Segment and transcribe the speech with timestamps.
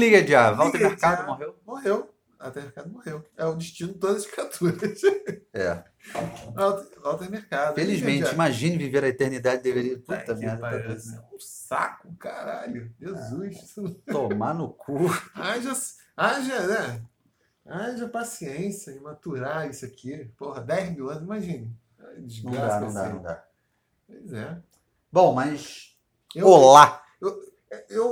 [0.00, 1.26] Liga já, Walter Liga Mercado já.
[1.26, 1.56] morreu?
[1.66, 2.10] Morreu.
[2.38, 3.24] Walter Mercado morreu.
[3.36, 5.00] É o destino de todas as criaturas.
[5.52, 5.82] É.
[6.54, 7.74] Walter, Walter Mercado.
[7.74, 8.32] Felizmente, Liga já.
[8.34, 9.98] imagine viver a eternidade, deveria.
[9.98, 12.94] Puta merda, tá é um saco, caralho.
[13.00, 13.74] Jesus.
[14.06, 15.06] Tomar no cu.
[15.34, 15.72] Haja,
[16.16, 17.02] haja, né?
[17.66, 20.30] Haja paciência em maturar isso aqui.
[20.38, 21.76] Porra, 10 mil anos, imagine.
[21.98, 23.12] Não Desgraça dá, não dá, assim.
[23.14, 23.44] não dá.
[24.06, 24.58] Pois é.
[25.12, 25.96] Bom, mas.
[26.34, 27.02] Eu, Olá!
[27.20, 27.36] eu,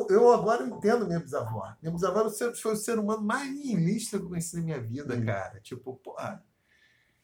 [0.08, 1.72] eu agora entendo minha bisavó.
[1.82, 5.24] Minha bisavó foi o ser humano mais nihilista que eu conheci na minha vida, Hum.
[5.24, 5.60] cara.
[5.60, 6.42] Tipo, porra,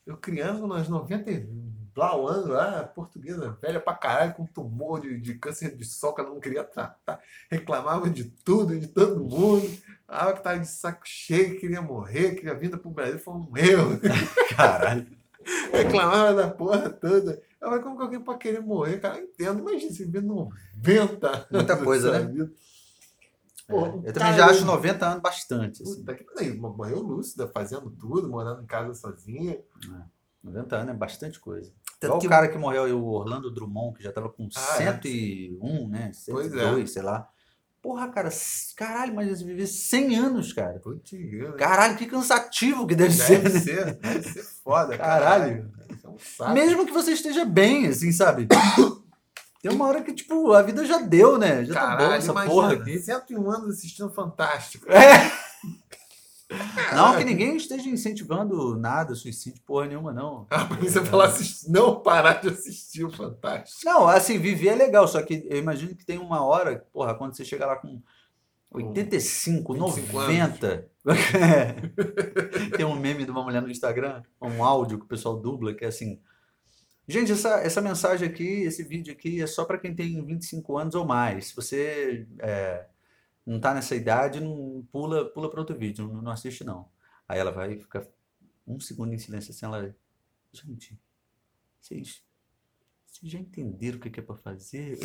[0.07, 1.41] eu criança nos 90 e
[1.95, 6.21] blau anos lá, portuguesa, velha pra caralho, com tumor de, de câncer de sol que
[6.21, 7.21] ela não queria tratar.
[7.49, 9.71] Reclamava de tudo, de todo mundo.
[10.09, 14.01] Ah, que tava de saco cheio, queria morrer, queria vir pro Brasil, foi um erro.
[14.57, 15.07] Caralho.
[15.73, 17.41] Reclamava da porra toda.
[17.65, 19.01] Eu falei, como que alguém pode querer morrer?
[19.01, 19.61] Cara, eu entendo.
[19.61, 22.43] Imagina, você vê 90 Muita coisa, né?
[23.67, 25.83] É, Pô, eu cara, também já acho 90 anos bastante.
[25.83, 26.05] Assim.
[26.05, 29.59] Puta que morreu lúcida, fazendo tudo, morando em casa sozinha.
[30.43, 31.73] 90 anos é bastante coisa.
[31.99, 34.47] Tanto Igual que- o cara que morreu aí, o Orlando Drummond, que já tava com
[34.55, 34.93] Ah, é.
[35.01, 36.13] 101, né?
[36.29, 37.27] Pois 102, sei lá.
[37.85, 38.31] Porra, cara,
[38.79, 40.81] caralho, mas viver 100 anos, cara.
[40.81, 41.11] Putz?
[41.59, 43.61] Caralho, que cansativo que deve, ser, Deve né?
[43.61, 45.71] ser, deve ser foda, Caralho.
[45.71, 45.73] caralho.
[46.41, 46.53] É um.
[46.55, 48.49] Mesmo que você esteja bem, assim, sabe?
[49.61, 51.63] Tem uma hora que, tipo, a vida já deu, né?
[51.67, 52.99] Já tá bom Caralho, essa imagina, porra aqui.
[52.99, 54.91] 101 anos assistindo Fantástico.
[54.91, 55.31] É.
[56.95, 60.47] Não que ninguém esteja incentivando nada, suicídio, porra nenhuma, não.
[60.51, 63.81] Ah, pra você falar, assist- não parar de assistir o Fantástico.
[63.85, 67.37] Não, assim, viver é legal, só que eu imagino que tem uma hora, porra, quando
[67.37, 68.01] você chega lá com
[68.73, 70.89] 85, 25 90.
[72.77, 75.85] tem um meme de uma mulher no Instagram, um áudio que o pessoal dubla, que
[75.85, 76.21] é assim.
[77.07, 80.95] Gente, essa, essa mensagem aqui, esse vídeo aqui é só para quem tem 25 anos
[80.95, 81.49] ou mais.
[81.49, 82.87] Se você é,
[83.47, 86.89] não tá nessa idade, não pula, pula para outro vídeo, não, não assiste não.
[87.29, 88.07] Aí ela vai ficar
[88.67, 89.95] um segundo em silêncio assim, ela.
[90.53, 90.99] Gente,
[91.81, 92.23] vocês,
[93.07, 94.99] vocês já entenderam o que é para fazer?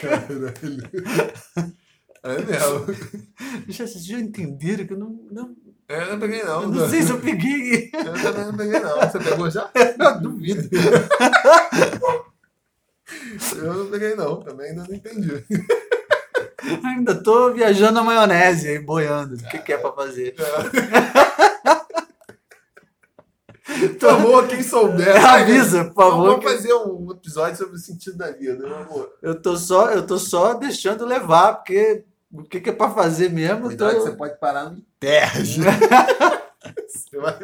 [0.00, 1.80] Caralho.
[2.22, 2.86] É mesmo.
[3.68, 5.56] Já, vocês já entenderam que eu não, não,
[5.88, 6.62] Eu não peguei, não.
[6.62, 7.90] eu não sei se eu peguei.
[7.94, 9.00] Eu também não peguei, não.
[9.00, 9.70] Você pegou já?
[10.20, 10.68] Duvido.
[13.56, 14.40] Eu não peguei, não.
[14.40, 15.44] Também ainda não entendi.
[16.84, 19.34] Ainda tô viajando na maionese aí, boiando.
[19.34, 20.34] O que, que é pra fazer?
[23.98, 25.16] Por favor, quem souber.
[25.24, 26.26] Avisa, por favor.
[26.30, 29.10] Vamos fazer um episódio sobre o sentido da vida, meu amor.
[29.22, 33.30] Eu tô só, eu tô só deixando levar, porque o que, que é pra fazer
[33.30, 33.62] mesmo?
[33.62, 34.82] tô- Cuidado que você pode parar no.
[36.88, 37.38] Você vai...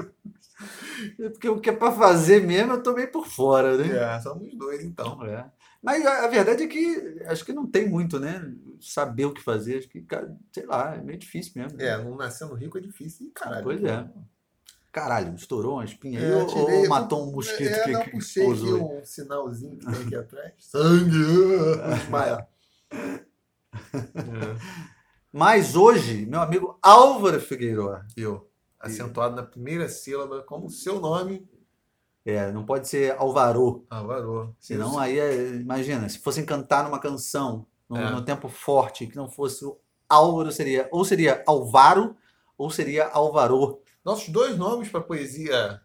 [1.33, 4.17] Porque o que é pra fazer mesmo, eu tô meio por fora, né?
[4.17, 5.25] É, somos dois, então.
[5.25, 5.45] É.
[5.87, 8.43] Mas a, verdade é que acho que não tem muito, né?
[8.81, 11.81] Saber o que fazer, acho que, cara, sei lá, é meio difícil mesmo.
[11.81, 13.31] É, não nascendo rico é difícil.
[13.33, 13.63] Caralho.
[13.63, 14.09] Pois é.
[14.91, 18.03] Caralho, estourou uma espinha aí É, ou, tirei, ou matou um mosquito é, que, não,
[18.03, 18.99] que puxei aqui pousou aí?
[18.99, 20.53] um sinalzinho que tem aqui atrás.
[20.59, 21.25] Sangue!
[21.85, 22.49] ah, Desmaia.
[25.33, 31.47] Mas hoje, meu amigo Álvaro Figueiredo, Eu, acentuado na primeira sílaba, como o seu nome,
[32.27, 34.53] é, não pode ser Alvarô, Alvarô.
[34.59, 38.11] senão aí, é, imagina, se fossem cantar numa canção no, É.
[38.11, 39.79] no tempo forte, que não fosse o
[40.09, 42.17] Álvaro, seria ou seria Alvaro
[42.59, 43.81] ou seria Alvarô.
[44.05, 45.81] Nossos dois nomes para poesia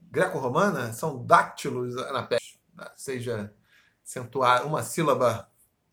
[0.00, 2.86] greco-romana são dáctilos né?
[2.96, 3.52] seja
[4.04, 5.48] acentuar uma sílaba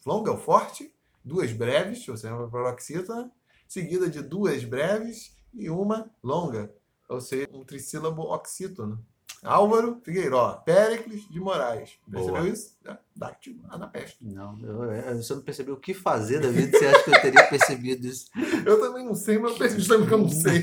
[0.06, 3.32] longa ou forte, duas breves, ou seja, uma paroxítona,
[3.68, 6.74] seguida de duas breves e uma longa,
[7.10, 9.04] ou seja, um trissílabo oxítono.
[9.44, 11.98] Álvaro Figueiró, Péricles de Moraes.
[12.10, 12.48] Percebeu Boa.
[12.48, 12.78] isso?
[12.86, 14.18] É, Dáctilo, anapesto.
[14.22, 17.22] Não, eu, eu, você não percebeu o que fazer da vida, você acha que eu
[17.22, 18.28] teria percebido isso?
[18.66, 20.62] Eu também não sei, mas eu percebi que eu não sei.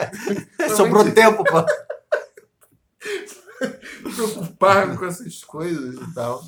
[0.74, 1.66] Sobrou tempo pra...
[4.14, 6.42] Preocupar com essas coisas e tal.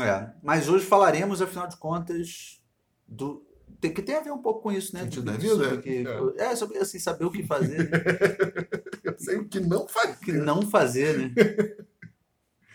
[0.00, 2.60] É, mas hoje falaremos, afinal de contas,
[3.08, 3.44] do
[3.80, 5.02] tem, que tem a ver um pouco com isso, né?
[5.02, 5.82] Sentido da Sobre vida?
[5.82, 7.98] que- é, sobre assim, saber o que fazer, né?
[9.04, 10.12] Eu sei o que não fazer.
[10.12, 11.34] o que não fazer, né?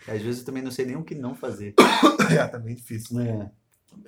[0.08, 1.74] Às vezes eu também não sei nem o que não fazer.
[2.30, 3.20] É, também é difícil.
[3.20, 3.50] É.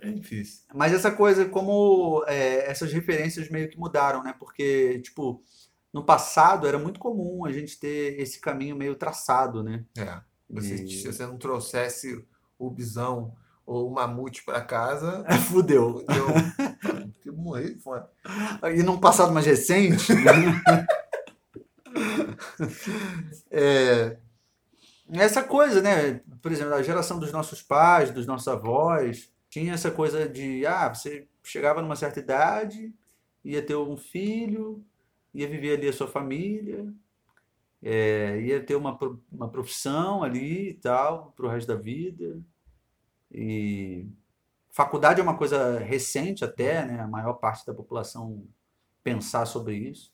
[0.02, 0.62] É difícil.
[0.75, 4.35] Mas essa coisa, como é, essas referências meio que mudaram, né?
[4.38, 5.43] Porque, tipo,
[5.93, 9.85] no passado era muito comum a gente ter esse caminho meio traçado, né?
[9.96, 10.20] É.
[10.50, 12.25] Você, E- Se você não trouxesse
[12.58, 13.35] o bisão
[13.69, 16.00] ou o mamute para casa, Fudeu.
[16.00, 16.26] fudeu.
[17.12, 18.03] Porque morrer de fome.
[18.75, 20.15] E num passado mais recente.
[20.15, 20.87] né?
[23.50, 24.17] é,
[25.12, 26.23] essa coisa, né?
[26.41, 30.88] Por exemplo, a geração dos nossos pais, dos nossos avós, tinha essa coisa de, ah,
[30.88, 32.94] você chegava numa certa idade,
[33.44, 34.82] ia ter um filho,
[35.35, 36.87] ia viver ali a sua família,
[37.82, 38.99] é, ia ter uma,
[39.31, 42.41] uma profissão ali e tal, pro resto da vida.
[43.30, 44.06] E
[44.70, 47.00] faculdade é uma coisa recente até, né?
[47.00, 48.46] A maior parte da população
[49.02, 50.12] pensar sobre isso.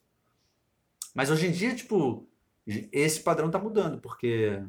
[1.13, 2.27] Mas hoje em dia, tipo,
[2.91, 4.61] esse padrão tá mudando, porque.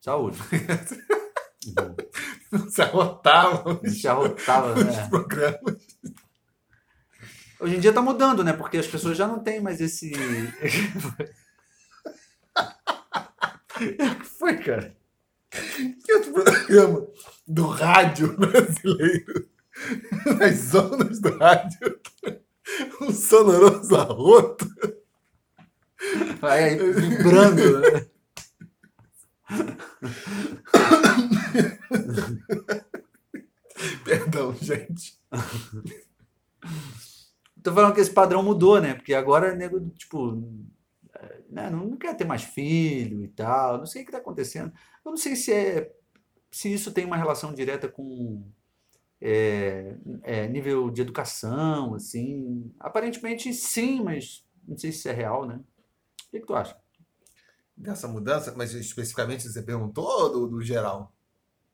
[0.00, 0.38] Saúde.
[2.70, 5.08] Se arrotavam Se arrotava, né?
[5.08, 5.86] programas.
[7.60, 8.52] Hoje em dia tá mudando, né?
[8.52, 10.12] Porque as pessoas já não têm mais esse.
[13.78, 14.96] O que foi, cara?
[16.04, 17.06] Que outro programa
[17.48, 19.48] do rádio brasileiro,
[20.38, 21.98] nas zonas do rádio,
[23.00, 24.68] um sonoroso arroto.
[26.40, 28.06] Vai aí vibrando, né?
[34.04, 35.18] Perdão, gente.
[37.62, 38.94] Tô falando que esse padrão mudou, né?
[38.94, 40.42] Porque agora, nego, tipo,
[41.14, 43.78] é, né, não quer ter mais filho e tal.
[43.78, 44.72] Não sei o que tá acontecendo.
[45.04, 45.90] Eu não sei se é
[46.50, 48.44] se isso tem uma relação direta com
[49.20, 52.72] é, é, nível de educação, assim.
[52.78, 55.56] Aparentemente sim, mas não sei se isso é real, né?
[56.26, 56.76] O que que tu acha?
[57.76, 61.12] Dessa mudança, mas especificamente você perguntou do, do geral?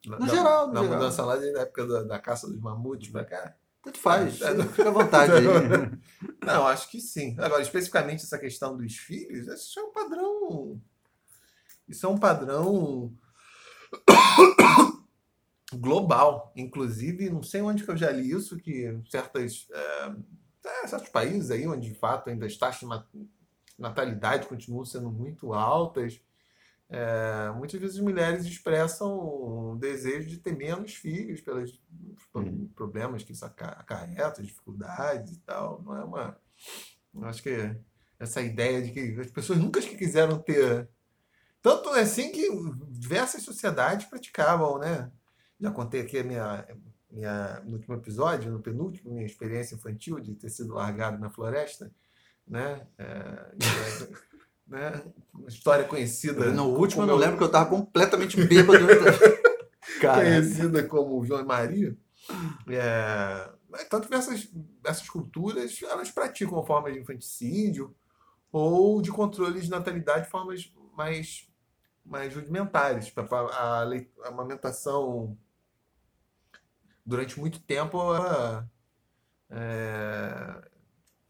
[0.07, 0.97] Na, No na- geral, no Na geral.
[0.99, 3.55] mudança lá da época da, da caça dos mamutes pra cá?
[3.83, 4.63] Tanto faz, É, é.
[4.65, 5.45] fica à vontade aí.
[6.45, 7.35] Não, acho que sim.
[7.39, 10.81] Agora, especificamente essa questão dos filhos, isso é um padrão.
[11.89, 13.13] Isso é um padrão
[15.75, 16.53] global.
[16.57, 20.15] Inclusive, não sei onde que eu já li isso, que certas, é,
[20.85, 23.29] é, certos países aí, onde de fato ainda as taxas de
[23.79, 26.21] natalidade continuam sendo muito altas,
[26.89, 31.83] é, muitas vezes as mulheres expressam o desejo de ter menos filhos pelos
[32.35, 32.69] Uhum.
[32.75, 35.81] problemas que isso aca- acarreta, dificuldades e tal.
[35.83, 36.39] Não é uma.
[37.15, 37.75] Eu acho que
[38.19, 40.89] essa ideia de que as pessoas nunca quiseram ter.
[41.65, 42.47] Tanto é assim que
[42.91, 45.11] diversas sociedades praticavam, né?
[45.59, 46.69] Já contei aqui a minha,
[47.11, 51.91] minha, no último episódio, no penúltimo, minha experiência infantil de ter sido largado na floresta,
[52.47, 52.87] né?
[52.99, 53.55] É,
[54.69, 55.03] né?
[55.33, 56.51] Uma história conhecida.
[56.53, 58.85] No último eu lembro que eu tava completamente bêbado.
[60.03, 61.97] Conhecida como João e Maria.
[62.69, 64.51] É, mas tanto que essas,
[64.85, 67.97] essas culturas elas praticam formas de infanticídio
[68.53, 71.49] ou de controle de natalidade de formas mais,
[72.05, 73.11] mais rudimentares.
[73.11, 75.37] Pra- A, a amamentação,
[77.05, 78.71] durante muito tempo, ela,
[79.51, 80.69] é,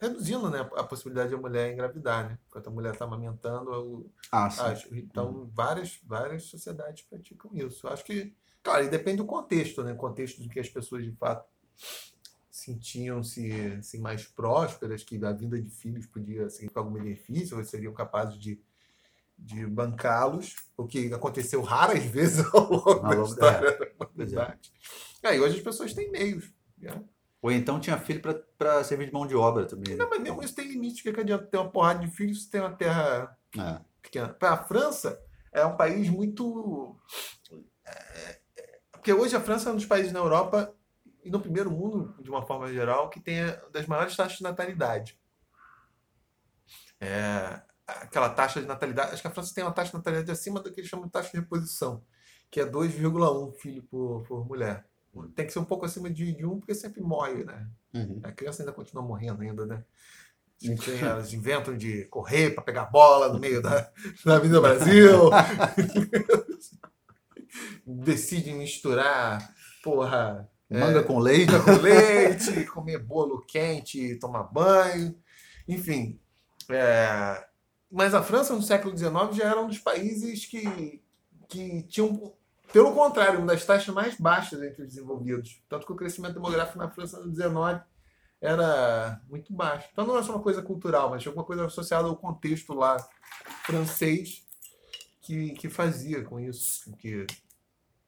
[0.01, 2.29] reduzindo né, a possibilidade da mulher engravidar.
[2.31, 2.39] Né?
[2.49, 4.47] Enquanto a mulher está amamentando, o- ah.
[4.47, 4.95] Acho.
[4.95, 7.87] Então, várias, várias sociedades praticam isso.
[7.87, 9.93] Eu Acho que, claro, e depende do contexto, né?
[9.93, 11.47] O contexto do que as pessoas de fato
[12.51, 17.93] sentiam-se assim, mais prósperas, que a vinda de filhos podia significar algum benefício, ou seriam
[17.93, 18.61] capazes de,
[19.39, 23.93] de bancá-los, o que aconteceu raras vezes ao longo Ao da história da é.
[24.01, 24.73] humanidade.
[25.25, 26.53] Aí hoje as pessoas têm meios.
[26.79, 27.03] Né?
[27.43, 28.23] Ou então tinha filho
[28.57, 29.95] pra servir de mão de obra também.
[29.95, 30.03] né?
[30.03, 31.07] Não, mas mesmo isso tem limite.
[31.09, 33.81] O que adianta ter uma porrada de filhos se tem uma terra É.
[34.01, 34.29] pequena.
[34.29, 35.21] Para a França,
[35.53, 36.99] é um país muito.
[37.87, 40.75] é, é, Porque hoje a França é um dos países na Europa
[41.23, 43.37] e no primeiro mundo, de uma forma geral, que tem
[43.73, 45.19] das maiores taxas de natalidade.
[47.01, 49.13] É, aquela taxa de natalidade.
[49.13, 51.13] Acho que a França tem uma taxa de natalidade acima do que eles chamam de
[51.13, 52.03] taxa de reposição,
[52.51, 54.85] que é 2,1 filho por, por mulher.
[55.37, 57.69] Tem que ser um pouco acima de, de um, porque sempre morre, né?
[57.95, 58.21] Uhum.
[58.25, 59.85] A criança ainda continua morrendo ainda, né?
[60.59, 63.91] Tem- elas inventam de correr para pegar bola no meio da,
[64.25, 65.31] da Avenida Brasil.
[67.87, 71.53] Decidem misturar, porra, Manga com leite.
[71.65, 75.15] com leite, comer bolo quente, tomar banho,
[75.69, 76.19] enfim.
[76.71, 77.47] é,
[77.95, 81.01] Mas a França, no século XIX, já era um dos países que,
[81.47, 82.33] que tinham,
[82.73, 85.63] pelo contrário, uma das taxas mais baixas entre os desenvolvidos.
[85.69, 87.85] Tanto que o crescimento demográfico na França no XIX
[88.41, 89.89] era muito baixo.
[89.93, 92.97] Então não é só uma coisa cultural, mas alguma coisa associada ao contexto lá
[93.65, 94.45] francês
[95.23, 96.93] que, que fazia com isso.
[96.97, 97.25] Que,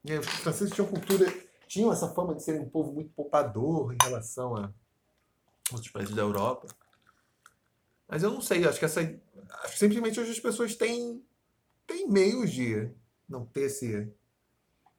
[0.08, 1.32] aí, os franceses tinham cultura,
[1.68, 4.68] tinham essa fama de serem um povo muito poupador em relação a
[5.70, 6.66] outros países da Europa.
[8.08, 9.00] Mas eu não sei, acho que essa.
[9.00, 11.25] Acho que simplesmente hoje as pessoas têm,
[11.86, 12.90] têm meios de
[13.28, 14.12] não ter esse.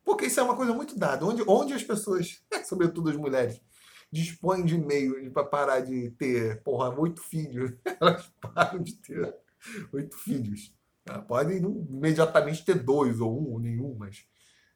[0.04, 1.26] Porque isso é uma coisa muito dada.
[1.26, 3.62] Onde, onde as pessoas, sobretudo as mulheres,
[4.12, 9.36] dispõem de meios para parar de ter, porra, oito filhos, elas param de ter
[9.92, 10.74] oito filhos.
[11.06, 14.26] Ah, Podem imediatamente ter dois ou um ou nenhum, mas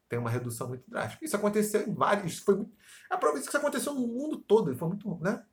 [0.08, 1.24] tem uma redução muito drástica.
[1.24, 2.40] Isso aconteceu em vários.
[2.40, 2.74] Foi muito,
[3.10, 4.76] a prova disso que isso aconteceu no mundo todo.
[4.76, 5.44] Foi muito, né?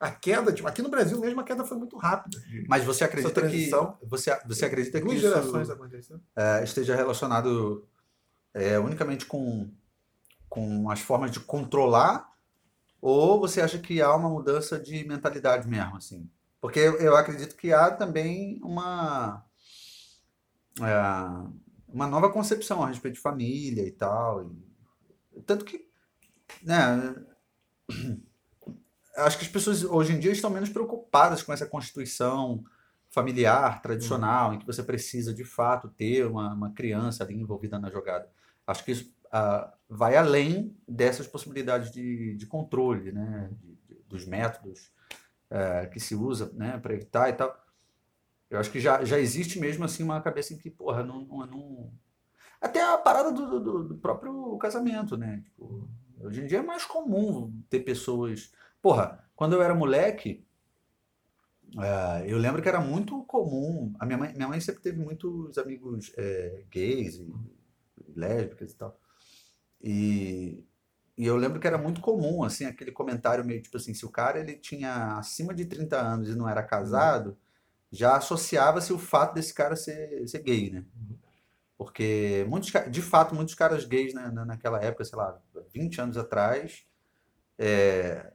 [0.00, 2.38] A, queda, tipo, aqui no Brasil mesmo, a queda foi muito rápida.
[2.66, 3.68] Mas você acredita que
[4.06, 5.26] você, você acredita que isso
[6.34, 7.86] é, esteja relacionado
[8.54, 9.70] é, unicamente com,
[10.48, 12.28] com as formas de controlar
[13.00, 16.30] ou você acha que há uma mudança de mentalidade mesmo assim?
[16.60, 19.44] Porque eu, eu acredito que há também uma
[20.80, 21.50] é,
[21.88, 24.44] uma nova concepção a respeito de família e tal.
[24.44, 25.86] e- tanto que,
[26.62, 27.14] né,
[29.16, 32.64] acho que as pessoas hoje em dia estão menos preocupadas com essa constituição
[33.10, 37.90] familiar, tradicional, em que você precisa de fato ter uma, uma criança ali envolvida na
[37.90, 38.28] jogada.
[38.66, 44.24] Acho que isso ah, vai além dessas possibilidades de, de controle, né, de- de- dos
[44.26, 44.92] métodos
[45.50, 47.56] eh, que se usa, né, para evitar e tal.
[48.48, 51.46] Eu acho que já, já existe mesmo assim uma cabeça em que, porra, não, não,
[51.46, 51.92] não-
[52.60, 55.40] até a parada do, do, do próprio casamento, né?
[55.44, 55.88] Tipo,
[56.20, 58.52] hoje em dia é mais comum ter pessoas.
[58.82, 60.46] Porra, quando eu era moleque,
[61.78, 63.92] eh, eu lembro que era muito comum.
[63.98, 67.26] A minha mãe, minha mãe sempre teve muitos amigos eh, gays e
[68.16, 68.98] lésbicas e tal.
[69.82, 70.64] E,
[71.18, 74.10] e eu lembro que era muito comum, assim, aquele comentário meio tipo assim, se o
[74.10, 77.38] cara ele tinha acima de 30 anos e não era casado,
[77.92, 80.80] já associava-se o fato desse cara ser, ser gay, né?
[80.96, 81.18] Uhum.
[81.78, 85.40] Porque, muitos, de fato, muitos caras gays na- naquela época, sei lá,
[85.74, 86.84] 20 anos atrás,
[87.58, 88.32] é,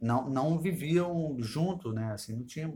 [0.00, 2.12] não, não viviam junto, né?
[2.12, 2.72] Assim, não tinha,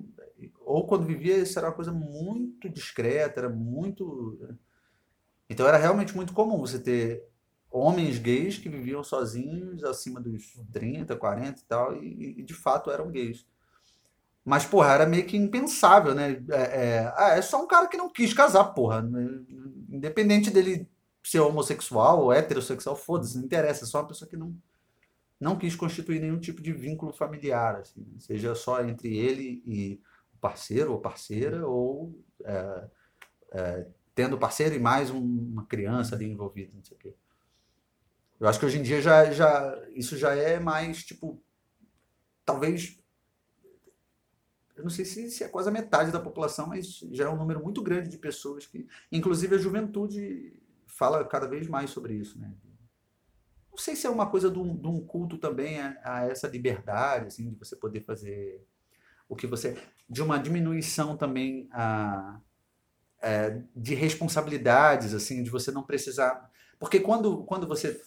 [0.60, 4.38] ou quando vivia, isso era uma coisa muito discreta, era muito...
[5.48, 7.24] Então era realmente muito comum você ter
[7.70, 12.90] homens gays que viviam sozinhos acima dos 30, 40 e tal, e, e de fato
[12.90, 13.46] eram gays.
[14.44, 16.42] Mas, porra, era meio que impensável, né?
[16.50, 19.08] É, é, ah, é só um cara que não quis casar, porra.
[19.88, 20.88] Independente dele
[21.22, 23.84] ser homossexual ou heterossexual, foda-se, não interessa.
[23.84, 24.52] É só uma pessoa que não,
[25.42, 30.00] não quis constituir nenhum tipo de vínculo familiar, assim, seja só entre ele e
[30.34, 32.88] o parceiro ou parceira, ou é,
[33.52, 37.14] é, tendo parceiro e mais um- uma criança ali envolvida, não sei o quê.
[38.40, 41.40] Eu acho que hoje em dia já, já, isso já é mais, tipo,
[42.44, 42.98] talvez
[44.76, 47.36] eu não sei se, se é quase a metade da população, mas já é um
[47.36, 52.38] número muito grande de pessoas que, inclusive a juventude fala cada vez mais sobre isso,
[52.38, 52.52] né?
[53.72, 56.46] Não sei se é uma coisa de um, de um culto também a, a essa
[56.46, 58.62] liberdade, assim, de você poder fazer
[59.28, 59.76] o que você,
[60.08, 62.38] de uma diminuição também a,
[63.20, 67.98] é, de responsabilidades, assim, de você não precisar, porque quando, quando você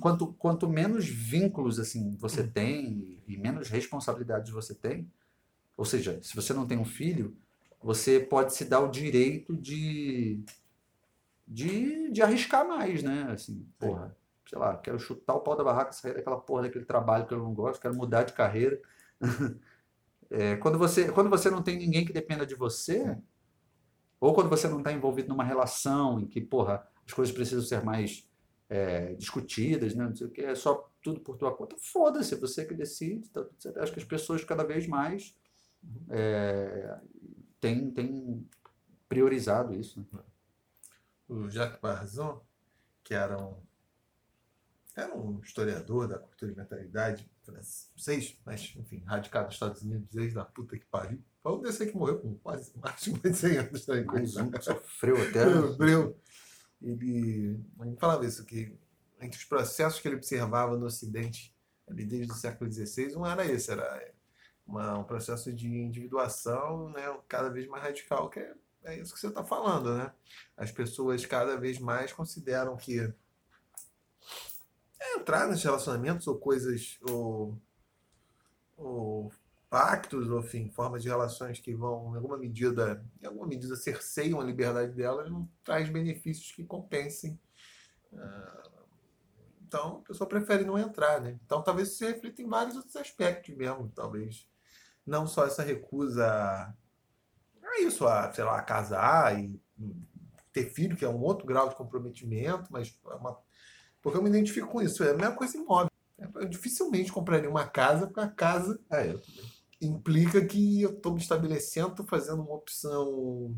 [0.00, 5.10] quanto, quanto menos vínculos assim você tem e menos responsabilidades você tem,
[5.76, 7.36] ou seja, se você não tem um filho,
[7.82, 10.40] você pode se dar o direito de,
[11.46, 13.26] de, de arriscar mais, né?
[13.30, 17.26] Assim, porra, sei lá, quero chutar o pau da barraca, sair daquela porra daquele trabalho
[17.26, 18.80] que eu não gosto, quero mudar de carreira.
[20.30, 23.16] É, quando você, quando você não tem ninguém que dependa de você,
[24.18, 27.84] ou quando você não está envolvido numa relação em que, porra, as coisas precisam ser
[27.84, 28.26] mais
[28.68, 30.06] é, discutidas, né?
[30.06, 31.76] Não sei o que, é só tudo por tua conta.
[31.78, 33.28] Foda-se, você que decide.
[33.28, 33.46] Tá.
[33.76, 35.36] Acho que as pessoas cada vez mais
[36.08, 36.98] é,
[37.60, 38.48] têm, têm
[39.08, 40.00] priorizado isso.
[40.12, 40.20] né?
[41.28, 42.40] O Jacques Barzon,
[43.02, 43.56] que era um,
[44.96, 50.38] era um historiador da cultura e mentalidade francês, mas, enfim, radicado nos Estados Unidos desde
[50.38, 51.20] a puta que pariu.
[51.42, 54.04] Foi um desse aí que morreu com quase mais de 100 anos também.
[54.04, 55.42] Mais um que sofreu até.
[55.42, 56.16] Hebreu.
[56.80, 58.76] Ele, ele falava isso, que
[59.20, 61.54] entre os processos que ele observava no Ocidente,
[61.88, 64.12] ali desde o século XVI, um era esse, era
[64.66, 69.20] uma- um processo de individuação né, cada vez mais radical, que é, é isso que
[69.20, 70.12] você está falando, né?
[70.56, 73.12] As pessoas cada vez mais consideram que
[75.04, 77.60] é, entrar nos relacionamentos ou coisas, ou,
[78.76, 79.32] ou
[79.68, 84.40] pactos, ou enfim, formas de relações que vão, em alguma medida, em alguma medida cerceiam
[84.40, 87.38] a liberdade delas, não traz benefícios que compensem.
[88.12, 88.70] Ah,
[89.66, 91.38] Então, a pessoa prefere não entrar, né?
[91.44, 94.48] Então, talvez isso se reflita em vários outros aspectos mesmo, talvez.
[95.04, 96.24] Não só essa recusa
[97.62, 99.60] a isso, a, sei lá, a casar e
[100.52, 103.42] ter filho, que é um outro grau de comprometimento, mas é uma...
[104.04, 105.02] porque eu me identifico com isso.
[105.02, 105.90] É a mesma coisa imóvel.
[106.36, 109.14] Eu dificilmente compraria uma casa, porque a casa É,
[109.80, 113.56] implica que eu estou me estabelecendo, estou fazendo uma opção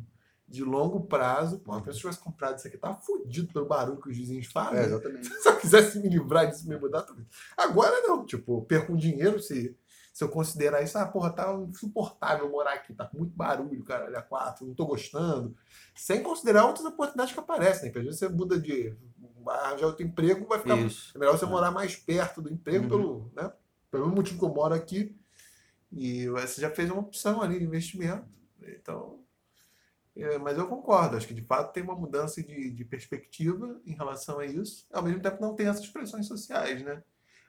[0.49, 1.59] de longo prazo.
[1.59, 4.79] Pô, uma pessoa tivesse comprado isso aqui, tá fudido pelo barulho que os vizinhos fazem.
[4.79, 5.29] É, exatamente.
[5.35, 7.27] Se eu quisesse me livrar disso, me mudar, tudo.
[7.57, 9.77] Agora não, tipo, eu perco um dinheiro se,
[10.13, 14.07] se eu considerar isso, ah, porra, tá insuportável morar aqui, tá com muito barulho, cara,
[14.07, 15.57] olha quatro, não tô gostando.
[15.95, 17.89] Sem considerar outras oportunidades que aparecem, né?
[17.91, 18.97] Porque às vezes você muda de.
[19.49, 20.77] Arranjar outro emprego, vai ficar.
[20.77, 21.13] Isso.
[21.15, 21.49] É melhor você É.
[21.49, 22.89] morar mais perto do emprego, Uhum.
[22.91, 23.53] pelo, né?
[23.91, 25.17] pelo mesmo motivo que eu moro aqui.
[25.93, 28.27] E você já fez uma opção ali de investimento.
[28.63, 29.21] Então.
[30.17, 33.93] é, mas eu concordo, acho que de fato tem uma mudança de, de perspectiva em
[33.95, 34.87] relação a isso.
[34.91, 37.03] Ao mesmo tempo, não tem essas pressões sociais, né?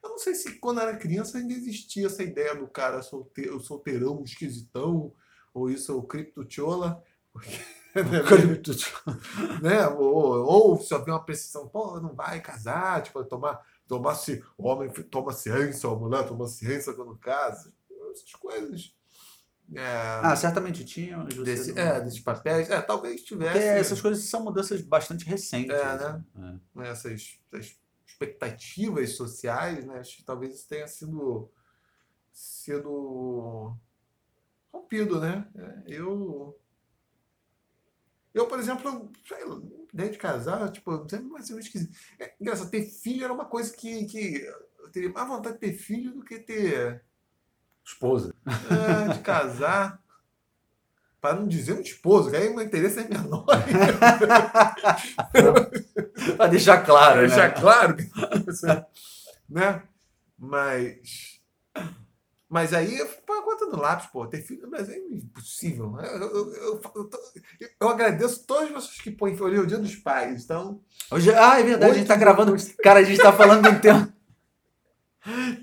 [0.04, 4.22] Eu não sei se quando era criança ainda existia essa ideia do cara solteiro, solteirão,
[4.24, 5.13] esquisitão,
[5.54, 7.01] ou isso, o criptochola.
[7.34, 7.58] Porque,
[9.62, 9.88] né?
[9.88, 14.68] Ou, ou se havia uma precisão, pô, não vai casar, tipo, tomar, tomar se, o
[14.68, 17.74] homem toma ciência, a mulher toma ciência quando casa.
[18.12, 18.96] Essas coisas.
[19.75, 21.18] É, Ah, certamente tinha.
[21.44, 22.70] desse, não- é, desses papéis.
[22.70, 25.75] É, talvez tivesse essas coisas são mudanças bastante recentes.
[25.75, 26.24] É, assim.
[26.36, 26.60] né?
[26.89, 27.77] essas, essas
[28.08, 30.00] expectativas sociais, né?
[30.00, 31.51] Acho que talvez isso tenha sido,
[32.32, 33.75] sido
[34.72, 35.48] rompido, né?
[35.56, 36.58] É, Eu,
[38.38, 39.60] eu, por exemplo, sei lá,
[39.94, 41.96] ideia de casar, tipo, eu sempre mais esquisito.
[42.20, 44.46] É, engraçado, ter filho era uma coisa que, que
[44.79, 47.03] eu teria mais vontade de ter filho do que ter
[47.86, 48.34] Esposa.
[48.46, 50.01] é, de casar.
[51.20, 53.44] Para não dizer um esposo, que aí meu interesse é menor.
[56.38, 57.27] Pra deixar claro, né?
[57.27, 58.03] deixar claro que
[58.46, 58.86] você-
[59.50, 59.84] né?
[60.38, 61.41] Mas
[62.50, 65.92] mas aí eu põe a conta no lápis, pô, ter filho no Brasil é impossível.
[65.92, 66.08] né?
[66.13, 67.10] Eu, eu, eu,
[67.82, 71.34] eu, agradeço todas as pessoas que põem hoje é o dia dos pais, então Hoje,
[71.34, 72.56] ah, é verdade, a gente tá gravando.
[72.82, 74.13] Cara, a gente tá falando de um tema.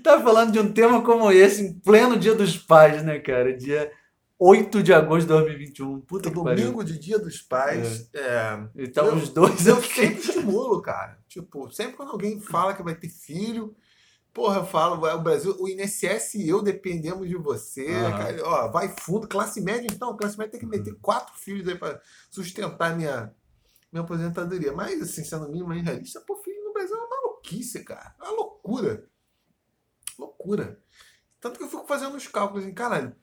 [0.03, 3.55] Tá falando de um tema como esse, em pleno dia dos pais, né, cara?
[3.55, 3.91] Dia
[4.37, 6.01] 8 de agosto de 2021.
[6.01, 6.65] Puta que pariu.
[6.65, 11.17] domingo de dia dos pais, é, Então, Eu- os dois eu sempre estimulo, cara.
[11.27, 13.75] Tipo, sempre quando alguém fala que vai ter filho,
[14.35, 17.87] porra, eu falo, vai, o Brasil, o INSS e eu dependemos de você.
[17.87, 18.17] Aham.
[18.17, 21.75] cara, ó, vai fundo, classe média, então, classe média tem que meter quatro filhos aí
[21.75, 23.33] pra sustentar minha,
[23.89, 24.73] minha aposentadoria.
[24.73, 28.13] Mas, assim, sendo minimamente realista, pô, filho no Brasil é uma maluquice, cara.
[28.19, 29.07] É uma loucura.
[30.19, 30.77] Loucura.
[31.39, 33.15] Tanto que eu fico fazendo os cálculos assim, caralho,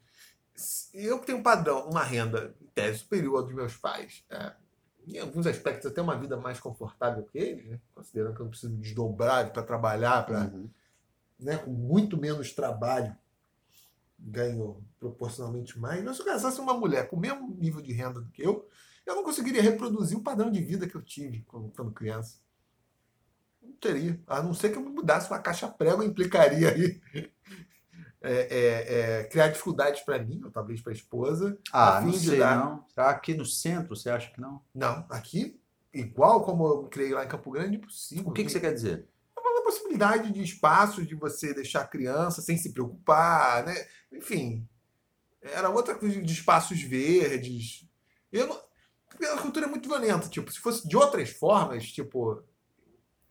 [0.94, 4.54] eu que tenho um padrão, uma renda em tese superior ao dos meus pais, é,
[5.06, 7.80] em alguns aspectos até uma vida mais confortável que eles, né?
[7.94, 10.70] considerando que eu não preciso me desdobrar para trabalhar, para Uhum.
[11.42, 13.16] Né, com muito menos trabalho,
[14.18, 16.02] ganho proporcionalmente mais.
[16.04, 18.68] Mas se eu casasse uma mulher com o mesmo nível de renda do que eu,
[19.04, 22.38] eu não conseguiria reproduzir o padrão de vida que eu tive quando, criança.
[23.60, 24.20] Não teria.
[24.26, 27.00] A não ser que eu me mudasse uma caixa prego, implicaria aí
[28.20, 31.58] é, é, é, criar dificuldades para mim, ou talvez para a esposa.
[31.72, 32.84] Ah, a fim não de sei, dar- não.
[32.88, 34.62] Será aqui no centro, você acha que não?
[34.74, 35.60] Não, aqui,
[35.92, 38.28] igual como eu criei lá em Campo Grande, impossível.
[38.28, 39.06] O que, que você quer dizer?
[39.62, 43.86] Possibilidade de espaço de você deixar a criança sem se preocupar, né?
[44.12, 44.66] Enfim,
[45.40, 47.86] era outra coisa de espaços verdes.
[48.30, 48.60] Eu não,
[49.34, 52.42] a cultura é muito violenta, tipo, se fosse de outras formas, tipo,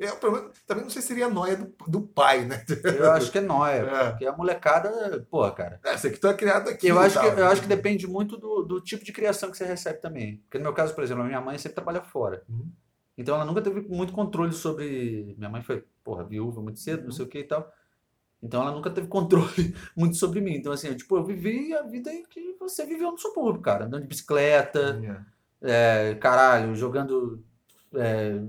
[0.02, 2.66] eu, pelo menos, também não sei se seria noia do, do pai, né?
[2.84, 3.84] Eu acho que é nóia.
[3.92, 4.10] É.
[4.10, 5.80] Porque a molecada, pô, cara.
[5.84, 6.88] É, você que tá criado aqui.
[6.88, 7.38] Eu acho, que, tal.
[7.38, 10.38] eu acho que depende muito do, do tipo de criação que você recebe também.
[10.38, 12.44] Porque no meu caso, por exemplo, a minha mãe sempre trabalha fora.
[12.50, 12.72] Uhum.
[13.22, 15.34] Então ela nunca teve muito controle sobre.
[15.38, 17.06] Minha mãe foi, porra, viúva muito cedo, Uhum.
[17.06, 17.72] não sei o que e tal.
[18.44, 19.46] Então ela nunca teve controle
[19.96, 20.56] muito sobre mim.
[20.56, 23.86] Então, assim, eu, tipo, eu vivi a vida que você viveu no subúrbio, cara.
[23.86, 25.00] Andando de bicicleta,
[25.62, 26.10] É.
[26.12, 27.44] é, caralho, jogando
[27.94, 28.42] é,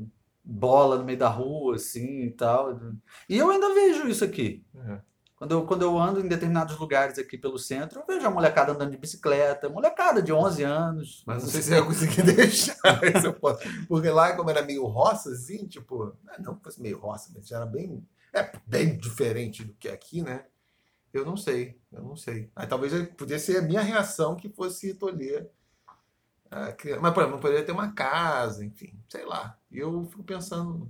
[0.45, 2.81] bola no meio da rua, assim e tal.
[3.29, 4.65] E eu ainda vejo isso aqui.
[4.75, 5.01] É.
[5.43, 8.71] Quando eu, quando eu ando em determinados lugares aqui pelo centro, eu vejo a molecada
[8.71, 11.25] andando de bicicleta, molecada de 11 anos.
[11.27, 12.77] Mas não sei se eu ia conseguir deixar
[13.41, 13.59] foto.
[13.89, 17.57] Porque lá, como era meio roça, assim, tipo, não que fosse meio roça, mas já
[17.57, 20.45] era bem, é, bem diferente do que aqui, né?
[21.13, 22.49] Eu não sei, eu não sei.
[22.55, 25.51] Aí talvez podia ser a minha reação que fosse tolher
[26.49, 27.01] a criança.
[27.01, 29.59] Mas, por exemplo, não poderia ter uma casa, enfim, sei lá.
[29.73, 30.89] E eu fico pensando.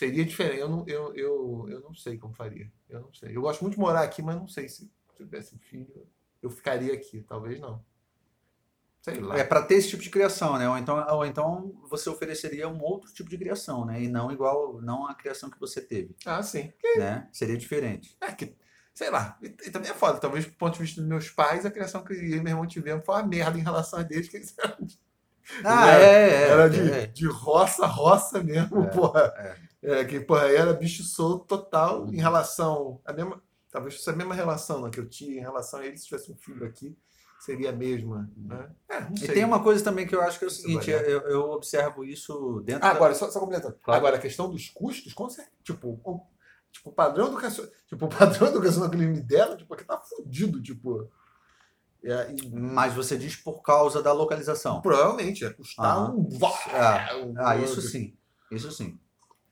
[0.00, 0.60] Seria diferente.
[0.60, 2.72] Eu não, eu, eu, eu não sei como faria.
[2.88, 3.36] Eu não sei.
[3.36, 6.06] Eu gosto muito de morar aqui, mas não sei se, se eu tivesse um filho,
[6.42, 7.22] eu ficaria aqui.
[7.28, 7.84] Talvez não.
[9.02, 9.38] Sei lá.
[9.38, 10.66] É para ter esse tipo de criação, né?
[10.70, 14.02] Ou então, ou então você ofereceria um outro tipo de criação, né?
[14.02, 16.72] E não igual, não a criação que você teve, Ah, sim.
[16.96, 17.28] né?
[17.30, 18.16] Seria diferente.
[18.22, 18.54] É que,
[18.94, 19.38] sei lá.
[19.42, 20.18] E, e também é foda.
[20.18, 22.66] Talvez, do ponto de vista dos meus pais, a criação que eu e meu irmão
[22.66, 24.98] tivemos foi uma merda em relação a deles, que eles eram de,
[25.64, 26.48] Ah, Era- é, é.
[26.48, 27.06] era de, é.
[27.06, 29.32] de roça, roça mesmo, É, porra.
[29.36, 29.69] É,
[30.08, 33.00] que, porra, era bicho solto total em relação.
[33.04, 36.00] A mesma, talvez fosse a mesma relação né, que eu tinha em relação a eles,
[36.00, 36.96] se tivesse um filho aqui,
[37.40, 38.30] seria a mesma.
[38.36, 38.70] Né?
[38.90, 41.02] É, E tem uma coisa também que eu acho que é o seguinte, dar.
[41.08, 43.78] eu, eu observo isso dentro Ah, da- agora, só, só completando.
[43.82, 43.98] Claro.
[43.98, 45.56] Agora, a questão dos custos, com certeza.
[45.64, 46.26] Tipo, o-
[46.72, 47.68] Tipo, o padrão educacional.
[47.88, 51.10] Tipo, o padrão eles me deram, tipo, aqui tá fudido, tipo.
[52.04, 54.80] É, e Mas você diz por causa da localização.
[54.80, 56.14] provavelmente ia custar Aham.
[56.14, 56.28] um.
[56.72, 58.16] Ah, um- Ah, isso sim.
[58.52, 58.96] Isso sim.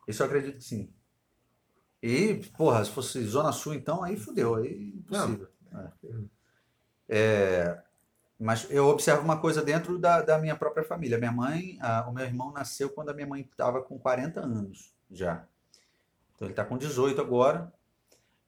[0.08, 0.92] Isso eu acredito que sim.
[2.02, 4.54] E, porra, se fosse Zona Sul, então, aí fudeu.
[4.54, 5.48] Aí impossível.
[5.72, 6.38] É.
[7.10, 7.82] É,
[8.38, 11.18] mas eu observo uma coisa dentro da, da minha própria família.
[11.18, 14.94] Minha mãe, ah, o meu irmão nasceu quando a minha mãe estava com 40 anos
[15.10, 15.46] já.
[16.34, 17.72] Então ele está com 18 agora.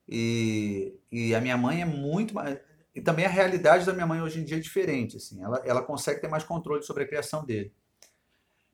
[0.07, 2.59] E, e a minha mãe é muito mais.
[2.95, 5.17] E também a realidade da minha mãe hoje em dia é diferente.
[5.17, 7.73] Assim, ela, ela consegue ter mais controle sobre a criação dele.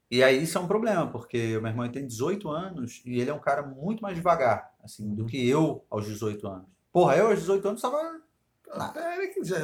[0.09, 3.29] E aí isso é um problema, porque o meu irmão tem 18 anos e ele
[3.29, 6.67] é um cara muito mais devagar, assim, do que eu aos 18 anos.
[6.91, 8.21] Porra, eu aos 18 anos estava.
[8.71, 9.57] Ah, Pera que já.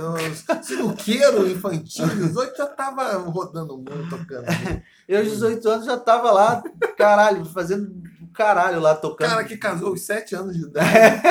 [0.62, 4.46] Sinuqueiro infantil, 18 já tava rodando o mundo, tocando.
[5.08, 6.64] Eu aos 18 anos já tava lá,
[6.98, 8.02] caralho, fazendo
[8.34, 9.30] caralho lá tocando.
[9.30, 11.22] Cara que casou aos 7 anos de idade.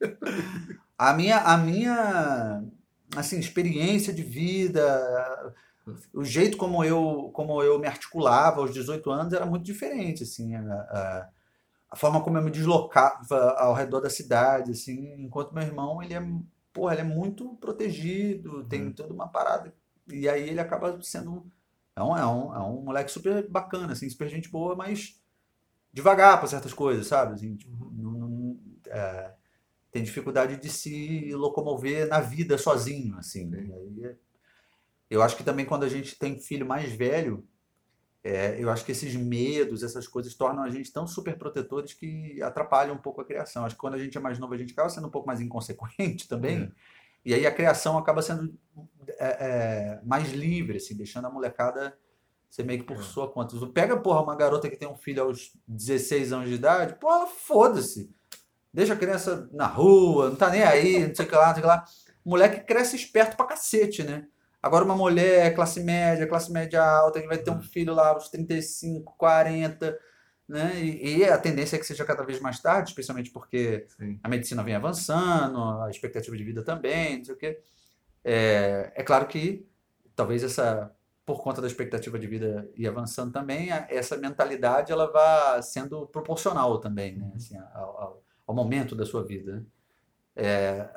[0.98, 2.62] A minha, a minha
[3.16, 5.54] assim, experiência de vida,
[6.14, 10.54] o jeito como eu, como eu me articulava aos 18 anos era muito diferente, assim,
[10.54, 11.28] a, a,
[11.90, 16.14] a forma como eu me deslocava ao redor da cidade, assim, enquanto meu irmão, ele
[16.14, 16.22] é,
[16.72, 18.92] porra, ele é muito protegido, tem Uhum.
[18.92, 19.74] toda uma parada,
[20.08, 21.46] e aí ele acaba sendo,
[21.96, 25.20] é um, é um, é um moleque super bacana, assim, super gente boa, mas
[25.92, 29.32] devagar para certas coisas, sabe, assim, tipo, não- não- é,
[29.92, 33.50] tem dificuldade de se locomover na vida sozinho, assim.
[33.50, 33.68] Sim.
[33.68, 34.16] E aí é-
[35.12, 37.46] eu acho que também quando a gente tem filho mais velho,
[38.24, 42.40] é, eu acho que esses medos, essas coisas tornam a gente tão super protetores que
[42.42, 43.64] atrapalham um pouco a criação.
[43.64, 45.40] Acho que quando a gente é mais novo, a gente acaba sendo um pouco mais
[45.40, 46.62] inconsequente também.
[46.62, 46.70] É.
[47.24, 48.54] E aí a criação acaba sendo
[49.18, 51.96] é, é, mais livre, assim, deixando a molecada
[52.48, 53.02] ser meio que por É.
[53.02, 53.54] sua conta.
[53.66, 58.10] Pega, porra, uma garota que tem um filho aos 16 anos de idade, porra, foda-se.
[58.72, 61.54] Deixa a criança na rua, não tá nem aí, não sei o que lá, não
[61.54, 61.84] sei o que lá.
[62.24, 64.28] O moleque cresce esperto pra cacete, né?
[64.62, 68.28] Agora uma mulher, classe média, classe média alta, que vai ter um filho lá aos
[68.28, 69.98] 35, 40,
[70.48, 70.80] né?
[70.82, 74.20] E, e a tendência é que seja cada vez mais tarde, especialmente porque Sim.
[74.22, 77.60] a medicina vem avançando, a expectativa de vida também, não sei o quê.
[78.24, 79.66] É, é claro que
[80.14, 80.94] talvez essa,
[81.26, 86.78] por conta da expectativa de vida ir avançando também, essa mentalidade ela vá sendo proporcional
[86.80, 87.32] também, né?
[87.36, 89.64] Assim, ao, ao- ao momento da sua vida.
[90.36, 90.88] É,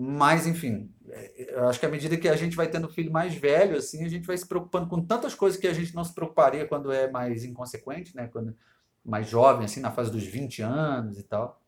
[0.00, 3.34] mas, enfim, é, eu acho que à medida que a gente vai tendo filho mais
[3.34, 6.14] velho, assim, a gente vai se preocupando com tantas coisas que a gente não se
[6.14, 8.28] preocuparia quando é mais inconsequente, né?
[8.28, 8.56] Quando
[9.04, 11.60] mais jovem, assim, na fase dos 20 anos e tal.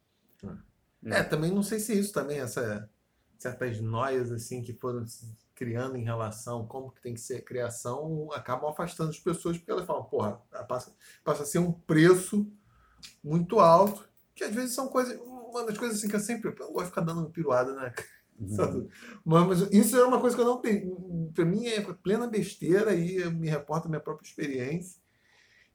[1.06, 2.88] É, também não sei se isso também, essa,
[3.36, 7.42] certas noias assim que foram se criando em relação como que tem que ser a
[7.42, 12.48] criação, acabam afastando as pessoas, porque elas falam, porra, passa, passa a ser um preço
[13.24, 15.18] muito alto, que às vezes são coisas.
[15.20, 16.50] Uma das coisas assim que eu sempre.
[16.50, 17.92] Eu gosto de ficar dando piruada, né?
[18.40, 18.88] Uhum.
[19.24, 21.30] Mas, mas isso é uma coisa que eu não tenho.
[21.34, 25.00] Pra mim é plena besteira e eu me reporto a minha própria experiência.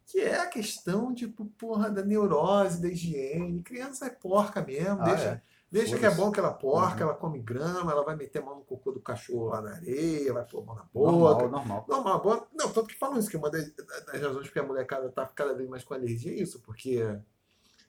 [0.08, 3.63] Que é a questão, tipo, porra, da neurose, da higiene.
[3.63, 5.41] Criança é porca mesmo, Ah, deixa, é.
[5.71, 7.10] deixa que é bom que ela porca, Uhum.
[7.10, 10.32] ela come grama, ela vai meter a mão no cocô do cachorro lá na areia,
[10.34, 11.47] vai pôr a mão na Normal, boca.
[11.47, 11.86] normal.
[11.89, 14.63] Não, mas boa- não, tanto que falam isso, que uma das, das razões porque a
[14.63, 17.01] molecada tá cada vez mais com alergia é isso, porque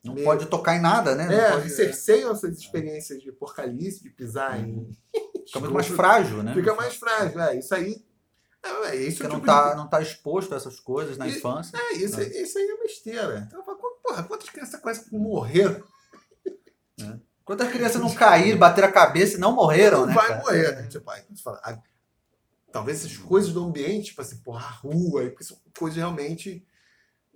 [0.07, 1.35] Não Meio- pode tocar em nada, né?
[1.35, 4.89] É, pode- cerceiam essas experiências de porcalice, de pisar em.
[5.47, 6.55] Fica muito mais frágil, né?
[6.55, 7.57] Fica mais frágil, é.
[7.59, 8.05] Isso aí.
[8.63, 11.17] É, é isso Porque é não tipo tá, de- não tá exposto a essas coisas
[11.19, 11.77] na E- infância.
[11.77, 13.45] É, isso, isso aí é besteira.
[13.47, 15.83] Então, eu falo, porra, quantas crianças quase morreram?
[17.45, 20.15] Quantas crianças não caíram, bateram a cabeça e não morreram, não né?
[20.15, 20.41] vai cara?
[20.41, 20.89] morrer, né?
[20.89, 21.79] Tipo, aí fala, ah,
[22.73, 26.67] talvez essas coisas do ambiente, tipo assim, porra, a rua, são coisas realmente.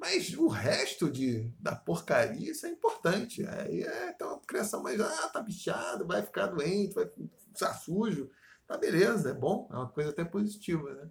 [0.01, 3.47] Mas o resto de, da porcaria, isso é importante.
[3.47, 7.07] Aí é então, a criação mais, ah, tá bichado, vai ficar doente, vai
[7.53, 8.31] ficar sujo.
[8.67, 11.11] Tá beleza, é bom, é uma coisa até positiva, né?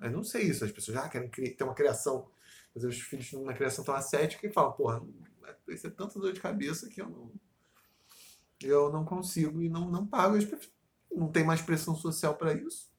[0.00, 2.26] É, eu não sei isso, as pessoas ah, querem ter uma criação,
[2.72, 5.02] fazer os filhos numa criação tão ascética e falam, porra,
[5.66, 7.32] vai ser tanta dor de cabeça que eu não,
[8.62, 10.38] eu não consigo e não, não pago.
[11.14, 12.90] Não tem mais pressão social para isso.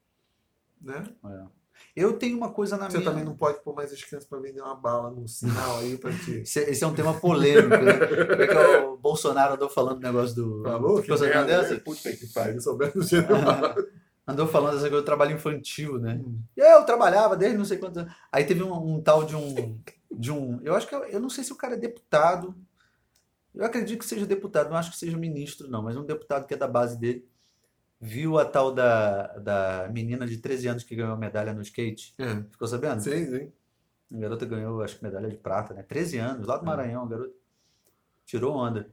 [0.79, 1.03] Né?
[1.25, 1.62] É.
[1.95, 3.09] Eu tenho uma coisa na Você minha.
[3.09, 6.11] também não pode pôr mais as crianças para vender uma bala no sinal aí para
[6.11, 6.41] te.
[6.41, 7.91] Esse, esse é um tema polêmico, né?
[8.43, 10.63] É que o Bolsonaro andou falando do negócio do.
[10.63, 11.01] Falou?
[11.01, 11.75] Ficou sabendo dessa?
[11.79, 12.57] Puta que pariu,
[12.93, 13.27] do jeito.
[14.25, 16.21] Andou falando dessa coisa do trabalho infantil, né?
[16.23, 16.39] Hum.
[16.55, 18.13] Eu trabalhava desde não sei quantos anos.
[18.31, 19.79] Aí teve um, um tal de um.
[20.09, 20.95] De um eu acho que.
[20.95, 22.55] Eu, eu não sei se o cara é deputado.
[23.53, 26.53] Eu acredito que seja deputado, não acho que seja ministro, não, mas um deputado que
[26.55, 27.27] é da base dele.
[28.05, 32.13] Viu a tal da, da menina de 13 anos que ganhou a medalha no skate.
[32.19, 32.35] É.
[32.51, 33.01] Ficou sabendo?
[33.01, 33.51] Sim, sim.
[34.13, 35.83] A garota ganhou, acho que medalha de prata, né?
[35.83, 36.65] 13 anos, lá do É.
[36.65, 37.33] Maranhão, a garota.
[38.25, 38.89] tirou onda.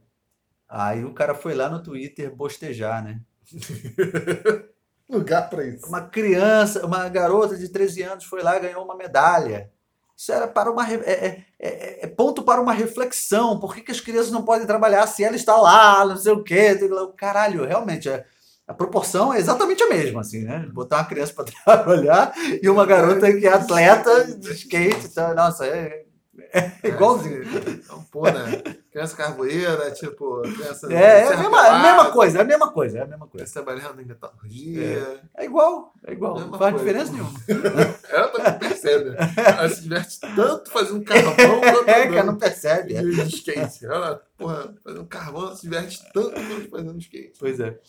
[0.69, 3.19] Aí o cara foi lá no Twitter bostejar, né?
[5.09, 5.85] Lugar pra isso.
[5.87, 9.69] Uma criança, uma garota de 13 anos foi lá e ganhou uma medalha.
[10.15, 13.59] Isso era para uma é, é- é- é ponto para uma reflexão.
[13.59, 16.41] Por que, que as crianças não podem trabalhar se ela está lá, não sei o
[16.43, 16.77] quê?
[17.17, 18.23] Caralho, realmente, a,
[18.67, 20.67] a proporção é exatamente a mesma, assim, né?
[20.71, 25.07] Botar uma criança para trabalhar e uma garota que é atleta de skate.
[25.07, 26.05] Então, nossa, é,
[26.53, 27.43] é igualzinho.
[27.43, 28.61] Então, pô, né?
[28.91, 30.91] Criança carvoeira, tipo, criança.
[30.91, 33.45] É, é a mesma, a mesma coisa, é a mesma coisa, é a mesma coisa.
[33.45, 35.21] Criança trabalhando em metalurgia.
[35.35, 36.39] É igual, é igual.
[36.39, 36.77] Não faz coisa.
[36.77, 37.31] diferença nenhuma.
[38.09, 39.15] Ela também percebe.
[39.37, 42.95] Ela se diverte tanto fazendo carvão quanto É, cara, não andando percebe.
[42.95, 43.01] é.
[43.01, 43.85] de de skate.
[43.85, 47.33] Ela, porra, fazendo carvão, ela se diverte tanto quanto fazendo skate.
[47.39, 47.79] Pois é.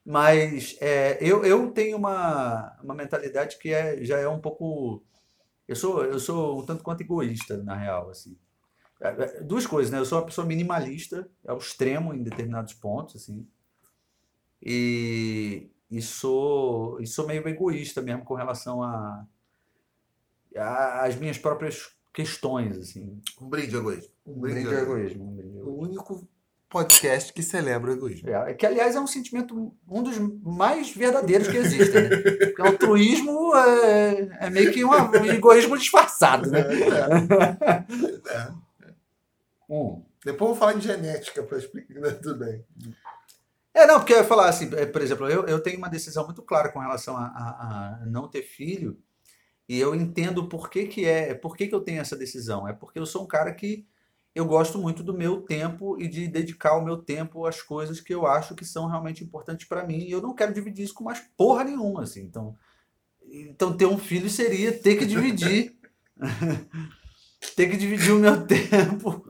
[0.06, 5.04] Mas é, eu, eu tenho uma, uma mentalidade que é, já é um pouco.
[5.68, 8.38] Eu sou, eu sou um tanto quanto egoísta, na real, assim.
[9.02, 9.98] É, é, Duas coisas, né?
[10.00, 13.48] Eu sou uma pessoa minimalista, ao extremo em determinados pontos, assim.
[14.62, 19.26] E, e sou, e sou meio egoísta mesmo com relação a,
[20.56, 23.22] a- às minhas próprias questões, assim.
[23.42, 24.12] Um brinde egoísmo.
[24.26, 25.24] Um Um brinde brinde ao ao egoísmo.
[25.24, 25.84] egoísmo, um brinde ao O egoísmo.
[25.84, 26.28] único
[26.76, 28.30] podcast que celebra o egoísmo.
[28.30, 32.02] É, que, aliás, é um sentimento, um dos mais verdadeiros que existem.
[32.10, 32.18] Né?
[32.48, 34.94] Porque o altruísmo é, é meio que um
[35.26, 36.60] egoísmo disfarçado, né?
[36.60, 38.52] É, é.
[39.70, 40.04] Hum.
[40.26, 42.12] Depois eu vou falar de genética para explicar né?
[42.12, 42.66] tudo bem.
[43.74, 46.26] É, não, porque eu ia falar assim, é, por exemplo, eu, eu tenho uma decisão
[46.26, 48.98] muito clara com relação a, a- a não ter filho,
[49.68, 52.68] e eu entendo por que que é, por que que eu tenho essa decisão.
[52.68, 53.86] É porque eu sou um cara que
[54.36, 58.13] eu gosto muito do meu tempo e de dedicar o meu tempo às coisas que
[58.13, 61.06] eu acho que são realmente importantes para mim, e eu não quero dividir isso com
[61.06, 62.24] mais porra nenhuma, assim.
[62.24, 62.54] Então,
[63.32, 65.78] então ter um filho seria ter que dividir,
[67.56, 69.26] ter que dividir o meu tempo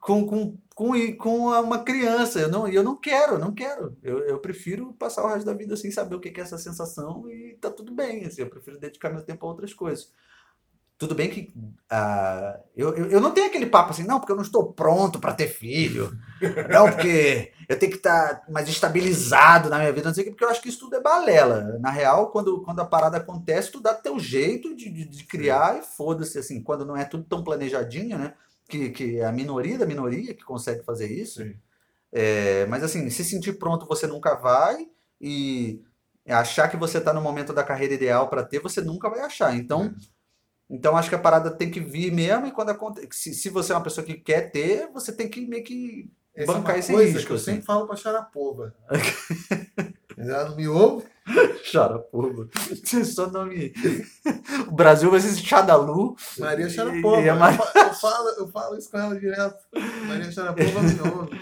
[0.00, 2.40] com, com, com, com uma criança.
[2.40, 3.98] Eu não, eu não quero, não quero.
[4.02, 7.28] Eu, eu prefiro passar o resto da vida sem saber o que é essa sensação
[7.30, 8.24] e tá tudo bem.
[8.24, 10.10] Assim, eu prefiro dedicar meu tempo a outras coisas.
[10.96, 11.52] Tudo bem que
[11.90, 15.18] ah, eu, eu, eu não tenho aquele papo assim, não, porque eu não estou pronto
[15.18, 16.16] para ter filho.
[16.70, 20.30] Não, porque eu tenho que estar mais estabilizado na minha vida, não sei o quê,
[20.30, 21.78] porque eu acho que isso tudo é balela.
[21.80, 25.78] Na real, quando, quando a parada acontece, tu dá teu jeito de, de, de criar
[25.78, 28.34] e foda-se, assim, quando não é tudo tão planejadinho, né?
[28.68, 31.42] Que, que é a minoria da minoria que consegue fazer isso.
[32.12, 34.86] É, mas assim, se sentir pronto, você nunca vai,
[35.20, 35.82] e
[36.28, 39.54] achar que você está no momento da carreira ideal para ter, você nunca vai achar.
[39.56, 39.94] Então,
[40.70, 43.72] então acho que a parada tem que vir mesmo, e quando acontece, se, se você
[43.72, 46.78] é uma pessoa que quer ter, você tem que meio que Essa é bancar uma
[46.78, 47.44] esse coisa risco, que eu assim.
[47.46, 48.74] sempre falo pra Xarapova.
[50.16, 51.04] Ela não me ouve?
[51.72, 52.46] Chora, porra.
[53.04, 53.72] Só nome.
[54.68, 56.14] O Brasil vai ser Xadalu.
[56.38, 57.20] Maria Xarapova.
[57.20, 59.56] e a Mar- eu falo, eu falo isso com ela direto.
[60.06, 61.40] Maria Xarapova me ouve.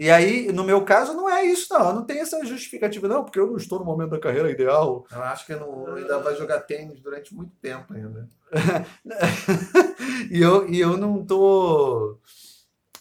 [0.00, 1.88] E aí, no meu caso, não é isso, não.
[1.90, 5.04] Eu não tenho essa justificativa, não, porque eu não estou no momento da carreira ideal.
[5.12, 8.26] Ela acha que não, ainda vai jogar tênis durante muito tempo ainda.
[10.30, 12.16] e, eu, e eu não tô.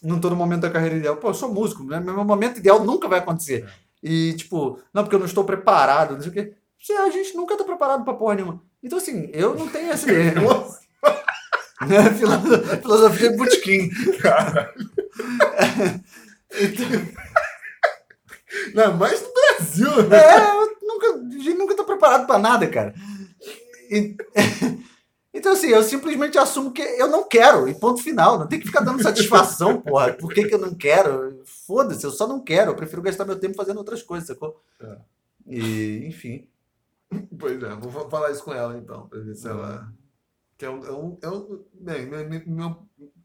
[0.03, 1.15] Não tô no momento da carreira ideal.
[1.15, 2.01] Pô, eu sou músico, né?
[2.01, 3.65] Meu momento ideal nunca vai acontecer.
[4.03, 6.53] E, tipo, não, porque eu não estou preparado, não sei o quê.
[6.99, 8.61] A gente nunca tá preparado pra porra nenhuma.
[8.83, 10.05] Então, assim, eu não tenho esse.
[12.17, 13.89] Filo- Filosofia de Butiquim.
[18.73, 20.17] não, mas no Brasil, né?
[20.17, 22.93] É, nunca, a gente nunca tá preparado pra nada, cara.
[23.89, 24.15] E-
[25.33, 28.39] então, assim, eu simplesmente assumo que eu não quero, e ponto final.
[28.39, 30.13] Não tem que ficar dando satisfação, porra.
[30.13, 31.41] Por que, que eu não quero?
[31.67, 32.71] Foda-se, eu só não quero.
[32.71, 34.59] Eu prefiro gastar meu tempo fazendo outras coisas, sacou?
[34.81, 34.97] É.
[35.47, 36.47] E, enfim.
[37.39, 39.91] Pois é, vou fa- falar isso com ela então, pra ver se ela.
[40.57, 40.85] Que é um.
[40.85, 42.77] É um, é um bem, meu- meu-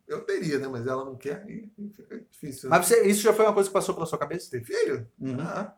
[0.07, 0.69] eu teria, né?
[0.69, 2.69] Mas ela não quer, aí fica difícil.
[2.71, 2.77] Né?
[2.77, 4.51] Mas você- isso já foi uma coisa que passou pela sua cabeça?
[4.51, 5.07] Tem filho?
[5.21, 5.40] Uhum.
[5.40, 5.75] Ah,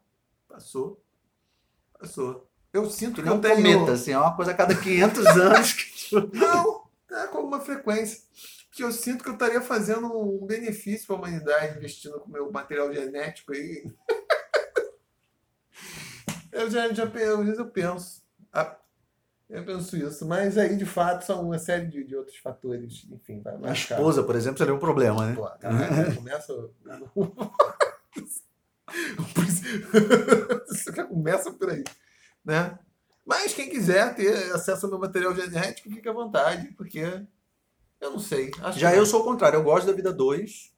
[0.49, 1.03] passou.
[1.99, 2.49] Passou.
[2.73, 3.57] Eu sinto Que não eu tenho.
[3.57, 5.95] cometa, assim, é uma coisa a cada 500 anos que.
[5.95, 8.21] tipo, Não, é com alguma frequência.
[8.73, 12.33] Que eu sinto que eu estaria fazendo um benefício para a humanidade investindo com o
[12.33, 13.91] meu material genético aí.
[16.53, 18.23] eu já, já pe- às vezes eu penso.
[18.53, 18.77] Ah,
[19.49, 20.27] eu penso isso.
[20.27, 23.07] Mas aí, de fato, são uma série de, de outros fatores.
[23.11, 23.73] Enfim, vai A marcar.
[23.97, 25.35] esposa, por exemplo, seria um problema, né?
[25.35, 26.53] Pô, caralho, começa.
[30.71, 31.85] Isso já começa por aí.
[32.45, 32.79] Né?
[33.25, 37.01] Mas quem quiser ter acesso ao meu material genético, fique à vontade, porque
[38.01, 38.51] eu não sei.
[38.77, 40.73] Já que- eu sou o contrário, eu gosto da vida a dois.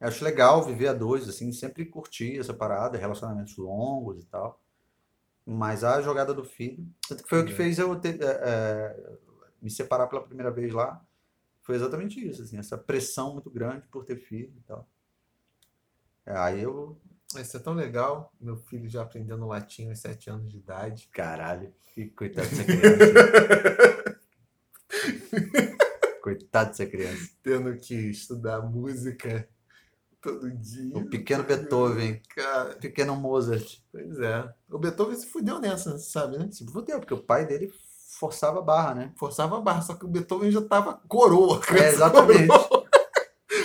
[0.00, 4.60] Acho legal viver a dois, assim, sempre curti essa parada, relacionamentos longos e tal.
[5.50, 7.56] Mas a jogada do filho, tanto que foi o que É.
[7.56, 9.16] fez eu ter- é, é,
[9.62, 11.02] me separar pela primeira vez lá.
[11.62, 14.86] Foi exatamente isso, assim, essa pressão muito grande por ter filho e tal.
[16.26, 16.98] É, Aí eu,
[17.36, 18.30] Isso é tão legal.
[18.40, 21.08] Meu filho já aprendendo latim aos sete anos de idade.
[21.12, 24.18] caralho, que coitado dessa criança.
[26.22, 27.30] coitado dessa criança.
[27.42, 29.48] Tendo que estudar música
[30.20, 30.96] todo dia.
[30.96, 33.78] O pequeno Beethoven, Cara, pequeno Mozart.
[33.92, 34.48] pois é.
[34.70, 36.48] O Beethoven se fudeu nessa, sabe, né?
[36.50, 37.72] Se fudeu, porque o pai dele
[38.18, 39.12] forçava a barra, né?
[39.16, 41.60] Forçava a barra, só que o Beethoven já tava coroa.
[41.70, 42.48] É, exatamente.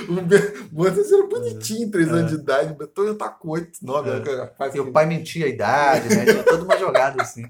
[0.09, 2.11] O Be- Mozart era bonitinho, três É.
[2.11, 2.73] anos de idade.
[2.73, 4.09] O Beethoven tá com oito, nove.
[4.09, 4.19] É.
[4.19, 4.51] né?
[4.75, 6.25] E o pai mentia a idade, né?
[6.25, 7.49] Tinha toda uma jogada assim.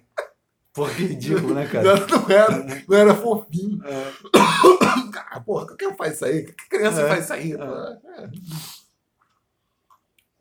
[0.72, 1.84] Pô, que ridículo, né, cara?
[2.06, 3.80] Não, não era, não era fofinho.
[3.86, 4.12] É.
[5.12, 6.44] Cara, porra, um faz isso aí.
[6.46, 7.08] Que criança É.
[7.08, 7.54] faz isso aí?
[7.54, 8.30] É.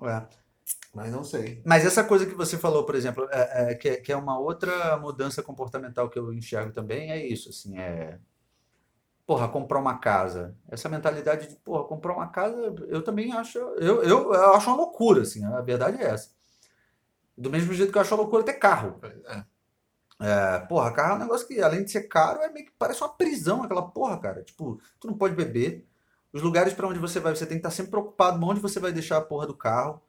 [0.09, 0.27] É.
[0.95, 1.63] Mas não sei.
[1.65, 4.39] Mas essa coisa que você falou, por exemplo, é, é, que, é, que é uma
[4.39, 8.19] outra mudança comportamental que eu enxergo também, é isso, assim, é...
[9.27, 10.55] Porra, comprar uma casa.
[10.69, 13.59] Essa mentalidade de, porra, comprar uma casa, eu também acho...
[13.59, 16.31] Eu, eu, eu acho uma loucura, assim, a verdade é essa.
[17.37, 19.01] Do mesmo jeito que eu acho uma loucura ter carro.
[19.27, 19.45] É.
[20.25, 23.03] É, porra, carro é um negócio que, além de ser caro, é meio que parece
[23.03, 24.43] uma prisão, aquela porra, cara.
[24.45, 25.85] Tipo, tu não pode beber.
[26.33, 28.93] Os lugares para onde você vai, você tem que estar sempre preocupado onde você vai
[28.93, 30.01] deixar a porra do carro.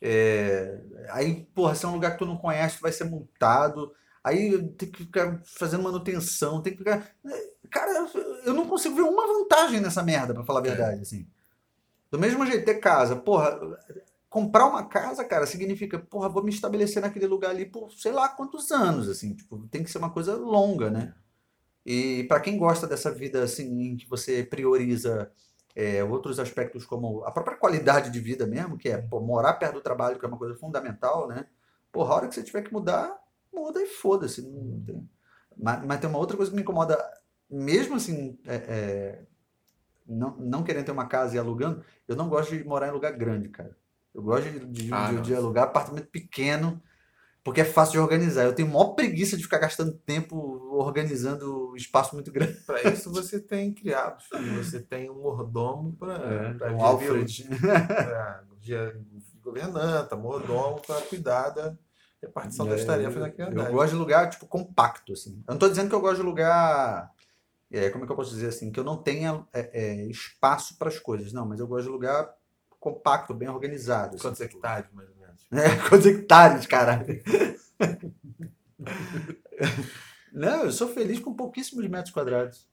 [0.00, 3.92] É, aí, porra, se é um lugar que tu não conhece, tu vai ser multado.
[4.22, 7.10] Aí tem que ficar fazendo manutenção, tem que ficar.
[7.70, 8.08] Cara,
[8.44, 11.26] eu não consigo ver uma vantagem nessa merda, pra falar a verdade, assim.
[12.10, 13.58] Do mesmo jeito, ter casa, porra,
[14.28, 18.28] comprar uma casa, cara, significa, porra, vou me estabelecer naquele lugar ali por sei lá
[18.28, 21.14] quantos anos, assim, tipo, tem que ser uma coisa longa, né?
[21.84, 25.30] E para quem gosta dessa vida, assim, em que você prioriza
[25.74, 29.74] é, outros aspectos como a própria qualidade de vida mesmo, que é pô, morar perto
[29.74, 31.46] do trabalho, que é uma coisa fundamental, né?
[31.92, 33.16] Porra, a hora que você tiver que mudar,
[33.52, 34.42] muda e foda-se.
[34.42, 35.08] Não tem...
[35.56, 36.98] mas, mas tem uma outra coisa que me incomoda,
[37.50, 39.22] mesmo assim, é, é,
[40.06, 43.12] não, não querendo ter uma casa e alugando, eu não gosto de morar em lugar
[43.12, 43.76] grande, cara.
[44.14, 46.82] Eu gosto de, de, Ah, de- de alugar apartamento pequeno,
[47.48, 48.44] porque é fácil de organizar.
[48.44, 50.36] Eu tenho maior preguiça de ficar gastando tempo
[50.70, 52.52] organizando espaço muito grande.
[52.66, 54.26] Para isso você tem criados.
[54.56, 57.48] Você tem um mordomo para um Alfred.
[59.42, 61.74] governanta, mordomo para cuidar da
[62.22, 65.42] repartição das É, tarefas eu- na Eu gosto de lugar, tipo, compacto, assim.
[65.48, 67.10] Eu não tô dizendo que eu gosto de lugar.
[67.72, 68.70] é, como é que eu posso dizer assim?
[68.70, 71.32] Que eu não tenha é, é, espaço para as coisas.
[71.32, 72.30] Não, mas eu gosto de lugar
[72.78, 74.16] compacto, bem organizado.
[74.16, 74.22] assim.
[74.22, 75.17] Quantos hectares, mais ou?
[75.52, 77.22] É, quantos hectares, caralho.
[80.32, 82.68] Não, eu sou feliz com pouquíssimos metros quadrados.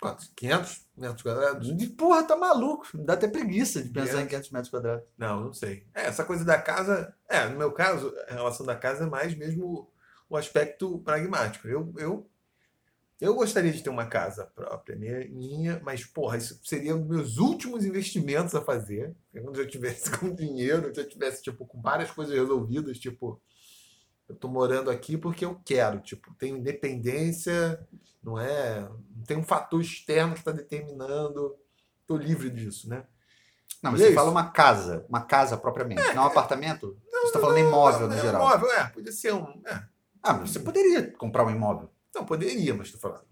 [0.00, 0.30] Quantos?
[0.36, 1.76] 500 metros quadrados?
[1.76, 2.86] De porra, tá maluco.
[2.94, 5.04] Me dá até preguiça de pensar em 500 metros quadrados.
[5.18, 5.86] Não, não sei.
[5.92, 7.14] É, essa coisa da casa.
[7.28, 9.90] É, no meu caso, a relação da casa é mais mesmo
[10.30, 11.66] o aspecto pragmático.
[11.66, 12.30] Eu, eu,
[13.20, 17.84] eu gostaria de ter uma casa própria, minha, mas, porra, isso seria os meus últimos
[17.84, 19.14] investimentos a fazer.
[19.32, 23.40] Quando eu tivesse com dinheiro, se eu tivesse, tipo, com várias coisas resolvidas, tipo,
[24.28, 27.84] eu tô morando aqui porque eu quero, tipo, tenho independência,
[28.22, 28.80] não é?
[29.16, 31.56] Não tem um fator externo que está determinando.
[32.06, 33.04] Tô livre disso, né?
[33.82, 34.14] Não, mas E é você isso.
[34.20, 36.96] fala uma casa, uma casa propriamente, não um apartamento.
[37.10, 38.42] você tá falando imóvel no é, geral.
[38.42, 39.60] Imóvel, é, podia ser um.
[39.66, 39.82] é.
[40.22, 41.90] Ah, mas você poderia comprar um imóvel.
[42.14, 43.26] Não, poderia, mas tô falando.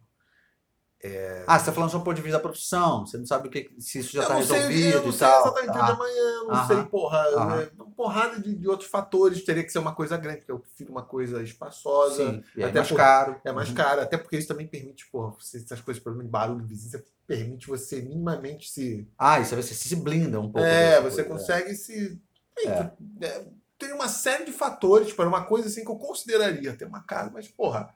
[1.47, 3.07] Ah, você tá falando só do ponto de vista da profissão.
[3.07, 5.13] Você não sabe o que, se isso já está não sei, resolvido eu não e
[5.13, 5.41] sei tal.
[5.41, 6.67] exatamente de Ah, amanhã, não Aham.
[6.67, 7.61] sei, porra, Aham.
[7.61, 9.45] é, porrada de, de outros fatores.
[9.45, 12.17] Teria que ser uma coisa grande, porque eu prefiro uma coisa espaçosa.
[12.17, 13.41] sim, é até mais por- caro.
[13.45, 13.75] É mais Uhum.
[13.77, 17.69] caro, até porque isso também permite, porra, você, essas coisas, problema de barulho, vizinhança, permite
[17.69, 19.07] você minimamente se.
[19.17, 20.67] Ah, isso aí você se blinda um pouco.
[20.67, 22.21] É, você coisa, consegue se.
[22.65, 22.91] É.
[23.21, 23.47] É,
[23.79, 27.31] tem uma série de fatores para uma coisa assim que eu consideraria ter uma casa,
[27.33, 27.95] mas, porra,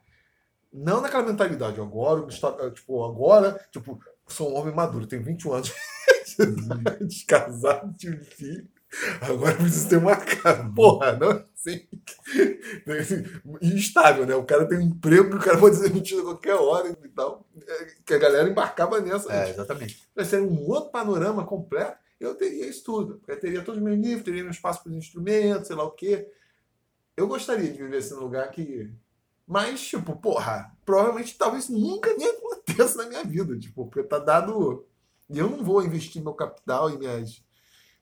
[0.73, 1.81] não naquela mentalidade.
[1.81, 5.73] Agora, estou- tipo, agora, tipo, sou um homem maduro, tenho 21 anos,
[7.01, 8.69] descasado, tive filho.
[9.21, 10.69] Agora eu preciso ter uma casa.
[10.75, 11.87] Porra, não assim.
[13.63, 14.35] Instável, né?
[14.35, 17.09] O cara tem um emprego que o cara pode ser demitido a qualquer hora e
[17.09, 17.47] tal.
[17.67, 19.33] É, Que a galera embarcava nessa.
[19.33, 20.03] É, exatamente.
[20.15, 23.19] Vai ser um outro panorama completo, eu teria isso tudo.
[23.19, 25.85] Porque eu teria todos os meus livros, teria meu espaço para os instrumentos, sei lá
[25.85, 26.29] o quê.
[27.17, 28.91] Eu gostaria de viver assim num lugar que.
[29.51, 33.59] Mas, tipo, porra, provavelmente talvez nunca nem aconteça na minha vida.
[33.59, 34.87] Tipo, porque tá dado.
[35.29, 37.43] E eu não vou investir meu capital e minhas.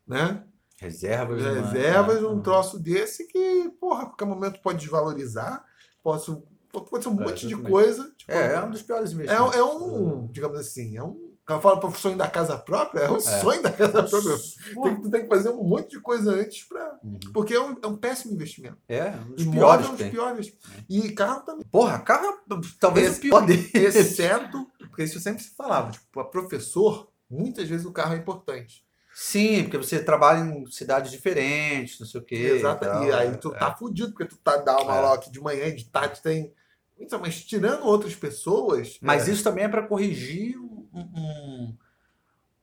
[0.07, 0.45] Né?
[0.77, 1.41] Reservas.
[1.43, 2.43] uma- reservas é, num uhum.
[2.43, 5.65] troço desse que, porra, a qualquer momento pode desvalorizar.
[6.03, 8.13] Posso, pode ser um É, monte de coisa.
[8.19, 9.57] Tipo, É, é um dos piores é, investimentos.
[9.57, 13.11] é um, digamos assim, é um cara fala para o sonho da casa própria, é
[13.11, 14.37] o sonho da casa própria.
[14.83, 16.99] Tem, tu tem que fazer um monte de coisa antes para.
[17.03, 17.19] Uhum.
[17.33, 18.77] Porque é um, é um péssimo investimento.
[18.89, 19.87] É, um dos piores.
[19.87, 20.53] é um dos piores.
[20.89, 21.65] E carro também.
[21.71, 23.47] Porra, carro é talvez Esse- o pior.
[23.75, 28.19] Exceto, porque isso eu sempre se falava, tipo, para professor, muitas vezes o carro é
[28.19, 28.85] importante.
[29.15, 32.37] Sim, porque você trabalha em cidades diferentes, não sei o quê.
[32.37, 32.85] Exato.
[32.85, 33.33] tal, E aí é.
[33.33, 35.31] tu tá fudido, porque tu tá dá uma É.
[35.31, 36.53] de manhã, de tarde tem.
[37.01, 38.99] Então, mas tirando outras pessoas.
[39.01, 41.01] Mas é, isso também é para corrigir um, um,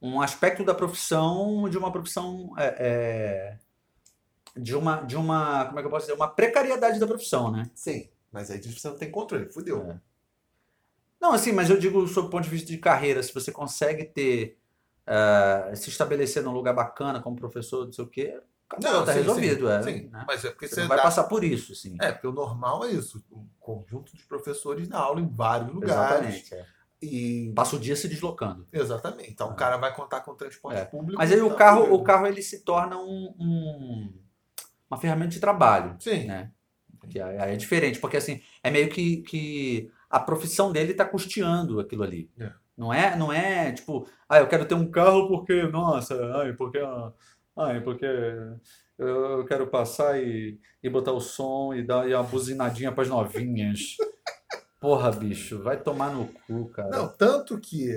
[0.08, 2.53] um aspecto da profissão, de uma profissão.
[2.58, 3.58] é, é,
[4.58, 5.66] de uma, de uma.
[5.66, 6.18] Como é que eu posso dizer?
[6.18, 7.70] Uma precariedade da profissão, né?
[7.76, 9.82] Sim, mas aí você não tem controle, fudeu.
[9.91, 9.99] É.
[11.20, 14.06] Não, assim, mas eu digo sob o ponto de vista de carreira, se você consegue
[14.06, 14.58] ter.
[15.08, 18.39] eh, se estabelecer num lugar bacana como professor, não sei o quê,
[18.70, 19.68] acabou, tá sim, resolvido.
[19.68, 20.08] Sim, é, sim.
[20.10, 20.24] né?
[20.28, 21.97] mas é porque Você você, não vai dá- passar por isso, assim.
[21.99, 23.24] É, porque o normal é isso.
[23.32, 26.45] Um conjunto de professores dá aula em vários lugares.
[26.45, 26.53] Exatamente.
[26.56, 26.75] é.
[27.02, 27.52] E.
[27.56, 28.68] Passa o dia se deslocando.
[28.72, 29.32] Exatamente.
[29.32, 30.86] Então o cara vai contar com transporte É.
[30.86, 31.18] público.
[31.18, 34.14] Mas aí o então, carro, o carro ele se torna um, um-
[34.89, 36.26] uma ferramenta de trabalho, Sim.
[36.26, 36.52] né?
[37.10, 41.06] Que aí aí é diferente, porque assim, é meio que, que a profissão dele está
[41.06, 42.32] custeando aquilo ali.
[42.39, 42.52] É.
[42.78, 46.80] Não é, não é tipo, ah, eu quero ter um carro porque, nossa, ai, porque,
[47.56, 48.06] ai, porque
[48.98, 53.10] eu quero passar e, e botar o som e dar e uma buzinadinha para as
[53.10, 53.96] novinhas.
[54.86, 56.90] Porra, bicho, vai tomar no cu, cara.
[56.90, 57.92] Não, tanto que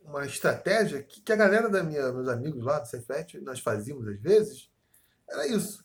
[0.00, 4.06] uma estratégia que, que a galera da minha, meus amigos lá do Cefet, nós fazíamos
[4.06, 4.70] às vezes,
[5.28, 5.84] era isso.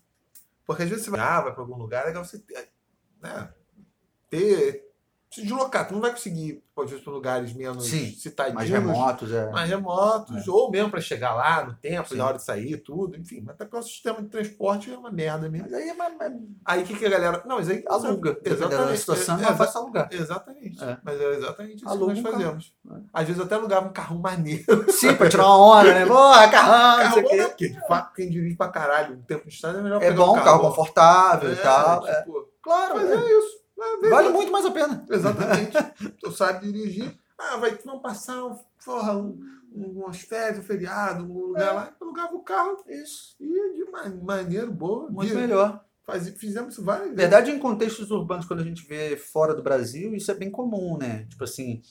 [0.63, 2.69] Porque às vezes você vai, ah, vai para algum lugar, é legal você ter,
[3.19, 3.51] né,
[4.29, 4.90] ter
[5.31, 5.87] se deslocar.
[5.87, 9.49] Tu não vai conseguir, às vezes, para lugares menos Sim, citadinhos, mais remotos, é.
[9.51, 13.41] mais remotos, ou mesmo para chegar lá no tempo, na hora de sair, tudo, enfim.
[13.45, 15.67] Mas até porque o sistema de transporte é uma merda mesmo.
[15.69, 16.33] Mas aí é mais- mais-
[16.65, 17.43] Aí o que, que a galera.
[17.45, 17.83] Não, mas aí.
[17.87, 18.37] aluga.
[18.43, 18.97] Exatamente.
[18.99, 20.09] situação, é, é fácil alugar.
[20.11, 20.83] Exatamente.
[20.83, 20.97] É.
[21.03, 22.43] Mas é exatamente isso Aluga que um nós carro.
[22.43, 22.73] fazemos.
[22.91, 22.95] É.
[23.13, 24.91] Às vezes até alugava um carro maneiro.
[24.91, 26.05] Sim, pra tirar uma onda, né?
[26.05, 27.49] Porra, carrão, não Carro sei o bom, né?
[27.57, 27.69] quê.
[27.69, 30.27] De fato, quem dirige pra caralho no tempo de estrada é melhor É pegar um
[30.27, 30.69] bom, carro bom.
[30.69, 32.05] confortável e É, tal.
[32.07, 32.15] é.
[32.21, 33.15] tipo, Claro, Mas é.
[33.15, 33.60] é isso.
[34.03, 35.05] É, vale muito mais a pena.
[35.09, 35.71] Exatamente.
[36.21, 37.17] tu sabe dirigir.
[37.37, 39.39] Ah, vai, vamos passar um, porra, um,
[39.73, 41.71] um, umas férias, um feriado, um lugar É.
[41.71, 41.95] lá.
[41.99, 42.77] Alugava o carro.
[42.87, 43.35] Isso.
[43.39, 45.09] Ia de ma- maneiro, boa.
[45.09, 45.83] Muito Ia- melhor.
[46.03, 47.21] Fazia, fizemos isso várias Na vezes.
[47.29, 50.97] verdade, em contextos urbanos, quando a gente vê fora do Brasil, isso é bem comum,
[50.97, 51.25] né?
[51.29, 51.81] Tipo assim,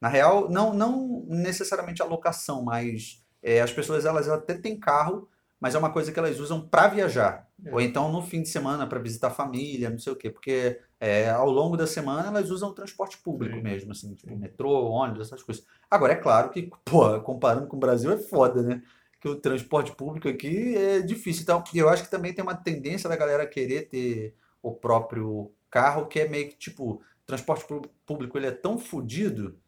[0.00, 5.28] na real, não, não necessariamente a locação, mas é, as pessoas elas até têm carro,
[5.60, 7.46] mas é uma coisa que elas usam para viajar.
[7.64, 7.72] É.
[7.72, 10.30] Ou então no fim de semana para visitar a família, não sei o quê.
[10.30, 13.62] Porque é, ao longo da semana elas usam transporte público Sim.
[13.62, 15.64] mesmo, assim, tipo metrô, ônibus, essas coisas.
[15.90, 18.82] Agora, é claro que, pô, comparando com o Brasil é foda, né?
[19.18, 21.42] Que o transporte público aqui é difícil.
[21.42, 26.06] Então, eu acho que também tem uma tendência da galera querer ter o próprio carro,
[26.06, 27.64] que é meio que tipo, transporte
[28.04, 29.58] público ele é tão fodido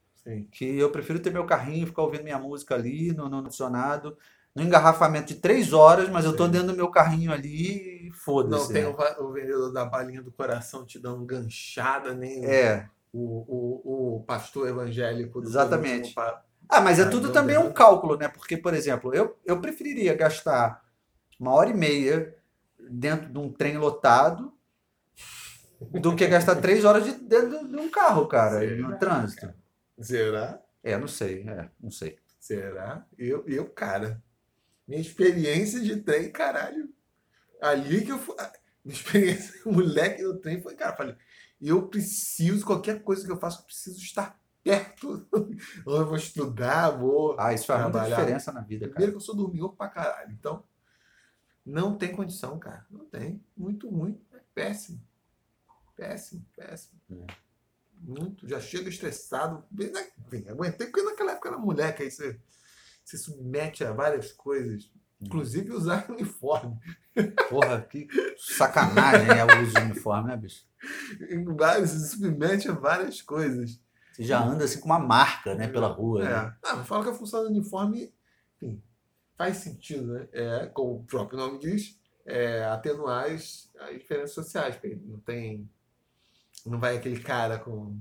[0.53, 4.17] que eu prefiro ter meu carrinho, ficar ouvindo minha música ali, no, no adicionado,
[4.55, 8.13] no engarrafamento de três horas, mas eu tô dentro do meu carrinho ali e Não
[8.17, 8.73] foda-se.
[8.73, 8.89] tem né?
[9.19, 12.91] o, o vendedor da balinha do coração te dando ganchada, nem o- É.
[13.13, 16.13] o, o, o pastor evangélico do Exatamente.
[16.13, 18.29] pa- Ah, mas é tudo também um cálculo, né?
[18.29, 20.83] Porque, por exemplo, eu, eu preferiria gastar
[21.41, 22.35] uma hora e meia
[22.91, 24.53] dentro de um trem lotado
[25.81, 29.55] do que gastar três horas de, dentro de um carro, cara, Será, no trânsito.
[30.01, 30.61] Será?
[30.83, 32.19] É, não sei, é, não sei.
[32.39, 33.05] Será?
[33.19, 34.23] Eu, eu, cara,
[34.87, 36.93] minha experiência de trem, caralho.
[37.61, 38.35] Ali que eu fui.
[38.85, 41.17] Minha experiência, moleque do trem foi, cara, eu falei,
[41.61, 45.27] eu preciso, qualquer coisa que eu faço, eu preciso estar perto.
[45.87, 47.37] Ou eu vou estudar, vou.
[47.39, 48.95] Ah, isso faz muita diferença na vida, cara.
[48.95, 50.33] Primeiro que eu sou dormidor pra caralho.
[50.33, 50.65] Então,
[51.65, 52.85] não tem condição, cara.
[52.91, 53.43] Não tem.
[53.57, 54.21] Muito ruim.
[54.33, 55.01] É péssimo.
[55.97, 57.01] Péssimo, péssimo.
[57.11, 57.27] É.
[58.01, 58.49] Muito.
[58.49, 59.65] Já chega estressado.
[60.49, 62.41] Aguentei, porque naquela época era moleque, aí você
[63.05, 64.91] se submete a várias coisas.
[65.21, 66.77] Inclusive usar uniforme.
[67.49, 70.65] Porra, que sacanagem é o uso de uniforme, né, bicho?
[71.87, 73.81] Se submete a várias coisas.
[74.13, 76.23] Você já anda assim com uma marca, né, pela rua.
[76.25, 76.29] É.
[76.29, 76.57] né?
[76.65, 78.13] Ah, mas fala que a função do uniforme,
[78.57, 78.83] enfim,
[79.39, 80.29] faz sentido, né?
[80.33, 84.75] É, como o próprio nome diz, é atenuar as, as diferenças sociais.
[84.77, 85.69] Porque não tem.
[86.67, 87.99] Não vai aquele cara com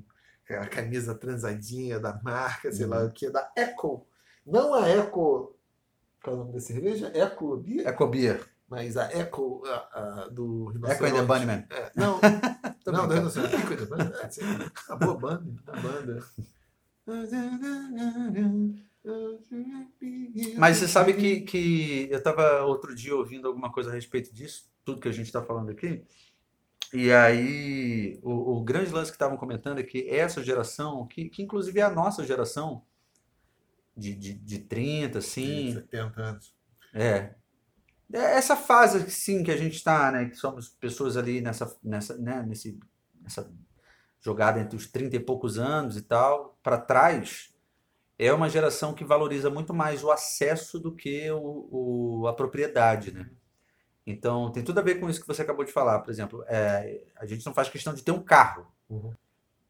[0.49, 3.07] a camisa transadinha da marca, sei lá Uhum.
[3.07, 4.05] o que, da Eco.
[4.45, 5.55] Não a Eco.
[6.23, 7.11] Qual é o nome da cerveja?
[7.13, 7.87] Eco Beer?
[7.87, 8.39] Ecobia.
[8.69, 11.27] Mas a Eco a, a, do Echo and the Rinoceronte.
[11.27, 11.65] Bunnyman.
[11.69, 12.19] É, não,
[12.85, 14.13] não, não, não, Echo and the Bunnyman.
[14.13, 15.53] É, a boa banda.
[15.67, 16.25] A banda.
[20.57, 24.69] Mas você sabe que, que eu estava outro dia ouvindo alguma coisa a respeito disso,
[24.85, 26.05] tudo que a gente está falando aqui,
[26.93, 31.41] e aí o, o grande lance que estavam comentando é que essa geração, que, que
[31.41, 32.83] inclusive é a nossa geração,
[33.95, 35.73] de, de, de 30, assim.
[35.73, 36.53] 70 anos.
[36.93, 37.35] É.
[38.13, 40.25] É Essa fase, sim, que a gente está, né?
[40.25, 42.43] Que somos pessoas ali nessa, nessa, né?
[42.47, 42.79] Nesse,
[43.21, 43.49] nessa
[44.21, 47.53] jogada entre os 30 e poucos anos e tal, para trás,
[48.19, 53.11] é uma geração que valoriza muito mais o acesso do que o, o- a propriedade,
[53.13, 53.29] né?
[54.05, 55.99] Então, tem tudo a ver com isso que você acabou de falar.
[55.99, 58.67] Por exemplo, é, a gente não faz questão de ter um carro.
[58.89, 59.13] Uhum.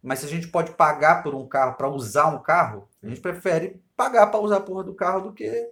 [0.01, 3.21] Mas se a gente pode pagar por um carro para usar um carro, a gente
[3.21, 5.71] prefere pagar para usar a porra do carro do que,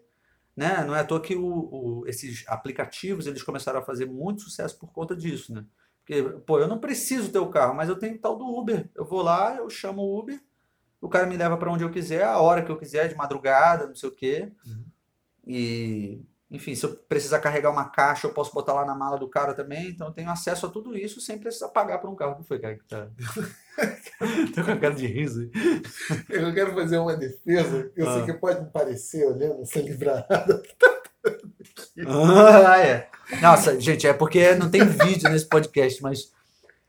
[0.56, 0.84] né?
[0.86, 1.70] Não é à toa que o-
[2.02, 5.66] o- esses aplicativos eles começaram a fazer muito sucesso por conta disso, né?
[6.00, 8.90] Porque, pô, eu não preciso ter o carro, mas eu tenho tal do Uber.
[8.96, 10.40] Eu vou lá, eu chamo o Uber,
[11.02, 13.88] o cara me leva para onde eu quiser, a hora que eu quiser, de madrugada,
[13.88, 14.52] não sei o quê.
[14.66, 14.86] Uhum.
[15.48, 16.22] E,
[16.52, 19.54] enfim, se eu precisar carregar uma caixa, eu posso botar lá na mala do cara
[19.54, 19.90] também.
[19.90, 22.32] Então eu tenho acesso a tudo isso sem precisar pagar por um carro.
[22.34, 22.76] O que foi, cara?
[22.76, 23.08] que Tá...
[24.56, 25.42] Tô com a cara de riso.
[25.42, 25.82] aí.
[26.30, 27.92] Eu quero fazer uma defesa.
[27.96, 28.14] Eu Ah.
[28.16, 30.62] sei que pode me parecer, olhando essa livrada.
[32.08, 33.10] Ah, é.
[33.42, 36.32] Nossa, gente, é porque não tem vídeo nesse podcast, mas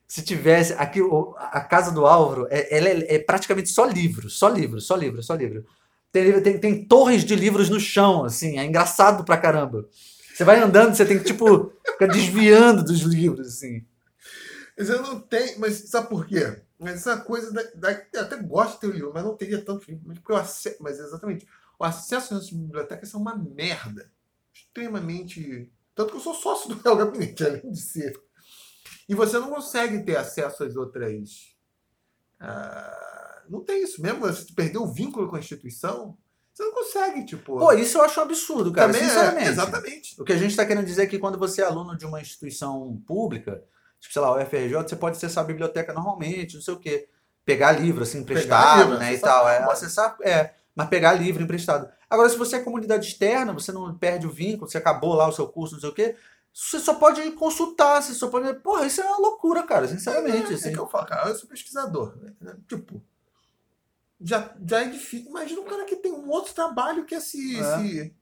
[0.06, 0.72] se tivesse.
[0.74, 1.00] Aqui,
[1.36, 5.22] a casa do Álvaro, é, ela é, é praticamente só livro, só livro, só livro,
[5.22, 5.64] só livro.
[6.12, 9.88] Tem, tem, tem torres de livros no chão, assim, é engraçado pra caramba.
[10.34, 13.84] Você vai andando, você tem que, tipo, ficar desviando dos livros, assim.
[14.76, 15.58] Mas eu não tenho.
[15.60, 16.62] Mas sabe por quê?
[16.78, 19.62] Mas essa coisa da, da- eu até gosto de ter o livro, mas não teria
[19.62, 20.02] tanto livro.
[20.06, 21.46] Mas, porque ace- mas exatamente.
[21.78, 24.10] O acesso às bibliotecas é uma merda.
[24.54, 25.70] Extremamente.
[25.94, 28.18] Tanto que eu sou sócio do Real Gabinete, além de ser.
[29.08, 31.54] E você não consegue ter acesso às outras.
[32.38, 33.19] ah,
[33.50, 34.30] não tem isso mesmo.
[34.32, 36.16] Se tu perder o vínculo com a instituição,
[36.52, 37.58] você não consegue, tipo.
[37.58, 39.48] Pô, isso eu acho um absurdo, cara, também é, sinceramente.
[39.48, 40.20] exatamente.
[40.20, 42.20] O que a gente está querendo dizer é que quando você é aluno de uma
[42.20, 43.62] instituição pública,
[43.98, 47.08] tipo, sei lá, o FRJ, você pode acessar a biblioteca normalmente, não sei o quê.
[47.44, 49.48] Pegar livro, assim, emprestado, livro, né, e tal.
[49.48, 51.88] É, acessar, é, mas pegar livro emprestado.
[52.08, 55.32] Agora, se você é comunidade externa, você não perde o vínculo, você acabou lá o
[55.32, 56.16] seu curso, não sei o quê,
[56.52, 58.52] você só pode consultar, você só pode...
[58.60, 60.68] Porra, isso é uma loucura, cara, sinceramente, É, assim.
[60.68, 62.16] é que eu falo, cara, eu sou pesquisador.
[62.40, 62.56] né?
[62.68, 63.00] Tipo,
[64.20, 65.28] já, já é difícil.
[65.30, 67.56] Imagina um cara que tem um outro trabalho que esse.
[67.56, 67.60] É.
[67.60, 68.14] esse-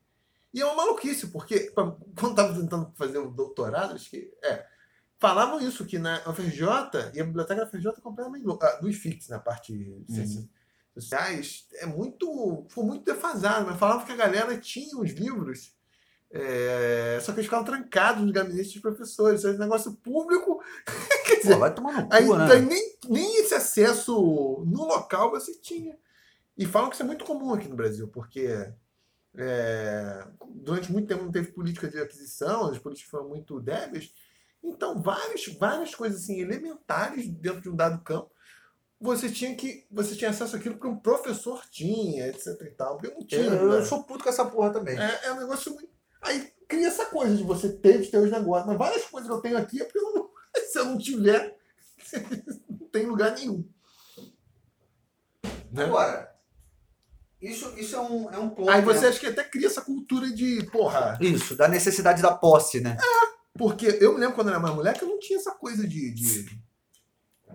[0.54, 1.98] E é uma maluquice, porque quando
[2.30, 4.32] estava tentando fazer o doutorado, acho que.
[4.42, 4.64] É,
[5.18, 8.66] falavam isso, que na UFRJ, e a biblioteca da UFRJ é completamente louca.
[8.68, 10.48] Ah, do IFIX, na parte de ciências
[10.94, 12.64] sociais, é muito.
[12.68, 15.76] Ficou muito defasado, mas falavam que a galera tinha os livros.
[16.30, 19.44] É, só que eles ficavam trancados nos gabinetes dos professores.
[19.44, 20.62] Esse negócio público.
[21.26, 22.60] Quer dizer, Pô, vai tomar no cu, Aí, né?
[22.60, 25.96] nem, nem esse acesso no local você tinha.
[26.56, 28.48] E falam que isso é muito comum aqui no Brasil, porque
[29.36, 34.12] é, durante muito tempo não teve política de aquisição, as políticas foram muito débeis.
[34.62, 38.30] Então, várias, várias coisas assim, elementares dentro de um dado campo,
[39.00, 39.86] você tinha que.
[39.90, 42.96] Você tinha acesso àquilo porque um professor tinha, etc e tal.
[42.96, 43.42] Porque eu não tinha.
[43.42, 43.76] Eu, né?
[43.76, 44.98] eu sou puto com essa porra também.
[44.98, 45.97] É, é um negócio muito.
[46.20, 48.66] Aí cria essa coisa de você ter de ter os negócios.
[48.66, 50.30] Mas várias coisas que eu tenho aqui é porque eu não-
[50.70, 51.56] se eu não tiver,
[52.68, 53.64] não tem lugar nenhum.
[55.70, 55.84] Né?
[55.84, 56.34] Agora,
[57.40, 58.68] isso, isso é um, é um ponto...
[58.70, 58.84] Aí né?
[58.84, 61.16] você acha que até cria essa cultura de, porra.
[61.20, 62.96] Isso, da necessidade da posse, né?
[63.54, 66.12] Porque eu me lembro quando eu era mais moleque, eu não tinha essa coisa de.
[66.14, 66.44] de,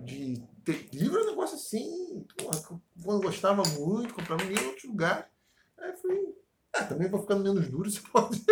[0.03, 2.25] de ter livro é um negócio assim.
[2.37, 5.29] Porra, que eu- gostava muito, comprava em outro lugar.
[5.77, 6.35] Aí fui.
[6.73, 8.43] Ah, também vou ficando menos duro, você pode.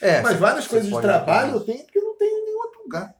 [0.00, 2.82] É, Mas várias coisas de trabalho eu tenho porque eu não tenho em nenhum outro
[2.82, 3.16] lugar.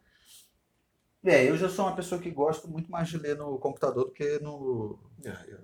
[1.24, 4.12] É, eu já sou uma pessoa que gosto muito mais de ler no computador do
[4.12, 4.98] que no.
[5.24, 5.58] Aí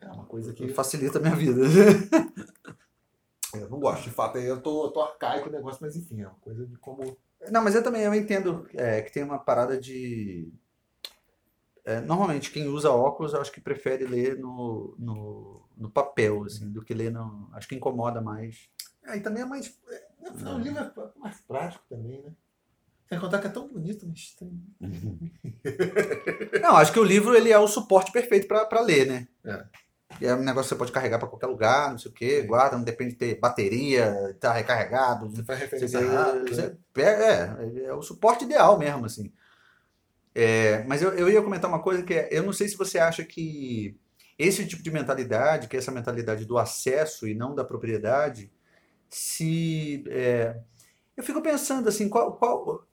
[0.00, 1.60] é uma coisa que Facilita a minha vida.
[3.54, 4.38] eu não gosto, de fato.
[4.38, 7.16] Eu tô, eu tô arcaico o negócio, mas enfim, é uma coisa de como.
[7.50, 10.52] Não, mas eu também eu entendo é, que tem uma parada de.
[11.84, 16.70] é, normalmente, quem usa óculos, eu acho que prefere ler no, no, no papel, assim,
[16.70, 17.48] do que ler no.
[17.52, 18.68] Acho que incomoda mais.
[19.04, 19.78] É, e também é mais.
[19.88, 20.08] É,
[20.50, 22.32] o livro é mais prático também, né?
[23.08, 24.62] Sem contar que é tão bonito, mas estranho.
[26.62, 29.28] Não, acho que o livro ele é o suporte perfeito para ler, né?
[29.44, 29.64] É.
[30.20, 32.40] E É um negócio que você pode carregar para qualquer lugar, não sei o quê,
[32.40, 32.46] Sim.
[32.46, 36.44] guarda, não depende de ter bateria, tá recarregado, Você faz Você, referência rápida.
[36.44, 36.48] né?
[36.48, 39.32] você pega- é, é o suporte ideal mesmo, assim.
[40.34, 42.98] É, mas eu, eu ia comentar uma coisa que é, eu não sei se você
[42.98, 43.96] acha que
[44.38, 48.52] esse tipo de mentalidade, que é essa mentalidade do acesso e não da propriedade,
[49.10, 50.56] se é,
[51.16, 52.86] eu fico pensando assim, qual, qual-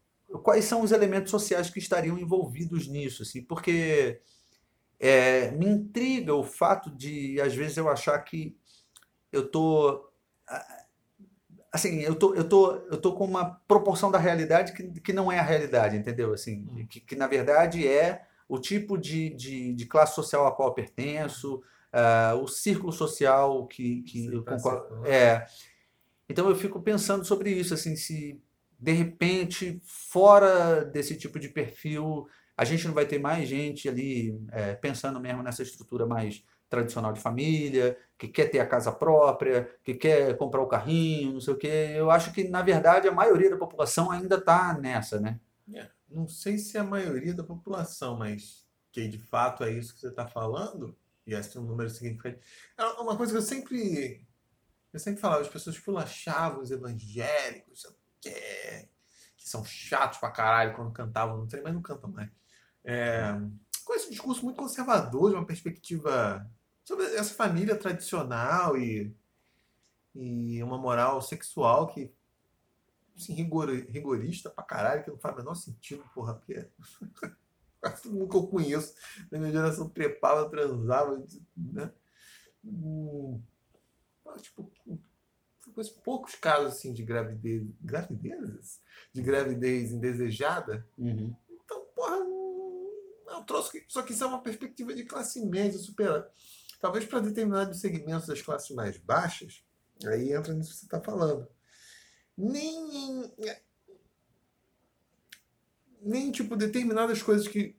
[0.44, 4.22] quais são os elementos sociais que estariam envolvidos nisso, assim, porque
[5.00, 8.58] é, me intriga o fato de às vezes eu achar que
[9.32, 10.10] eu tô
[11.72, 15.32] assim, eu tô, eu tô, eu tô com uma proporção da realidade que, que não
[15.32, 16.34] é a realidade, entendeu?
[16.34, 20.68] Assim, que, que na verdade é o tipo de, de, de classe social a qual
[20.68, 24.82] eu pertenço, ah, o círculo social que, que tá concordo.
[24.82, 25.08] circulando.
[25.08, 25.46] É.
[26.28, 28.44] Então eu fico pensando sobre isso, assim, se
[28.78, 32.28] de repente, fora desse tipo de perfil,
[32.58, 37.14] a gente não vai ter mais gente ali é, pensando mesmo nessa estrutura mais tradicional
[37.14, 41.54] de família, que quer ter a casa própria, que quer comprar o carrinho, não sei
[41.54, 41.94] o quê.
[41.96, 45.40] Eu acho que, na verdade, a maioria da população ainda está nessa, né?
[45.74, 49.94] É, não sei se é a maioria da população, mas que de fato é isso
[49.94, 52.42] que você está falando, e esse é um número significativo.
[52.78, 54.26] É uma coisa que eu sempre,
[54.92, 57.86] eu sempre falava, as pessoas esculachavam os evangélicos,
[58.20, 58.90] quê?
[59.38, 62.30] que são chatos pra caralho quando cantavam no trem, mas não cantam mais.
[62.84, 63.34] É,
[63.84, 66.48] com esse discurso muito conservador, de uma perspectiva
[66.84, 69.16] sobre essa família tradicional e,
[70.14, 72.14] e uma moral sexual que
[73.22, 76.68] assim, rigor, rigorista pra caralho, que não faz o menor sentido, porra, porque
[77.80, 78.94] quase todo mundo que eu conheço
[79.30, 81.24] da minha geração trepava, transava,
[81.56, 81.92] né?
[82.64, 83.42] Hum,
[84.26, 84.72] mas, tipo,
[85.74, 88.82] conheço poucos casos assim de gravidez, gravidezes?
[89.14, 90.88] De gravidez indesejada.
[90.98, 91.36] Uhum.
[91.50, 92.90] Então, porra, não-
[93.30, 96.30] é um troço que, só que isso é uma perspectiva de classe média superior.
[96.80, 99.64] Talvez para determinados segmentos das classes mais baixas,
[100.06, 101.48] aí entra nisso que você está falando.
[102.38, 103.32] Nem,
[106.02, 107.76] nem tipo determinadas coisas que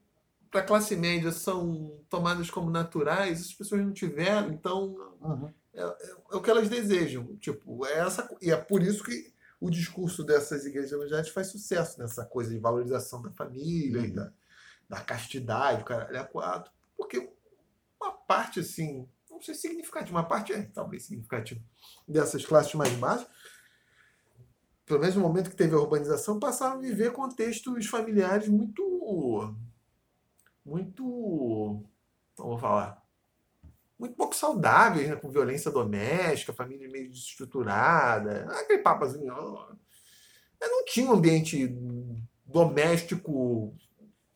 [0.51, 5.51] para a classe média são tomadas como naturais, as pessoas não tiveram, então Uhum.
[5.73, 7.35] é o que elas desejam.
[7.37, 11.99] Tipo, é essa, e é por isso que o discurso dessas igrejas evangélicas faz sucesso
[11.99, 14.15] nessa coisa de valorização da família Uhum.
[14.15, 14.33] da,
[14.89, 16.71] da castidade, o caralho é quatro.
[16.97, 17.31] Porque
[18.01, 21.61] uma parte, assim, não sei se significativa, uma parte é talvez significativa
[22.07, 23.27] dessas classes mais baixas,
[24.85, 29.55] pelo menos no momento que teve a urbanização, passaram a viver contextos familiares muito.
[30.65, 31.03] Muito.
[32.37, 33.03] Como vou falar?
[33.99, 35.15] muito pouco saudáveis, né?
[35.15, 39.69] com violência doméstica, família meio desestruturada, aquele papo assim, ó.
[40.61, 41.69] Eu não tinha um ambiente
[42.45, 43.73] doméstico,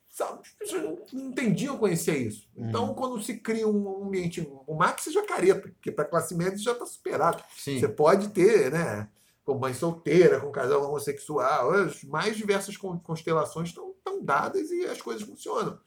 [0.09, 0.39] sabe?
[0.41, 2.47] As pessoas não- entendiam conhecer isso.
[2.55, 2.93] Então, Uhum.
[2.95, 6.71] quando se cria um ambiente, o Max seja careta, porque para a classe média já
[6.71, 7.43] está superado.
[7.57, 7.77] Sim.
[7.77, 9.09] Você pode ter, né?
[9.47, 15.01] Com mãe solteira, com casal homossexual, as mais diversas con- constelações estão, dadas e as
[15.01, 15.79] coisas funcionam.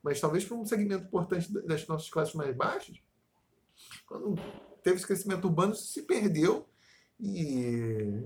[0.00, 3.02] Mas talvez para um segmento importante da- das nossas classes mais baixas,
[4.06, 4.36] quando
[4.84, 6.68] teve esse crescimento urbano, se perdeu
[7.18, 8.22] e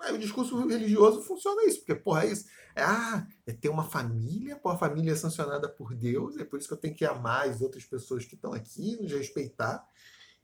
[0.00, 2.46] aí o discurso religioso funciona isso, porque, porra, é isso.
[2.74, 6.58] É, ah, é ter uma família, pô, a família é sancionada por Deus, é por
[6.58, 9.86] isso que eu tenho que amar as outras pessoas que estão aqui, nos respeitar.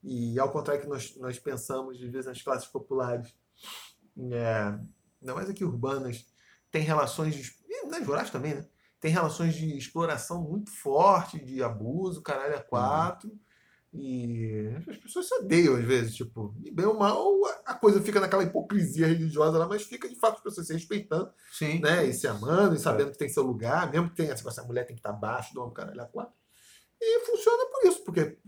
[0.03, 3.35] E ao contrário que nós, nós pensamos, às vezes, nas classes populares,
[4.33, 4.79] é,
[5.21, 6.25] ainda mais aqui urbanas,
[6.71, 7.53] tem relações, de,
[7.89, 8.67] nas rurais também, né?
[9.01, 13.31] Tem relações de exploração muito forte, de abuso, caralho a quatro.
[13.93, 17.27] E as pessoas se odeiam às vezes, tipo, e bem ou mal,
[17.65, 21.33] a- coisa fica naquela hipocrisia religiosa lá, mas fica de fato as pessoas se respeitando,
[21.53, 21.81] Sim.
[21.81, 22.05] né?
[22.07, 24.67] E se amando, e sabendo que tem seu lugar, mesmo que tenha essa coisa, a
[24.67, 26.35] mulher tem que estar abaixo do homem, caralho a quatro.
[27.01, 28.39] E funciona por isso, porque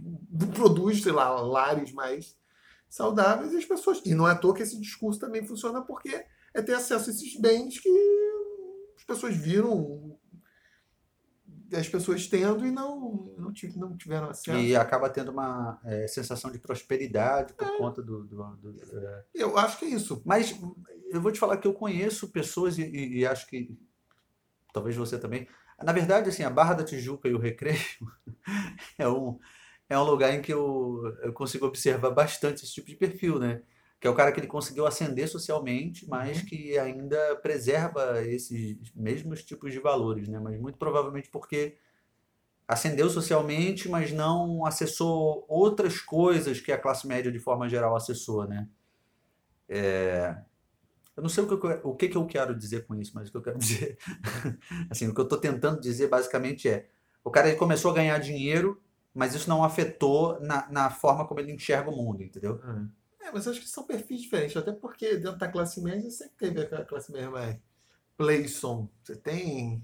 [0.54, 2.36] produz, sei lá, lares mais
[2.88, 4.02] saudáveis e as pessoas.
[4.04, 7.12] E não é à toa que esse discurso também funciona porque é ter acesso a
[7.12, 7.88] esses bens que
[8.98, 10.18] as pessoas viram
[11.72, 14.58] as pessoas tendo e não, não, não tiveram acesso.
[14.58, 18.24] E acaba tendo uma é, sensação de prosperidade por conta do.
[18.24, 19.24] do- do- é.
[19.34, 20.20] Eu acho que é isso.
[20.24, 20.58] Mas
[21.12, 23.78] eu vou te falar que eu conheço pessoas e, e- e acho que
[24.72, 25.46] talvez você também.
[25.82, 27.78] Na verdade, assim, a Barra da Tijuca e o Recreio
[28.98, 29.38] é um,
[29.88, 33.62] é um lugar em que eu, eu consigo observar bastante esse tipo de perfil, né?
[33.98, 39.44] Que é o cara que ele conseguiu ascender socialmente, mas que ainda preserva esses mesmos
[39.44, 40.38] tipos de valores, né?
[40.38, 41.76] Mas muito provavelmente porque
[42.68, 48.46] ascendeu socialmente, mas não acessou outras coisas que a classe média de forma geral acessou,
[48.46, 48.68] né?
[49.68, 50.36] É,
[51.16, 53.28] Eu não sei o que eu, o que que eu quero dizer com isso, mas
[53.28, 53.98] o que eu quero dizer,
[54.88, 56.88] assim, o que eu estou tentando dizer basicamente é,
[57.22, 58.80] o cara ele começou a ganhar dinheiro,
[59.12, 62.60] mas isso não afetou na, na forma como ele enxerga o mundo, entendeu?
[63.20, 66.34] É, mas eu acho que são perfis diferentes, até porque dentro da classe média sempre
[66.38, 67.58] teve aquela classe média mais
[68.20, 68.86] playson.
[69.02, 69.82] Você tem.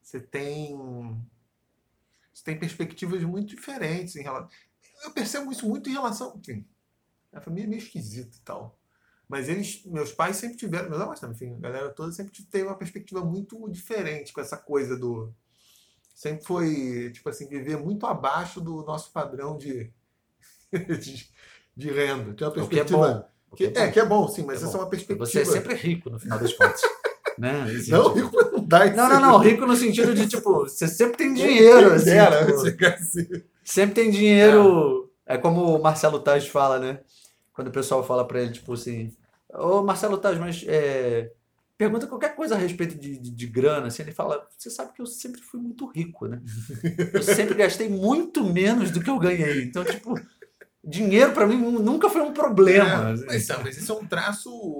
[0.00, 0.76] Você tem.
[2.32, 4.48] Você tem perspectivas muito diferentes em relação.
[5.02, 6.36] Eu percebo isso muito em relação.
[6.38, 6.64] Enfim,
[7.32, 8.77] a família é meio esquisita e tal.
[9.28, 12.64] Mas eles, meus pais sempre tiveram, meus avós também, enfim, a galera toda sempre teve
[12.64, 15.30] uma perspectiva muito diferente com essa coisa do.
[16.14, 19.92] Sempre foi, tipo assim, viver muito abaixo do nosso padrão de,
[20.72, 21.28] de,
[21.76, 22.32] de renda.
[22.34, 22.98] Tem uma O que é perspectiva.
[22.98, 23.28] bom.
[23.52, 23.92] o Que- que é é, bom.
[23.92, 25.26] que é bom, sim, mas É essa é uma perspectiva.
[25.26, 26.80] Você é sempre rico no final das contas,
[27.38, 27.66] né?
[27.88, 28.96] Não, rico não dá isso.
[28.96, 32.84] Não, não, não, rico no sentido de, tipo, você sempre tem dinheiro, assim, Era, tipo,
[32.86, 33.42] assim.
[33.62, 35.10] Sempre tem dinheiro.
[35.26, 37.00] É, como o Marcelo Taz fala, né?
[37.58, 39.12] Quando o pessoal fala pra ele, tipo assim,
[39.52, 41.32] ô Marcelo Taz, mas é,
[41.76, 45.02] pergunta qualquer coisa a respeito de, de, de grana, assim, ele fala, você sabe que
[45.02, 46.40] eu sempre fui muito rico, né?
[47.12, 49.64] Eu sempre gastei muito menos do que eu ganhei.
[49.64, 50.14] Então, tipo,
[50.84, 53.10] dinheiro pra mim nunca foi um problema.
[53.24, 54.78] É, mas, sabe, mas esse é um traço.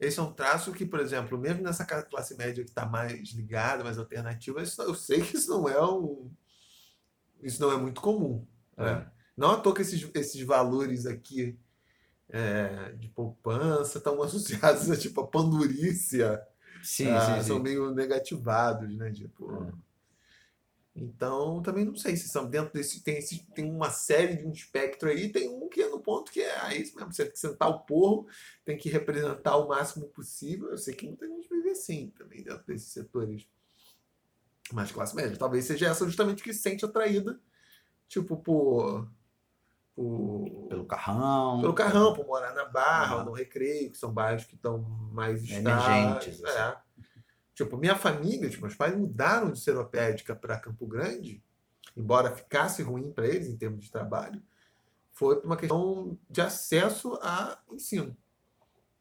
[0.00, 3.84] Esse é um traço que, por exemplo, mesmo nessa classe média que está mais ligada,
[3.84, 6.28] mais alternativa, isso- eu sei que isso não é um.
[7.40, 8.44] Isso não é muito comum.
[8.76, 9.06] né?
[9.36, 11.56] Não à toa que esses, esses valores aqui
[12.28, 16.42] é, de poupança estão associados a tipo a pandurícia.
[16.82, 17.62] Sim, ah, sim, São sim.
[17.62, 19.10] meio negativados, né?
[19.10, 19.64] Tipo.
[19.64, 19.86] É.
[20.98, 23.02] Então, também não sei se são dentro desse.
[23.02, 26.32] Tem, esse, tem uma série de um espectro aí, tem um que é no ponto
[26.32, 27.12] que é ah, isso mesmo.
[27.12, 28.26] Você tem que sentar o porro,
[28.64, 30.70] tem que representar o máximo possível.
[30.70, 33.46] Eu sei que muita gente vive assim também dentro desses setores
[34.72, 35.36] mais classe média.
[35.36, 37.38] Talvez seja essa justamente que se sente atraída,
[38.08, 39.06] tipo, por.
[39.96, 41.60] Por Pelo carrão.
[41.62, 44.78] pelo carrão, por morar na Barra ou no Recreio, que são bairros que estão
[45.12, 46.44] mais Emergentes, estáveis.
[46.44, 46.58] assim.
[46.58, 46.86] É.
[47.54, 51.42] Tipo, minha família, tipo, meus pais mudaram de Seropédica para Campo Grande,
[51.96, 54.42] embora ficasse ruim para eles em termos de trabalho,
[55.12, 58.14] foi por uma questão de acesso a ensino.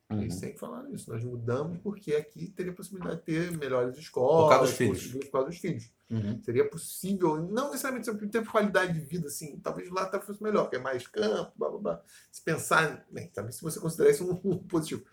[0.09, 0.21] Uhum.
[0.21, 1.11] Eles sempre falaram isso.
[1.11, 5.11] Nós mudamos porque aqui teria possibilidade de ter melhores escolas, Por causa dos filhos.
[5.25, 5.91] por causa dos filhos.
[6.09, 6.39] Uhum.
[6.43, 10.63] Seria possível, não necessariamente sempre ter qualidade de vida, assim, talvez lá até fosse melhor,
[10.63, 12.01] porque é mais campo, blá blá blá.
[12.31, 15.03] Se pensar, bem, também se você considerar isso um, um positivo.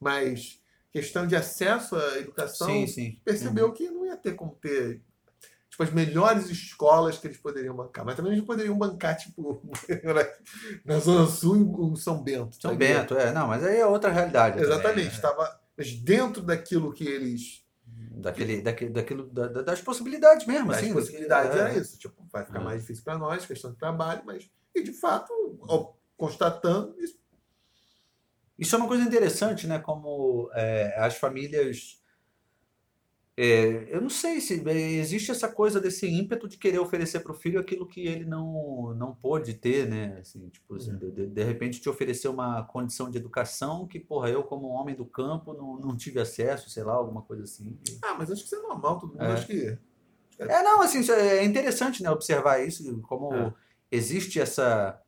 [0.00, 0.60] Mas
[0.90, 3.20] questão de acesso à educação, Sim, sim.
[3.24, 5.00] percebeu que não ia ter como ter
[5.74, 8.04] tipo, as melhores escolas que eles poderiam bancar.
[8.04, 9.60] Mas também eles poderiam bancar, tipo,
[10.84, 12.56] na Zona Sul em São Bento.
[12.60, 12.76] São tá?
[12.76, 13.32] Bento, é.
[13.32, 14.60] Não, mas aí é outra realidade.
[14.60, 15.08] Exatamente.
[15.08, 15.12] né?
[15.12, 17.63] Estava, mas dentro daquilo que eles
[18.24, 20.92] Daquele, daquele, daquilo, da- da- das possibilidades mesmo, As assim.
[20.92, 21.58] possibilidades é.
[21.60, 21.98] era isso.
[21.98, 22.64] Tipo, vai ficar É.
[22.64, 24.50] mais difícil para nós, questão de trabalho, mas.
[24.74, 25.32] E de fato,
[26.16, 27.22] constatando, isso
[28.58, 29.80] Isso é uma coisa interessante, né?
[29.80, 32.00] Como é, as famílias.
[33.36, 37.32] É, eu não sei se é, existe essa coisa desse ímpeto de querer oferecer para
[37.32, 40.18] o filho aquilo que ele não, não pôde ter, né?
[40.20, 44.30] Assim, tipo, assim, de, de- de repente te oferecer uma condição de educação que, porra,
[44.30, 47.76] eu, como homem do campo, não, não tive acesso, sei lá, alguma coisa assim.
[48.02, 49.32] Ah, mas acho que isso é normal, todo mundo É.
[49.32, 49.76] acho que.
[50.38, 53.52] É, não, assim, isso é interessante, né, observar isso, como É.
[53.90, 55.00] existe essa,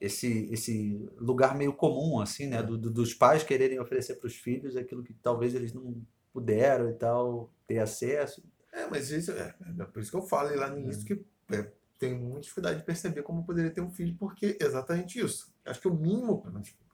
[0.00, 2.62] esse, esse lugar meio comum, assim, né, É.
[2.62, 5.96] do- do- dos pais quererem oferecer para os filhos aquilo que talvez eles não
[6.32, 8.42] puderam e tal, ter acesso.
[8.72, 11.70] É, mas isso é, é por isso que eu falei lá no início que é,
[11.98, 15.52] tenho muita dificuldade de perceber como eu poderia ter um filho, porque é exatamente isso.
[15.64, 16.42] Acho que o mínimo,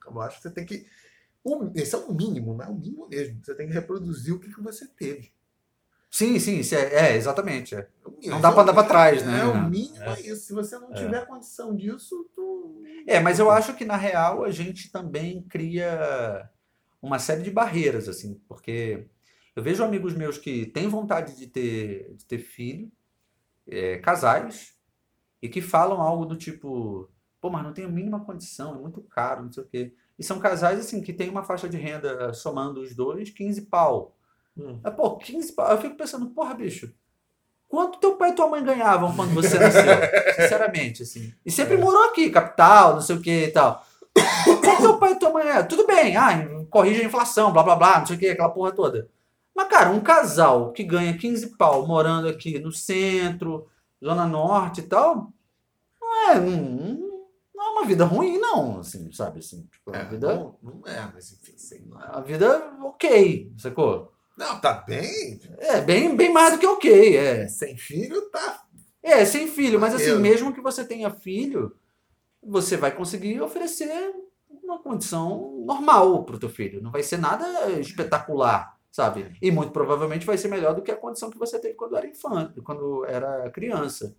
[0.07, 0.87] eu acho que você tem que.
[1.43, 2.67] o- esse é o mínimo, né?
[2.67, 3.39] O mínimo mesmo.
[3.43, 5.33] Você tem que reproduzir o que, que você teve.
[6.11, 7.75] Sim, sim, isso é, é, exatamente.
[7.75, 7.89] é.
[8.23, 8.29] É.
[8.29, 9.41] Não dá pra andar pra trás, né?
[9.41, 10.21] É, o mínimo é, É.
[10.21, 10.47] isso.
[10.47, 10.95] Se você não É.
[10.95, 12.83] tiver condição disso, tu.
[13.07, 16.49] É, mas eu acho que na real a gente também cria
[17.03, 19.07] uma série de barreiras, assim, porque
[19.57, 22.91] eu vejo amigos meus que têm vontade de ter, de ter filho,
[23.67, 24.75] é, casais,
[25.41, 27.09] e que falam algo do tipo,
[27.41, 29.95] pô, mas não tenho a mínima condição, é muito caro, não sei o quê.
[30.19, 34.17] E são casais, assim, que tem uma faixa de renda, somando os dois, 15 pau.
[34.57, 34.79] Hum.
[34.83, 35.71] Mas, pô, 15 pau.
[35.73, 36.93] Eu fico pensando, porra, bicho,
[37.69, 39.83] quanto teu pai e tua mãe ganhavam quando você nasceu?
[40.41, 41.33] Sinceramente, assim.
[41.45, 41.77] E sempre É.
[41.79, 43.85] morou aqui, capital, não sei o que e tal.
[44.45, 45.69] Quanto teu pai e tua mãe ganhavam?
[45.69, 48.73] Tudo bem, ah, corrige a inflação, blá blá blá, não sei o que, aquela porra
[48.73, 49.11] toda.
[49.55, 53.69] Mas, cara, um casal que ganha 15 pau morando aqui no centro,
[54.05, 55.33] Zona Norte e tal,
[56.01, 57.21] não é, não,
[57.55, 59.41] não é uma vida ruim, não, assim, sabe?
[59.41, 62.13] Assim, tipo, é uma É, vida, não, não é, mas enfim, sei lá.
[62.13, 64.13] uma vida ok, sacou?
[64.37, 65.41] Não, tá bem.
[65.59, 67.49] É, bem, bem mais do que ok, é.
[67.49, 68.65] Sem filho, tá.
[69.03, 71.77] É, sem filho, mas assim, mesmo que você tenha filho,
[72.43, 74.15] você vai conseguir oferecer
[74.63, 76.83] uma condição normal pro teu filho.
[76.83, 79.37] Não vai ser nada espetacular, sabe?
[79.43, 82.07] E muito provavelmente vai ser melhor do que a condição que você teve quando era
[82.07, 84.17] infante, quando era criança.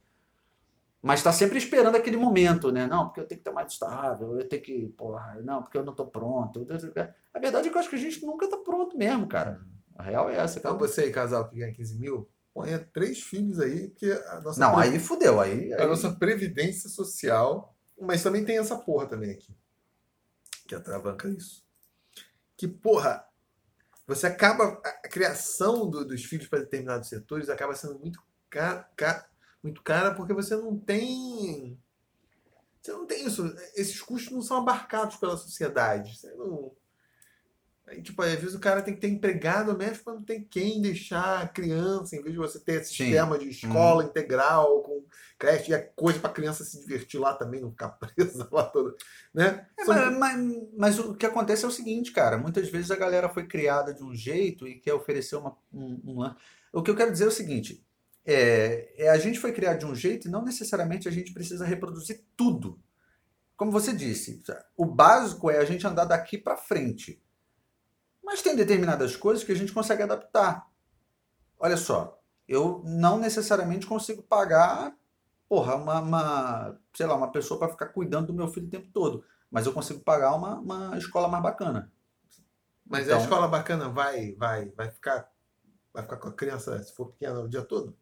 [1.01, 2.86] Mas tá sempre esperando aquele momento, né?
[2.86, 5.86] Não, porque eu tenho que estar mais estável, eu tenho que, porra, não, porque eu
[5.86, 6.67] não tô pronto.
[7.34, 9.61] A verdade é que eu acho que a gente nunca tá pronto mesmo, cara.
[9.95, 10.88] A real é essa, Então cara.
[10.88, 14.76] você aí, casal que ganha 15 mil, ponha três filhos aí, porque a nossa, Não,
[14.76, 17.73] pre- aí fudeu, aí, a aí- nossa previdência social.
[18.01, 19.55] Mas também tem essa porra também aqui.
[20.67, 21.63] Que atravanca isso.
[22.57, 23.26] Que, porra,
[24.08, 24.82] você acaba.
[24.84, 28.89] A criação do- dos filhos para determinados setores acaba sendo muito cara,
[29.64, 31.78] muito cara porque você não tem.
[32.82, 33.43] Você não tem isso.
[33.76, 36.18] Esses custos não são abarcados pela sociedade.
[36.18, 36.72] Você não.
[37.88, 41.44] Aí, tipo, às vezes o cara tem que ter empregado mesmo quando tem quem deixar
[41.44, 45.04] a criança, em vez de você ter esse sistema de escola integral, com
[45.38, 48.96] creche, e é coisa pra criança se divertir lá também, não ficar presa lá toda.
[49.32, 49.68] Né?
[49.78, 52.40] É, São- mas, mas- mas o que acontece é o seguinte, cara.
[52.40, 56.20] Muitas vezes a galera foi criada de um jeito e quer oferecer uma, um, um
[56.20, 56.36] lan-
[56.74, 57.86] O que eu quero dizer é o seguinte:
[58.26, 61.64] é, é, a gente foi criado de um jeito e não necessariamente a gente precisa
[61.64, 62.80] reproduzir tudo.
[63.56, 64.42] Como você disse,
[64.76, 67.22] o básico é a gente andar daqui para frente.
[68.26, 70.67] Mas tem determinadas coisas que a gente consegue adaptar.
[71.59, 74.93] Olha só, eu não necessariamente consigo pagar,
[75.47, 78.89] porra, uma, uma, sei lá, uma pessoa para ficar cuidando do meu filho o tempo
[78.91, 79.23] todo
[79.55, 81.89] mas eu consigo pagar uma, uma escola mais bacana.
[82.86, 85.32] Mas Então- a escola bacana vai, vai, vai ficar.
[85.93, 87.97] Vai ficar com a criança, se for pequena, o dia todo?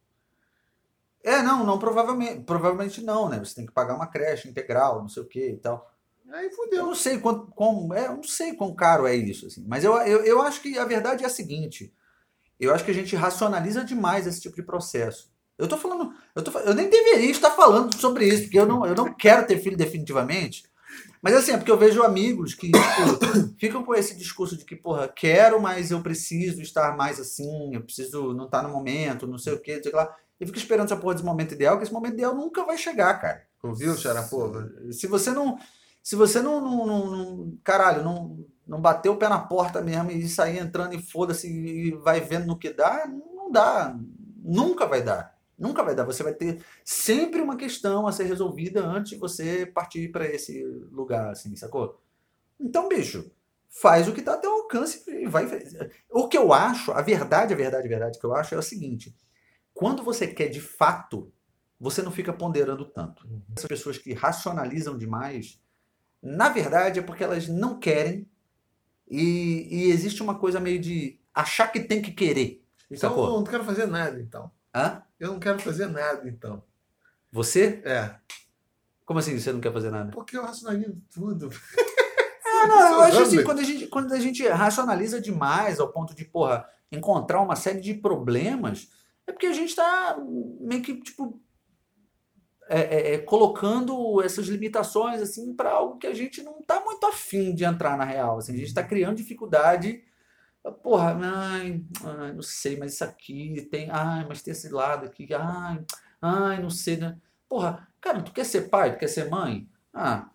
[1.24, 3.38] É, não, não, provavelmente, provavelmente não, né?
[3.38, 5.93] Você tem que pagar uma creche integral, não sei o que e tal.
[6.34, 6.86] Aí Eu fudeu.
[6.88, 9.64] não sei quanto, como, é, eu não sei quão caro é isso, assim.
[9.68, 11.94] Mas eu, eu, eu acho que a verdade é a seguinte:
[12.60, 15.32] eu acho que a gente racionaliza demais esse tipo de processo.
[15.58, 18.86] Eu tô falando, eu, tô, eu nem deveria estar falando sobre isso, porque eu não,
[18.86, 20.64] eu não quero ter filho definitivamente.
[21.22, 24.76] Mas assim, é porque eu vejo amigos que tipo, ficam com esse discurso de que,
[24.76, 29.38] porra, quero, mas eu preciso estar mais assim, eu preciso não estar no momento, não
[29.38, 30.16] sei o quê, não sei o que lá.
[30.40, 33.14] E fica esperando essa porra desse momento ideal, que esse momento ideal nunca vai chegar,
[33.22, 33.44] cara.
[33.62, 34.70] Ouviu, Xarapova?
[34.92, 35.58] Se você não.
[36.04, 36.62] Se você não.
[36.62, 41.01] não, não- caralho, não, não bater o pé na porta mesmo e sair entrando e
[41.01, 43.97] foda-se e vai vendo no que dá, não dá.
[44.43, 45.34] Nunca vai dar.
[45.58, 46.04] Nunca vai dar.
[46.06, 50.64] Você vai ter sempre uma questão a ser resolvida antes de você partir para esse
[50.91, 52.01] lugar, assim, sacou?
[52.60, 53.32] Então, bicho,
[53.70, 55.47] faz o que tá a teu alcance e vai.
[56.12, 58.62] O que eu acho, a verdade, a verdade, a verdade que eu acho é o
[58.64, 59.16] seguinte:
[59.74, 61.32] quando você quer de fato,
[61.80, 63.28] você não fica ponderando tanto.
[63.56, 65.62] Essas pessoas que racionalizam demais,
[66.24, 68.26] na verdade é porque elas não querem
[69.09, 72.63] e, e existe uma coisa meio de achar que tem que querer.
[72.89, 73.26] Então Sacou?
[73.26, 74.49] eu não quero fazer nada, então.
[74.74, 75.03] Hã?
[75.19, 76.63] Eu não quero fazer nada, então.
[77.32, 77.82] Você?
[77.84, 78.15] É.
[79.05, 80.11] Como assim você não quer fazer nada?
[80.11, 81.49] Porque eu racionalizo tudo.
[82.45, 86.15] Ah, não, eu acho assim, quando a, gente, quando a gente racionaliza demais ao ponto
[86.15, 88.89] de, porra, encontrar uma série de problemas,
[89.28, 90.17] é porque a gente tá
[90.61, 91.41] meio que, tipo,
[92.70, 97.05] é, é, é, colocando essas limitações, assim, para algo que a gente não tá muito
[97.05, 98.38] afim de entrar na real.
[98.38, 100.03] Assim, a gente tá criando dificuldade.
[100.82, 103.89] Porra, ai, ai, não sei, mas isso aqui tem.
[103.91, 105.28] Ai, mas tem esse lado aqui.
[105.34, 105.84] Ai,
[106.22, 107.18] ai, não sei, né?
[107.49, 108.93] Porra, cara, tu quer ser pai?
[108.93, 109.68] Tu quer ser mãe?
[109.93, 110.30] Ah,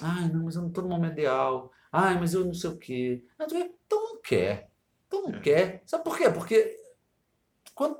[0.00, 1.70] ai, não, mas eu não tô no momento ideal.
[1.92, 3.22] Ai, mas eu não sei o quê.
[3.48, 3.56] Tu?
[3.56, 4.70] Então não quer.
[5.06, 5.40] Então não É.
[5.40, 5.82] quer.
[5.86, 6.30] Sabe por quê?
[6.30, 6.80] Porque
[7.74, 7.98] quando,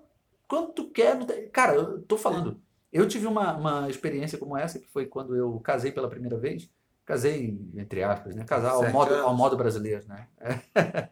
[0.49, 1.19] quando tu quer.
[1.51, 2.61] Cara, eu tô falando.
[2.95, 6.71] Eu tive uma, uma experiência como essa, que foi quando eu casei pela primeira vez.
[7.05, 8.45] Casei, entre aspas, né?
[8.45, 10.29] Casar ao modo, ao modo brasileiro, né?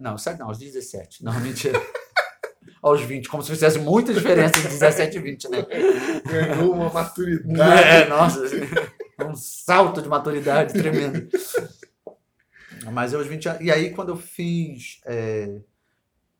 [0.00, 1.24] Não, não, aos 17.
[1.24, 1.80] Não, mentira.
[2.82, 5.66] aos 20, como se fizesse muita diferença de 17 e 20, né?
[6.26, 7.82] Ganhou uma maturidade.
[7.82, 8.60] É, nossa, assim,
[9.24, 11.28] um salto de maturidade tremendo.
[12.92, 13.60] Mas aos 20 anos.
[13.62, 15.60] E aí, quando eu fiz é,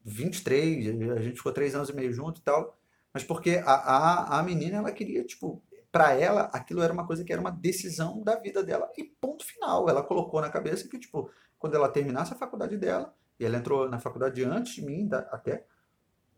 [0.05, 2.76] 23, a gente ficou três anos e meio junto e tal.
[3.15, 5.62] Mas porque a, a, a menina, ela queria, tipo,
[5.93, 8.91] pra ela, aquilo era uma coisa que era uma decisão da vida dela.
[8.99, 9.89] E ponto final.
[9.89, 13.89] Ela colocou na cabeça que, tipo, quando ela terminasse a faculdade dela, e ela entrou
[13.89, 15.65] na faculdade antes de mim, até,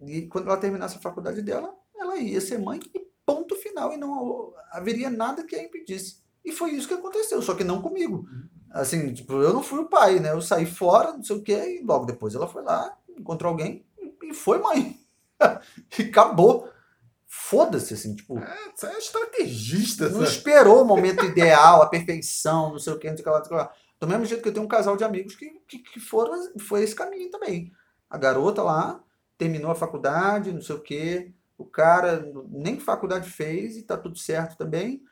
[0.02, 3.94] e quando ela terminasse a faculdade dela, ela ia ser mãe e ponto final.
[3.94, 6.18] E não haveria nada que a impedisse.
[6.44, 8.28] E foi isso que aconteceu, só que não comigo.
[8.70, 10.32] Assim, tipo, eu não fui o pai, né?
[10.32, 13.86] Eu saí fora, não sei o quê, e logo depois ela foi lá, encontrou alguém
[14.22, 15.00] e foi mãe.
[15.98, 16.68] e acabou.
[17.26, 20.30] Foda-se, assim, tipo, É, você é estrategista, não sabe?
[20.30, 23.38] esperou o momento ideal, a perfeição, não sei o que, não sei o que lá,
[23.38, 23.72] não sei o que lá.
[24.00, 26.82] Do mesmo jeito que eu tenho um casal de amigos que, que, que foram, foi
[26.82, 27.72] esse caminho também.
[28.08, 29.02] A garota lá
[29.36, 34.18] terminou a faculdade, não sei o que, o cara nem faculdade fez e tá tudo
[34.18, 35.02] certo também.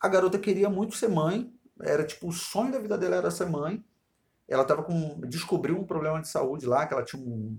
[0.00, 3.46] A garota queria muito ser mãe, era tipo o sonho da vida dela era ser
[3.48, 3.84] mãe.
[4.48, 7.58] Ela tava com descobriu um problema de saúde lá, que ela tinha um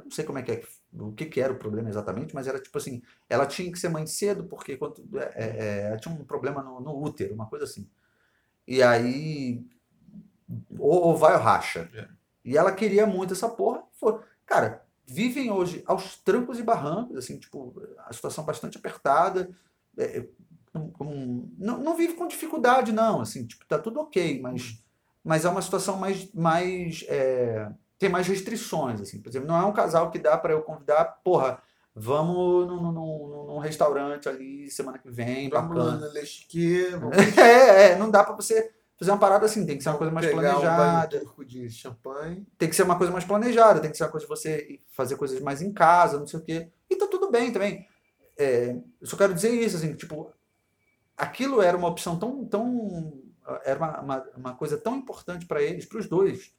[0.00, 0.62] eu não sei como é que é,
[0.94, 3.88] o que que era o problema exatamente, mas era tipo assim, ela tinha que ser
[3.88, 7.64] mãe cedo porque quando, é, é, ela tinha um problema no, no útero, uma coisa
[7.64, 7.88] assim.
[8.66, 9.64] E aí,
[10.78, 11.88] ou, ou vai ou racha.
[11.94, 12.08] É.
[12.44, 13.82] E ela queria muito essa porra.
[13.94, 14.18] Foi.
[14.46, 17.74] Cara, vivem hoje aos trancos e barrancos, assim, tipo,
[18.06, 19.50] a situação bastante apertada.
[19.98, 20.26] é,
[20.92, 24.82] com- não, não vive com dificuldade, não, assim, tipo, tá tudo ok, mas,
[25.24, 27.68] mas é uma situação mais, mais é,
[28.00, 31.04] tem mais restrições, assim, por exemplo, não é um casal que dá para eu convidar,
[31.22, 31.62] porra,
[31.94, 35.74] vamos num, num- num, restaurante ali semana que vem, bacana.
[35.74, 36.02] vamos
[37.36, 40.10] É, é, não dá pra você fazer uma parada assim, tem que ser uma coisa
[40.10, 41.20] mais Pegar um planejada.
[41.20, 42.46] turco de champanhe.
[42.56, 45.16] tem que ser uma coisa mais planejada, tem que ser uma coisa de você fazer
[45.16, 46.70] coisas mais em casa, não sei o quê.
[46.88, 47.86] E tá tudo bem também.
[48.38, 50.32] É, eu só quero dizer isso, assim, tipo,
[51.18, 53.12] aquilo era uma opção tão, tão
[53.62, 56.58] era uma, uma, uma coisa tão importante para eles, para os dois.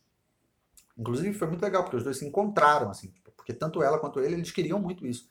[0.97, 4.19] Inclusive foi muito legal, porque os dois se encontraram, assim, tipo, porque tanto ela quanto
[4.19, 5.29] ele, eles queriam muito isso.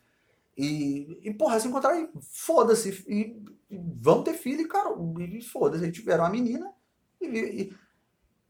[0.57, 4.91] E, e porra, se encontraram e foda-se, e, e vão ter filho, e, cara,
[5.21, 6.73] e foda-se, aí tiveram uma menina
[7.21, 7.75] e, e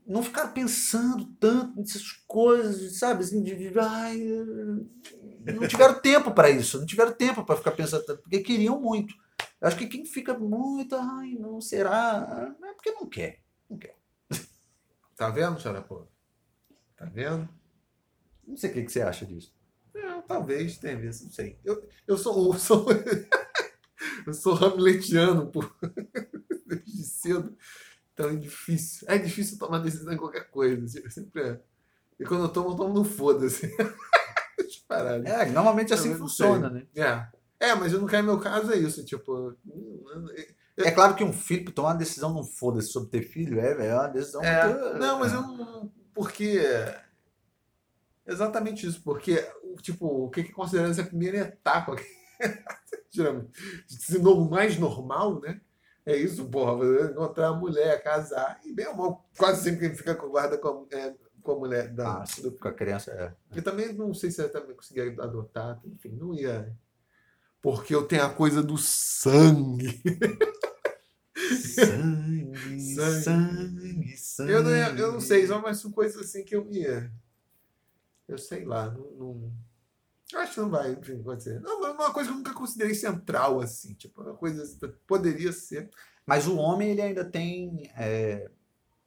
[0.07, 3.25] não ficaram pensando tanto nessas coisas, sabe?
[3.25, 4.19] Assim, de, de- ai,
[5.45, 9.15] não tiveram tempo para isso, não tiveram tempo para ficar pensando porque queriam muito.
[9.61, 13.41] Eu acho que quem fica muito, ai, não será, é porque não quer.
[13.69, 13.97] Não quer.
[15.17, 16.09] Tá vendo, Xarapô?
[17.01, 17.49] Tá vendo?
[18.47, 19.55] Não sei o que, que você acha disso.
[19.95, 21.59] É, talvez tenha ver, não sei.
[21.65, 22.53] Eu, eu sou.
[22.53, 22.87] Eu sou,
[24.27, 25.75] eu sou hamletiano por,
[26.69, 27.57] desde cedo.
[28.13, 29.07] Então é difícil.
[29.09, 31.01] É difícil tomar decisão em qualquer coisa.
[31.01, 31.61] Eu sempre é.
[32.19, 33.75] E quando eu tomo, eu tomo no foda-se.
[34.91, 35.31] Eu né?
[35.31, 36.79] É, normalmente assim Eu não funciona, sei.
[36.81, 36.87] né?
[37.59, 37.69] É.
[37.69, 39.05] É, mas eu não quero meu caso, é isso.
[39.05, 39.57] Tipo.
[40.77, 43.95] É claro que um filho, tomar uma decisão não foda-se sobre ter filho, é, é
[43.95, 44.99] uma decisão É, muito...
[44.99, 45.93] não, mas eu não.
[46.15, 46.61] Porque.
[48.27, 49.03] Exatamente isso.
[49.03, 51.97] Porque, o- tipo, o que que consideramos a primeira etapa
[53.11, 53.49] de
[53.89, 55.61] se no mais normal, né?
[56.07, 56.77] É isso, porra.
[56.77, 58.61] Você encontrar a mulher, casar.
[58.65, 61.57] E bem ou mal, quase sempre quem fica com guarda com, a- é, com a
[61.59, 61.89] mulher.
[61.93, 63.35] Da, Ah, sim, com a criança, é.
[63.57, 65.81] Eu também não sei se eu também conseguia adotar.
[65.85, 66.75] Enfim, não ia.
[67.61, 70.01] Porque eu tenho a coisa do sangue.
[71.57, 73.23] Sangue, Sangue.
[73.23, 74.53] sangue, sangue.
[74.53, 77.11] Eu não, eu não sei, só mas são coisas assim que eu ia.
[78.29, 79.11] Eu sei lá, não.
[79.13, 79.53] não-
[80.33, 81.61] eu acho que não vai acontecer.
[81.61, 83.95] Não, uma coisa que eu nunca considerei central, assim.
[83.95, 85.91] Tipo, uma coisa que poderia ser.
[86.25, 87.91] Mas o homem, ele ainda tem...
[87.97, 88.49] é,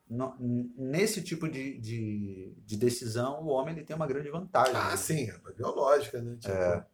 [0.10, 0.36] no-
[0.78, 4.76] nesse tipo de, de, de decisão, o homem ele tem uma grande vantagem.
[4.76, 4.98] Ah, né?
[4.98, 6.36] sim, é biológica, né?
[6.38, 6.86] Tipo, É.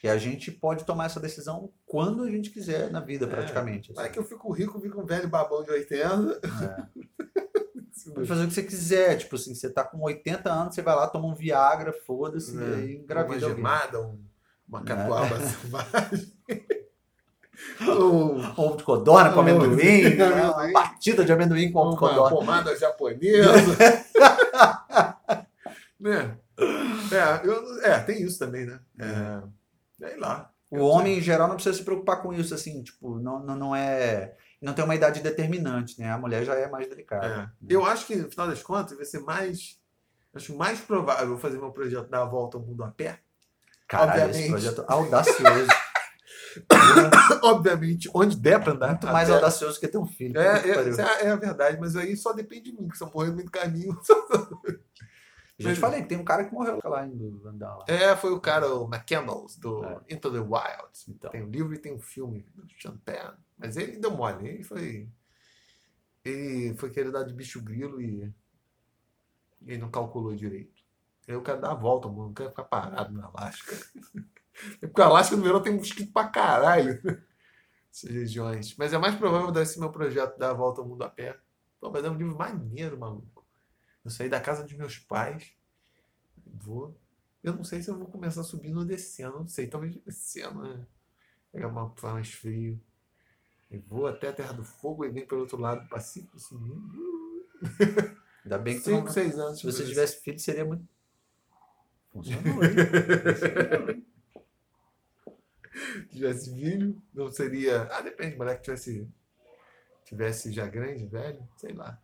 [0.00, 3.28] Que a gente pode tomar essa decisão quando a gente quiser na vida, É.
[3.28, 3.92] praticamente.
[3.94, 4.12] Vai assim.
[4.12, 6.40] que eu fico rico, fico um velho babão de 80.
[6.44, 8.12] É.
[8.14, 9.16] Pode fazer o que você quiser.
[9.16, 12.58] Tipo assim, você tá com 80 anos, você vai lá, toma um Viagra, foda-se, e
[12.58, 12.96] aí É.
[12.96, 13.56] uma engravida alguém.
[13.56, 14.18] gemada, um,
[14.68, 14.84] uma É.
[14.84, 16.32] catuaba selvagem.
[17.80, 20.30] Um- Ovo de codorna com amendoim, né?
[20.50, 22.36] uma batida de amendoim com ovo de uma codorna.
[22.36, 23.50] pomada japonesa.
[25.98, 26.36] né?
[27.12, 28.78] É, eu- é, tem isso também, né?
[28.98, 29.42] É,
[29.98, 30.50] sei lá.
[30.70, 33.76] O homem, em geral, não precisa se preocupar com isso, assim, tipo, não, não, não
[33.76, 34.36] é...
[34.60, 36.10] Não tem uma idade determinante, né?
[36.10, 37.54] A mulher já é mais delicada.
[37.62, 37.66] É.
[37.68, 39.78] Eu acho que, no final das contas, vai ser mais.
[40.34, 43.20] Acho mais provável fazer meu projeto dar a volta ao mundo a pé.
[43.86, 44.38] Caralho, Obviamente.
[44.38, 45.68] esse projeto audacioso.
[47.44, 48.88] Obviamente, onde der pra andar.
[48.88, 49.34] Muito mais pé.
[49.34, 50.40] audacioso que ter um filho.
[50.40, 51.00] É, pariu.
[51.00, 53.36] é, é a verdade, mas aí só depende de mim, que se eu morrer no
[53.36, 53.96] meio do caminho.
[55.58, 57.84] Já te falei que tem um cara que morreu lá andar lá.
[57.88, 60.00] É, foi o cara, o McCandles, do É.
[60.10, 60.92] Into the Wild.
[61.08, 61.30] Então.
[61.30, 63.38] Tem um livro e tem um filme do Champagne.
[63.56, 65.08] Mas ele deu mole, ele foi.
[66.22, 68.30] Ele foi querer dar de bicho grilo e.
[69.66, 70.84] Ele não calculou direito.
[71.26, 72.26] Eu quero dar a volta, mano.
[72.26, 73.74] Não quero ficar parado no Alasca.
[74.82, 77.00] É porque o Alasca no verão tem mosquito pra caralho.
[77.90, 78.76] Essas regiões.
[78.76, 81.38] Mas é mais provável desse meu projeto dar a volta ao mundo a pé.
[81.80, 83.35] Pô, mas é um livro maneiro, maluco.
[84.06, 85.52] Eu saí da casa dos meus pais.
[86.46, 86.96] Vou.
[87.42, 89.40] Eu não sei se eu vou começar subindo ou descendo.
[89.40, 90.86] Não sei, talvez descendo, né?
[91.50, 92.80] Pegar uma mais frio.
[93.68, 96.88] E vou até a Terra do Fogo e vem pelo outro lado do Pacífico subindo.
[98.44, 99.12] Ainda bem que 5, não...
[99.12, 99.58] 6 anos.
[99.58, 100.88] Se você por tivesse filho, seria muito.
[102.12, 104.06] Funcionou, hein?
[106.12, 107.88] tivesse filho, não seria.
[107.90, 109.12] Ah, depende, mulher que tivesse,
[110.04, 112.00] tivesse já grande, velho, sei lá.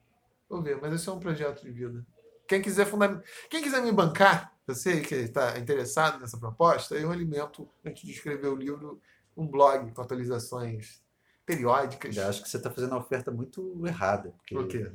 [0.53, 2.05] Vou ver, mas esse é um projeto de vida.
[2.47, 3.23] Quem quiser fundament...
[3.49, 8.49] Quem quiser me bancar, você que está interessado nessa proposta, eu alimento, antes de escrever
[8.49, 9.01] o livro,
[9.35, 11.03] um blog com atualizações
[11.47, 12.15] periódicas.
[12.15, 14.31] Eu acho que você está fazendo uma oferta muito errada.
[14.33, 14.93] Porque Por quê?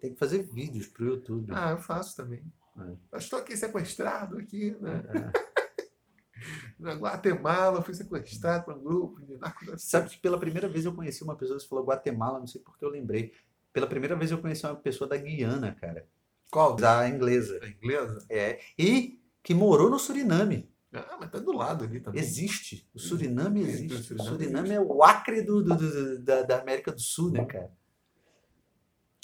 [0.00, 1.52] tem que fazer vídeos pro YouTube.
[1.52, 2.44] Ah, eu faço também.
[2.78, 2.92] É.
[3.10, 5.02] Eu estou aqui sequestrado aqui, né?
[5.08, 5.84] É.
[6.78, 9.36] Na Guatemala, fui sequestrado por um grupo de.
[9.76, 12.84] Sabe que pela primeira vez eu conheci uma pessoa, você falou Guatemala, não sei porque
[12.84, 13.32] eu lembrei.
[13.74, 16.06] Pela primeira vez eu conheci uma pessoa da Guiana, cara.
[16.50, 16.74] Qual?
[16.76, 17.58] Da inglesa.
[17.60, 18.24] Da inglesa?
[18.30, 18.58] É.
[18.78, 20.70] E que morou no Suriname.
[20.92, 22.20] Ah, mas tá do lado ali também.
[22.22, 22.88] Existe.
[22.94, 24.14] O Suriname Existe, existe.
[24.14, 27.44] o Suriname Suriname é o Acre do, do- do- da, da América do Sul, né,
[27.44, 27.70] cara?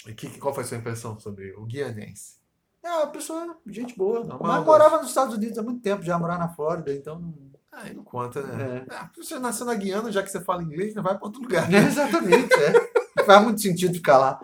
[0.05, 2.39] E que, qual foi a sua impressão sobre o guianense?
[2.83, 4.19] É uma pessoa, gente boa.
[4.19, 7.19] Normal, Mas mas- morava nos Estados Unidos há muito tempo, já morava na Flórida, então.
[7.19, 8.85] não- Ah, não conta, né?
[8.89, 8.93] É.
[8.93, 11.71] Ah, você nasceu na Guiana, já que você fala inglês, não vai para outro lugar.
[11.73, 12.90] É, exatamente, é.
[13.25, 14.41] Faz muito sentido ficar lá.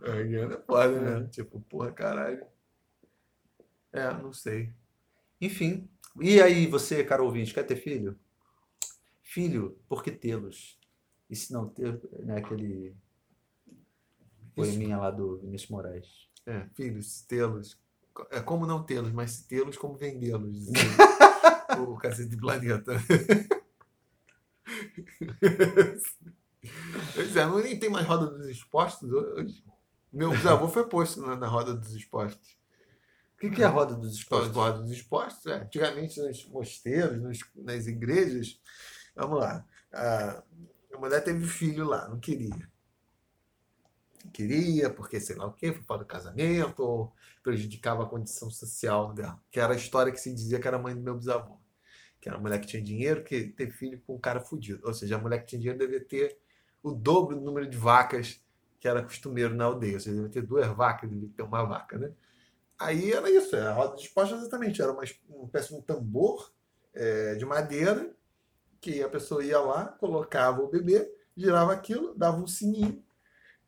[0.00, 1.28] Ganhando é foda, né?
[1.28, 2.44] Tipo, porra, caralho.
[3.92, 4.72] É, não sei.
[5.40, 5.88] Enfim.
[6.20, 8.18] E aí, você, caro ouvinte, quer ter filho?
[9.22, 10.78] Filho, por que tê-los?
[11.28, 12.96] E se não ter, né, aquele
[14.54, 16.28] poeminha lá do Vinícius Moraes.
[16.44, 17.78] É, filhos, tê-los.
[18.30, 20.66] É como não tê-los, mas se tê-los, como vendê-los.
[21.78, 22.92] o cacete de planeta.
[27.14, 29.64] Pois é, nem tem mais roda dos expostos hoje.
[30.12, 32.58] Meu bisavô foi posto na, na roda dos expostos.
[33.36, 34.56] O que, que é a roda dos As expostos?
[34.56, 38.60] rodas dos expostos, é, antigamente nos mosteiros, nos- nas igrejas.
[39.16, 39.64] Vamos lá.
[39.92, 40.42] A,
[40.94, 42.70] a mulher teve filho lá, não queria.
[44.24, 48.50] Não queria, porque sei lá o quê, foi para o casamento, ou prejudicava a condição
[48.50, 49.40] social dela.
[49.50, 51.59] Que era a história que se dizia que era mãe do meu bisavô.
[52.20, 54.86] Que era a mulher que tinha dinheiro, que teve filho com um cara fudido.
[54.86, 56.38] Ou seja, a mulher que tinha dinheiro devia ter
[56.82, 58.40] o dobro do número de vacas
[58.80, 59.94] que era costumeiro na aldeia.
[59.94, 62.10] Ou seja, devia ter duas vacas, devia ter uma vaca, né?
[62.78, 66.50] Aí era isso, a roda de exposta exatamente, era uma, uma espécie de um tambor
[66.94, 68.10] é, de madeira,
[68.80, 73.04] que a pessoa ia lá, colocava o bebê, girava aquilo, dava um sininho.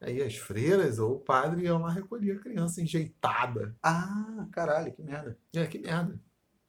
[0.00, 3.76] Aí as freiras ou o padre iam lá recolher a criança enjeitada.
[3.82, 5.38] Ah, caralho, que merda.
[5.54, 6.18] É, que merda.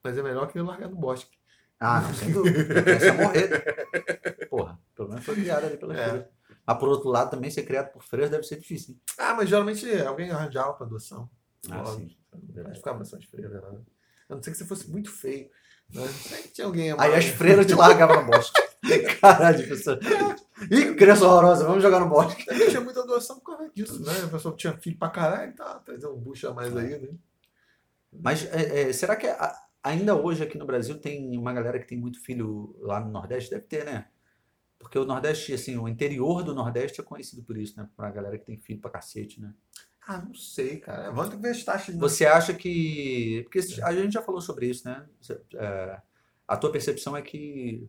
[0.03, 1.37] Mas é melhor que largar no bosque.
[1.79, 2.59] Ah, não, sem dúvida.
[3.09, 4.47] A morrer.
[4.49, 6.09] Porra, pelo menos foi criada ali pela É.
[6.09, 6.29] freira.
[6.65, 9.01] Mas por outro lado, também ser criado por freiras deve ser difícil, hein?
[9.17, 11.29] Ah, mas geralmente alguém arranjava para adoção.
[11.69, 12.07] Ah, Óbvio.
[12.09, 12.17] sim.
[12.55, 13.85] Não ficava de freira, não.
[14.29, 15.49] A não ser que você fosse muito feio.
[15.93, 16.01] Né?
[16.53, 18.59] Tinha alguém Aí as freiras te largavam no bosque.
[19.21, 19.99] Caralho, pessoa.
[20.71, 22.45] Ih, criança horrorosa, vamos jogar no bosque.
[22.45, 24.13] Também tinha muita doação por causa disso, né?
[24.23, 27.09] A pessoa tinha filho pra caralho, tá, trazer um bucho a mais aí, né?
[28.11, 31.87] Mas é, é, será que a- ainda hoje aqui no Brasil tem uma galera que
[31.87, 33.49] tem muito filho lá no Nordeste?
[33.51, 34.07] Deve ter, né?
[34.79, 37.87] Porque o Nordeste, assim, o interior do Nordeste é conhecido por isso, né?
[37.95, 39.53] Pra galera que tem filho pra cacete, né?
[40.05, 41.11] Ah, não sei, cara.
[41.11, 41.95] Vamos ter que ver as taxas.
[41.95, 43.41] Você acha que.
[43.43, 45.05] Porque a gente já falou sobre isso, né?
[45.55, 46.01] É,
[46.45, 47.87] a tua percepção é que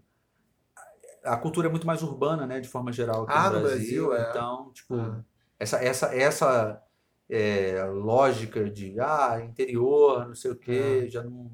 [1.25, 2.61] a cultura é muito mais urbana, né?
[2.61, 4.09] De forma geral aqui Ah, no Brasil.
[4.09, 4.31] Brasil, é.
[4.31, 5.25] Então, tipo, Ah.
[5.59, 6.83] essa, essa, essa
[7.29, 11.51] é, lógica de ah, interior, não sei o quê, já não.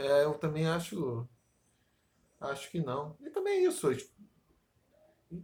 [0.00, 1.26] É, eu também acho.
[2.40, 3.16] Acho que não.
[3.20, 3.94] E também é isso.
[3.94, 4.10] tipo,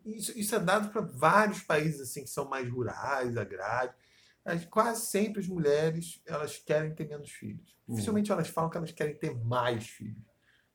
[0.05, 3.95] Isso, isso é dado para vários países assim que são mais rurais, agrários.
[4.45, 7.77] As- quase sempre as mulheres elas querem ter menos filhos.
[7.89, 7.95] Hum.
[7.95, 10.25] Dificilmente elas falam que elas querem ter mais filhos.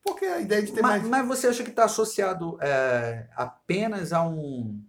[0.03, 1.09] Porque a ideia de ter Mas, mais.
[1.09, 4.83] mas você acha que está associado é, apenas a um,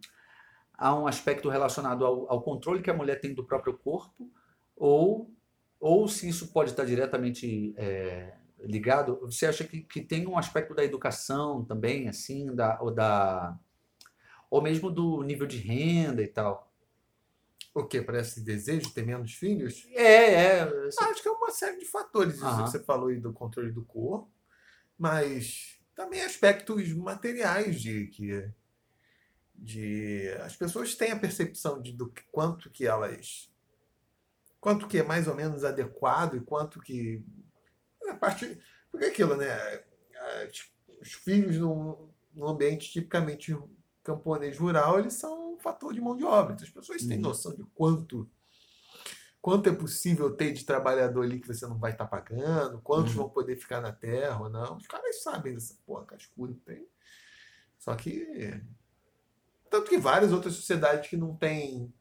[0.74, 4.30] a um aspecto relacionado ao, ao controle que a mulher tem do próprio corpo?
[4.76, 5.30] Ou,
[5.78, 8.34] ou se isso pode estar diretamente é,
[8.66, 9.18] ligado?
[9.22, 13.58] Você acha que, que tem um aspecto da educação também, assim, da, ou, da,
[14.50, 16.72] ou mesmo do nível de renda e tal?
[17.74, 18.02] O quê?
[18.02, 19.86] Para esse desejo de ter menos filhos?
[19.94, 20.60] É, é.
[21.00, 22.64] Ah, Acho que é uma série de fatores, isso Aham.
[22.64, 24.30] que você falou aí do controle do corpo,
[24.98, 28.50] mas também aspectos materiais de que
[29.54, 33.50] de as pessoas têm a percepção de do que- quanto que elas
[34.60, 37.22] quanto que é mais ou menos adequado e quanto que
[38.22, 38.58] parte
[38.90, 39.52] porque é aquilo, né?
[40.42, 40.70] As-
[41.00, 43.56] Os filhos num, num ambiente tipicamente
[44.04, 46.54] camponês rural, eles são um fator de mão de obra.
[46.54, 47.22] Então, as pessoas têm Uhum.
[47.22, 48.30] noção de quanto
[49.40, 53.22] quanto é possível ter de trabalhador ali que você não vai estar pagando, quantos Uhum.
[53.22, 54.76] vão poder ficar na terra ou não.
[54.76, 56.86] Os caras sabem dessa porra cascuda que tem.
[57.76, 58.62] Só que.
[59.68, 61.92] Tanto que várias outras sociedades que não têm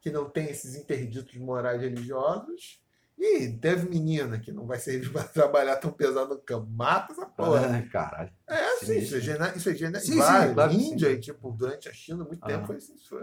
[0.00, 2.81] que não tem esses interditos morais religiosos.
[3.24, 6.68] E teve menina que não vai servir para trabalhar tão pesado no campo.
[6.70, 7.76] Mata essa porra.
[7.78, 8.32] Ah, caralho.
[8.48, 8.96] É, sim, Sinistro.
[9.04, 10.54] isso é gena- isso é gena- Sim, sim, vários.
[10.54, 11.14] claro Índia, sim.
[11.14, 12.66] e, tipo, durante a China, muito tempo Ah.
[12.66, 12.96] foi assim.
[13.08, 13.20] Foi.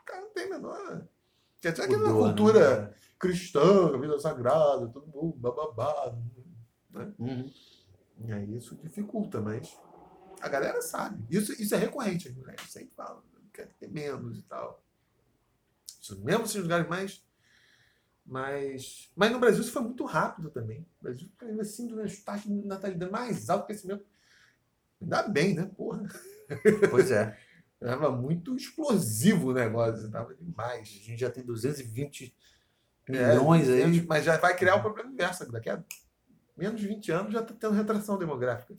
[0.00, 1.06] O cara não tem menor.
[1.60, 2.28] Quer dizer, aquela Mudou, né?
[2.28, 6.12] cultura cristã, vida sagrada, todo mundo, bababá.
[7.18, 7.50] Uhum.
[8.26, 9.76] E aí isso dificulta, mas
[10.40, 11.22] a galera sabe.
[11.30, 14.82] Isso, isso é recorrente, as mulheres sempre falam, quer ter menos e tal.
[16.00, 17.24] Isso, mesmo esses lugares mais.
[18.26, 20.80] Mas, mas no Brasil isso foi muito rápido também.
[21.00, 24.04] O Brasil caiu assim das taxas de natalidade mais alto crescimento.
[25.00, 25.70] Ainda bem, né?
[25.76, 26.02] Porra.
[26.90, 27.38] Pois é.
[27.78, 30.80] Tava muito explosivo o negócio, tava demais.
[30.80, 32.34] A gente já tem 220
[33.06, 34.00] É, milhões aí.
[34.06, 35.50] Mas já vai criar o problema inverso.
[35.52, 35.84] Daqui a
[36.56, 38.74] menos de 20 anos já está tendo retração demográfica.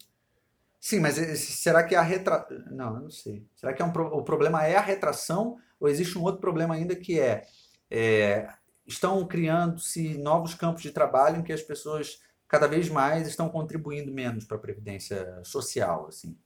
[0.80, 2.46] Sim, mas esse- será que a retra...
[2.72, 3.46] Não, eu não sei.
[3.56, 6.74] Será que é um pro- o problema é a retração ou existe um outro problema
[6.74, 7.46] ainda que é,
[7.92, 8.50] é,
[8.88, 14.12] estão criando-se novos campos de trabalho em que as pessoas cada vez mais estão contribuindo
[14.12, 16.38] menos para a previdência social, assim.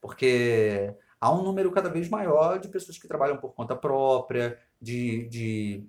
[0.00, 5.26] Porque há um número cada vez maior de pessoas que trabalham por conta própria, de,
[5.28, 5.86] de,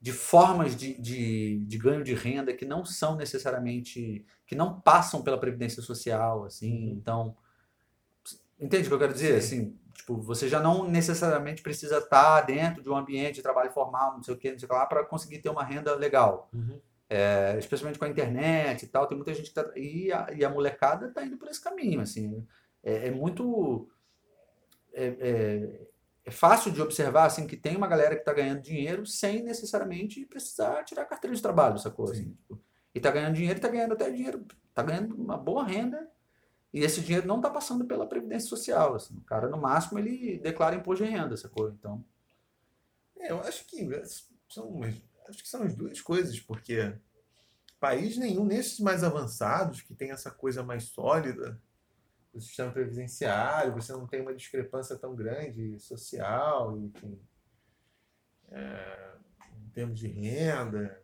[0.00, 5.22] de formas de, de, de ganho de renda que não são necessariamente, que não passam
[5.22, 7.36] pela previdência social, assim, então,
[8.60, 9.36] entende o que eu quero dizer?
[9.36, 14.14] Assim, tipo, você já não necessariamente precisa estar dentro de um ambiente de trabalho formal,
[14.14, 16.48] não sei o que, não sei o que lá, para conseguir ter uma renda legal.
[17.10, 20.44] É, especialmente com a internet e tal, tem muita gente que tá, e, a, e
[20.44, 22.46] a molecada tá indo por esse caminho, assim,
[22.82, 23.88] é, é muito
[24.92, 25.88] é, é,
[26.26, 30.24] é fácil de observar assim que tem uma galera que está ganhando dinheiro sem necessariamente
[30.26, 32.10] precisar tirar carteira de trabalho, sacou?
[32.10, 32.60] Assim, tipo,
[32.94, 36.06] e está ganhando dinheiro, está ganhando até dinheiro, está ganhando uma boa renda
[36.72, 38.94] e esse dinheiro não está passando pela previdência social.
[38.94, 41.70] Assim, o cara no máximo ele declara imposto de renda, sacou?
[41.70, 42.04] Então,
[43.16, 43.88] É, eu acho que
[44.48, 44.80] são,
[45.28, 46.96] acho que são as duas coisas, porque
[47.80, 51.60] país nenhum, nesses mais avançados, que tem essa coisa mais sólida
[52.32, 57.18] do sistema previdenciário, você não tem uma discrepância tão grande social, enfim,
[58.50, 59.14] é,
[59.56, 61.02] em termos de renda.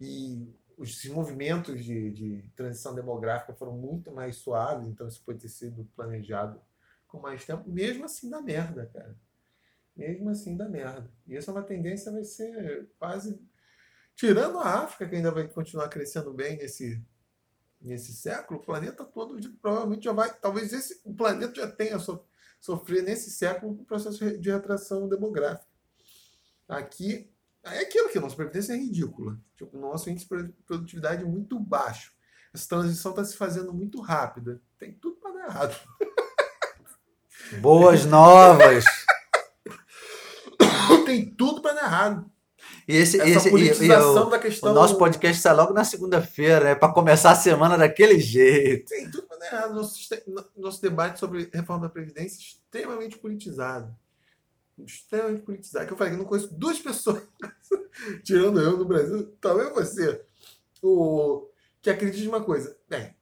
[0.00, 5.48] E os movimentos de, de transição demográfica foram muito mais suaves, então isso pode ter
[5.48, 6.60] sido planejado
[7.08, 7.68] com mais tempo.
[7.68, 9.16] Mesmo assim dá merda, cara.
[9.96, 11.10] Mesmo assim dá merda.
[11.26, 13.40] E essa é uma tendência, vai ser quase.
[14.14, 17.04] Tirando a África, que ainda vai continuar crescendo bem nesse,
[17.80, 20.32] nesse século, o planeta todo provavelmente já vai.
[20.32, 22.24] Talvez esse, o planeta já tenha so,
[22.60, 25.66] sofrido nesse século um processo de retração demográfica.
[26.68, 27.32] Aqui
[27.74, 29.36] é aquilo que a nossa previdência é ridícula.
[29.56, 32.12] Tipo, o nosso índice de produtividade é muito baixo.
[32.54, 34.60] Essa transição está se fazendo muito rápida.
[34.78, 35.76] Tem tudo para dar errado.
[37.60, 38.84] boas novas!
[41.04, 42.30] Tem tudo para dar errado.
[42.86, 44.72] E esse, Essa esse e- e politização o, da o questão.
[44.74, 46.74] nosso podcast sai logo na segunda-feira, né?
[46.74, 48.88] Para começar a semana daquele jeito.
[48.88, 49.74] Tem tudo para dar errado.
[49.74, 49.98] Nosso,
[50.56, 53.94] nosso debate sobre reforma da Previdência é extremamente politizado.
[54.84, 55.86] Extremamente politizado.
[55.86, 57.22] Que eu falei que não conheço duas pessoas,
[58.24, 60.22] tirando eu no Brasil, talvez você,
[60.82, 61.48] o,
[61.82, 62.76] que acredite em uma coisa.
[62.88, 63.14] Bem,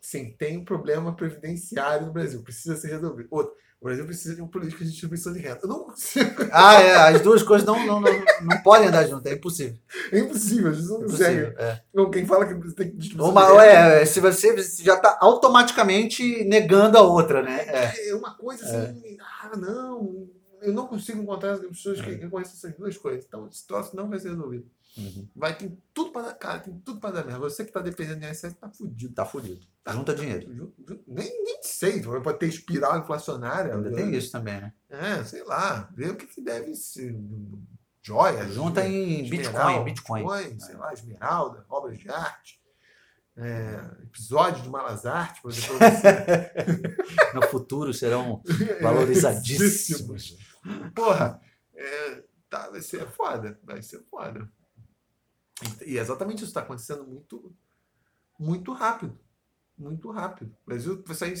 [0.00, 3.28] sim, tem um problema previdenciário no Brasil, precisa ser resolvido.
[3.30, 5.60] Outro, o Brasil precisa de uma política de distribuição de renda.
[5.62, 6.28] Eu não consigo.
[6.50, 9.78] Ah, é, as duas coisas não, não, não, não podem andar juntas, é impossível.
[10.10, 11.40] É impossível, gente não consegue.
[11.42, 12.10] impossível é.
[12.12, 13.94] Quem fala que tem distribuição Uma, de renda.
[14.00, 17.64] é, se você você já está automaticamente negando a outra, né?
[17.68, 18.10] É.
[18.10, 20.28] É uma coisa assim, ah, não,
[20.62, 22.02] eu não consigo encontrar as pessoas É.
[22.04, 23.24] que reconhecem essas duas coisas.
[23.24, 24.66] Então, esse troço não vai ser resolvido.
[24.96, 25.28] Uhum.
[25.36, 27.38] Vai ter tudo para dar, cara, tem tudo para dar merda.
[27.40, 29.14] Você que tá dependendo de INSS tá fudido.
[29.14, 29.60] Tá fudido.
[29.90, 30.52] Junta dinheiro.
[30.54, 33.74] Ju- ju- Nem, nem sei, pode ter espiral inflacionária.
[33.74, 34.72] Ainda tem isso também, né?
[34.90, 37.14] É, sei lá, ver o que, que deve ser.
[38.02, 38.48] Joia.
[38.48, 40.60] Junta em esmeralda, Bitcoin, Bitcoin.
[40.60, 42.58] sei lá, esmeralda, obras de arte.
[43.36, 45.78] É, episódio de Malas Artes, por exemplo.
[47.34, 48.42] No futuro serão
[48.80, 50.36] valorizadíssimos.
[50.94, 51.40] Porra,
[51.74, 54.50] é, tá, vai ser foda, vai ser foda.
[55.84, 57.54] E, e exatamente isso está acontecendo muito,
[58.38, 59.18] muito rápido.
[59.76, 60.56] Muito rápido.
[60.62, 61.34] O Brasil vai sair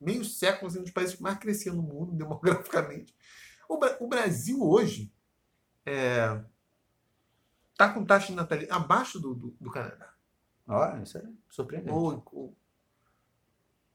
[0.00, 3.14] meio século assim, um dos países que mais cresciam no mundo demograficamente.
[3.68, 5.12] O, o Brasil hoje
[7.72, 10.12] está com taxa de natalidade abaixo do, do, do Canadá.
[10.66, 11.92] Ó, isso é surpreendente.
[11.92, 12.56] Ou, ou-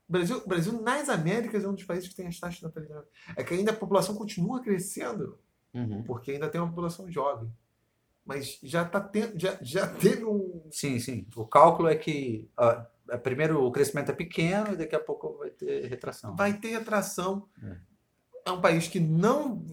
[0.08, 2.64] o Brasil, o Brasil, nas Américas, é um dos países que tem as taxas de
[2.64, 3.06] natalidade.
[3.36, 5.40] É que ainda a população continua crescendo
[5.74, 6.04] Uhum.
[6.04, 7.52] porque ainda tem uma população jovem.
[8.26, 10.64] Mas já, tá tendo, já, já teve um.
[10.72, 11.28] Sim, sim.
[11.36, 15.38] O cálculo é que ó, é, primeiro o crescimento é pequeno e daqui a pouco
[15.38, 16.36] vai ter retração.
[16.36, 17.48] Vai ter atração.
[17.62, 17.78] É.
[18.48, 19.64] É um país que não.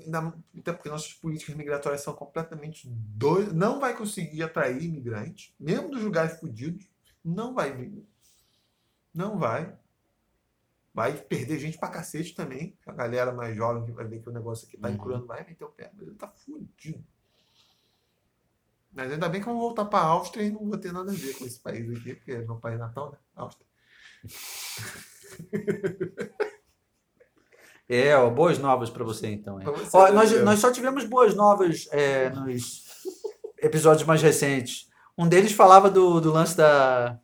[0.58, 3.54] Até porque nossas políticas migratórias são completamente doidas.
[3.54, 6.86] Não vai conseguir atrair imigrantes, mesmo dos lugares fodidos.
[7.24, 8.04] Não vai vir.
[9.14, 9.78] Não vai.
[10.94, 12.76] Vai perder gente pra cacete também.
[12.86, 14.94] A galera mais jovem que vai ver que o negócio aqui tá Uhum.
[14.94, 15.90] encurando vai meter o pé.
[15.94, 17.02] Mas ele tá fudido.
[18.92, 21.14] Mas ainda bem que eu vou voltar pra Áustria e não vou ter nada a
[21.14, 23.18] ver com esse país aqui, porque é meu país natal, né?
[23.34, 23.66] Áustria.
[27.88, 29.58] É, ó, boas novas para você então.
[29.58, 32.84] Pra você Ó, nós, nós só tivemos boas novas é, nos
[33.58, 34.88] episódios mais recentes.
[35.18, 37.18] Um deles falava do, do lance da,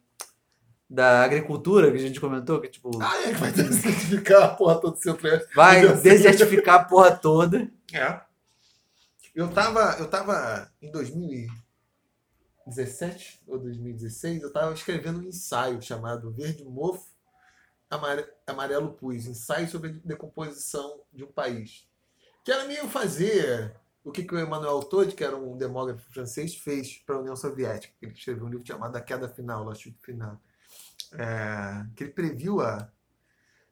[0.88, 4.80] da agricultura, que a gente comentou, que tipo, Ah, é que vai desertificar a porra
[4.80, 5.54] toda do centro-oeste.
[5.54, 7.70] vai desertificar a porra toda.
[7.92, 8.20] É.
[9.34, 10.90] Eu tava, eu tava em
[12.66, 17.06] 2017 ou 2016, eu tava escrevendo um ensaio chamado Verde Mofo,
[17.90, 21.86] Amare- Amarelo Pus, ensaio sobre a decomposição de um país.
[22.44, 23.74] Que era meio fazer
[24.04, 27.36] o que, que o Emmanuel Todd, que era um demógrafo francês, fez para a União
[27.36, 27.94] Soviética.
[28.00, 30.40] Ele escreveu um livro chamado A Queda Final, La Chute Final.
[31.12, 32.90] É, que ele previu a,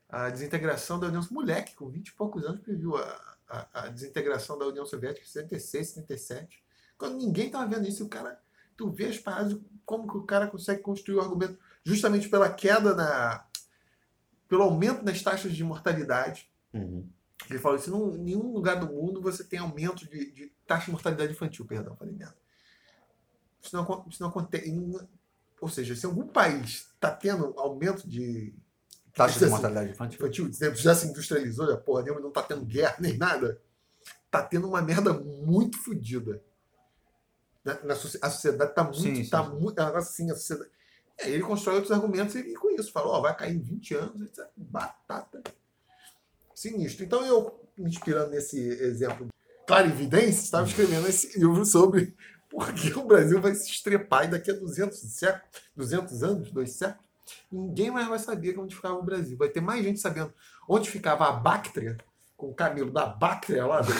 [0.09, 4.59] a desintegração da União Moleque, com 20 e poucos anos, previu a, a, a desintegração
[4.59, 6.65] da União Soviética em 76, 77.
[6.97, 8.41] Quando ninguém estava vendo isso, o cara.
[8.77, 12.95] Tu vê as paradas, como que o cara consegue construir o argumento justamente pela queda
[12.95, 13.47] na.
[14.49, 16.51] pelo aumento nas taxas de mortalidade.
[16.73, 17.09] Uhum.
[17.49, 20.93] Ele falou assim: em nenhum lugar do mundo você tem aumento de, de taxa de
[20.93, 22.37] mortalidade infantil, perdão, falei merda.
[23.63, 24.71] Isso não, isso não acontece.
[25.61, 28.55] Ou seja, se algum país está tendo aumento de
[29.16, 30.19] Taxa de mortalidade infantil.
[30.20, 33.59] infantil, já se industrializou, já porra nenhuma, não tá tendo guerra nem nada,
[34.31, 36.43] tá tendo uma merda muito fodida.
[37.65, 39.01] Na, na a sociedade tá muito.
[39.01, 39.31] Sim, sim.
[39.31, 40.70] tá muito assim, a sociedade.
[41.19, 43.95] Aí ele constrói outros argumentos e, e com isso fala, ó, vai cair em 20
[43.95, 44.47] anos, etc.
[44.55, 45.43] Batata.
[46.55, 47.03] Sinistro.
[47.03, 49.28] Então eu, me inspirando nesse exemplo
[49.66, 52.15] clarividência, estava escrevendo esse livro sobre
[52.48, 56.73] por que o Brasil vai se estrepar e daqui a 200 séculos, 200 anos, dois
[56.73, 57.05] séculos,
[57.51, 59.36] ninguém mais vai saber onde ficava o Brasil.
[59.36, 60.32] Vai ter mais gente sabendo
[60.68, 61.97] onde ficava a Bactria,
[62.36, 63.93] com o camelo da Bactria lá do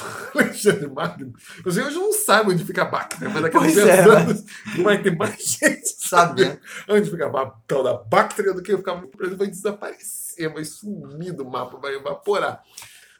[0.34, 1.32] Alexandre Magno.
[1.64, 4.16] Os hoje não sabem onde fica a Bactria, mas daqui a Pois 200 é, né?
[4.16, 4.44] anos
[4.82, 5.90] vai ter mais gente
[6.36, 6.58] né?
[6.88, 11.32] onde ficava a tal da Bactria do que ficava o Brasil vai desaparecer, vai sumir
[11.32, 12.62] do mapa, vai evaporar.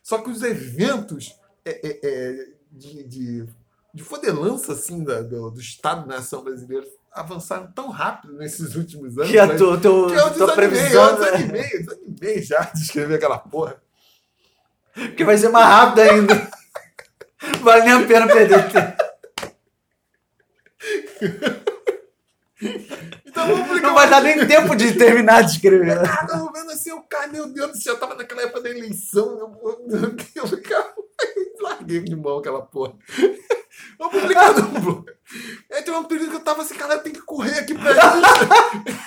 [0.03, 1.35] Só que os eventos
[1.65, 3.47] é, é, é, de, de,
[3.93, 9.31] de fodelança assim, da- do, do Estado-nação brasileiro avançaram tão rápido nesses últimos anos.
[9.31, 9.57] Que a né?
[9.57, 11.05] tua, tua, que eu tua desanimei, previsão.
[11.11, 11.25] eu né?
[11.31, 13.83] desanimei, eu desanimei já de escrever aquela porra.
[15.17, 16.51] Que vai ser mais rápido ainda.
[17.63, 19.03] Vale nem a pena perder tempo.
[23.25, 25.99] Então vamos publicar Não vai dar nem tempo de terminar de escrever.
[25.99, 29.39] Ah, tava vendo assim, o cara, meu Deus do céu, tava naquela época da eleição,
[29.39, 30.93] eu, eu, eu, ficava-
[31.37, 32.95] eu larguei de mão aquela porra.
[33.99, 35.05] Vou publicar no blog.
[35.73, 39.01] Aí teve um período que eu tava assim, cara, tem que correr aqui pra gente.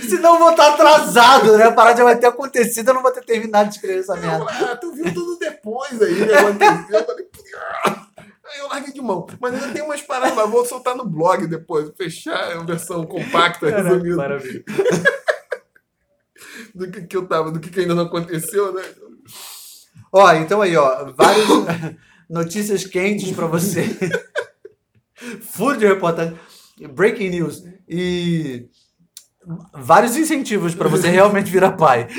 [0.08, 1.64] Senão eu vou estar atrasado, né?
[1.64, 4.46] A parada já vai ter acontecido, eu não vou ter terminado de escrever essa merda.
[4.48, 6.34] Ah, tu viu tudo depois aí, né?
[6.34, 6.98] aconteceu.
[6.98, 7.28] Eu falei.
[8.52, 9.26] Aí eu larguei de mão.
[9.40, 13.68] Mas ainda tem umas paradas, mas vou soltar no blog depois, fechar a versão compacta,
[13.68, 14.16] resumida.
[14.16, 14.64] Maravilha.
[16.74, 18.82] do que, que eu tava, do que, que ainda não aconteceu, né?
[20.12, 21.46] Ó, então aí, ó, várias
[22.28, 23.84] notícias quentes pra você.
[25.42, 26.38] Furo de reportagem,
[26.94, 28.68] breaking news e
[29.74, 32.08] vários incentivos pra você realmente virar pai.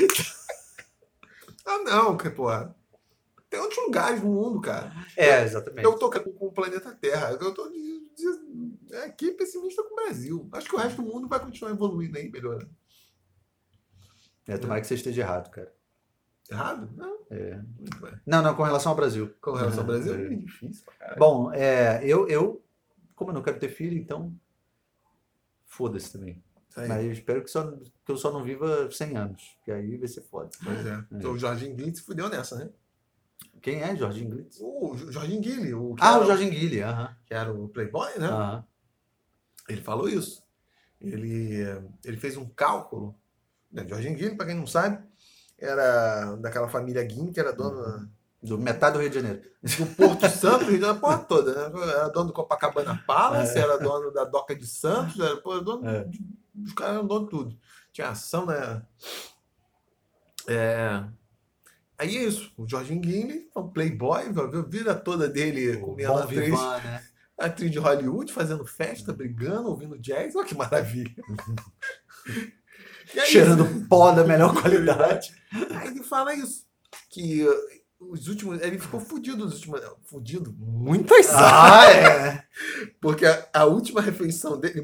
[1.64, 2.74] Ah, não, que porra.
[3.48, 4.92] Tem outros lugares no mundo, cara.
[5.16, 5.84] É, exatamente.
[5.84, 7.38] Eu tô com, com o planeta Terra.
[7.40, 10.48] Eu tô de- de- aqui pessimista com o Brasil.
[10.52, 12.68] Acho que o resto do mundo vai continuar evoluindo aí, melhorando.
[14.48, 15.72] É, tomara que você esteja errado, cara.
[16.52, 16.90] Errado?
[16.96, 17.18] Não.
[17.30, 17.60] É.
[18.26, 19.34] Não, não, com relação ao Brasil.
[19.40, 20.26] Com relação ao Brasil, É.
[20.26, 21.18] é difícil caralho.
[21.18, 22.62] Bom, é, eu, eu,
[23.14, 24.32] como eu não quero ter filho, então
[25.66, 26.42] foda-se também.
[26.76, 29.96] Aí, Mas eu espero que, só, que eu só não viva 100 anos, que aí
[29.98, 30.50] vai ser foda.
[30.62, 31.04] Pois é.
[31.12, 32.70] Então o Jorginho se fudeu nessa, né?
[33.60, 34.58] Quem é Jorginho Glitz?
[34.60, 37.16] O Jorginho Guilherme, o Ah, o Jorginho Guilherme, aham.
[37.26, 38.26] que era o Playboy, né?
[38.26, 38.64] aham.
[39.68, 40.42] Ele falou isso.
[41.00, 41.60] Ele,
[42.04, 43.14] ele fez um cálculo.
[43.70, 43.86] Né?
[43.86, 45.04] Jorginho Guilherme, para quem não sabe,
[45.64, 48.10] era daquela família Guim, que era dona
[48.42, 49.40] Do metade do Rio de Janeiro.
[49.62, 51.80] do Porto Santo, Rio da porra toda, né?
[51.92, 56.08] Era dono do Copacabana Palace, era dono da Doca de Santos, era pô, dono, É.
[56.64, 57.58] os caras eram dono de tudo.
[57.92, 58.82] Tinha ação, né?
[60.48, 61.04] É...
[61.98, 66.40] Aí é isso, o Jorginho Guilherme, um playboy, a vida toda dele comendo Bom atriz,
[66.46, 67.04] Vivan, né?
[67.38, 71.14] atriz de Hollywood, fazendo festa, brigando, ouvindo jazz, olha que maravilha.
[73.14, 73.86] É Cheirando isso.
[73.88, 75.32] pó da melhor qualidade.
[75.70, 76.64] Aí ele fala isso,
[77.10, 77.54] que uh,
[78.10, 82.44] os últimos, ele ficou fudido nos últimos, fudido, muitas Ah, é.
[83.00, 84.82] Porque a, a última refeição dele,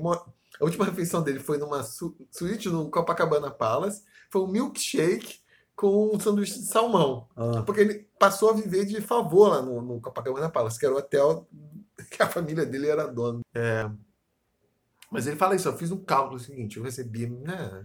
[0.60, 5.40] a última refeição dele foi numa su, suíte no Copacabana Palace, foi um milkshake
[5.74, 7.28] com um sanduíche de salmão.
[7.36, 10.94] Ah, Porque ele passou a viver de favor lá no, no Copacabana Palace, que era
[10.94, 11.48] o hotel
[12.10, 13.40] que a família dele era dono.
[13.54, 13.88] É,
[15.10, 17.84] mas ele fala isso, eu fiz um cálculo seguinte, eu recebi né,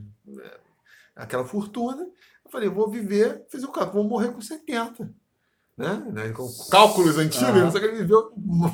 [1.15, 2.03] aquela fortuna,
[2.45, 5.13] eu falei, eu vou viver, fiz o cálculo, vou morrer com 70.
[5.75, 5.95] Né?
[6.11, 7.71] né, Com cálculos antigos, Aham.
[7.71, 8.31] só que ele viveu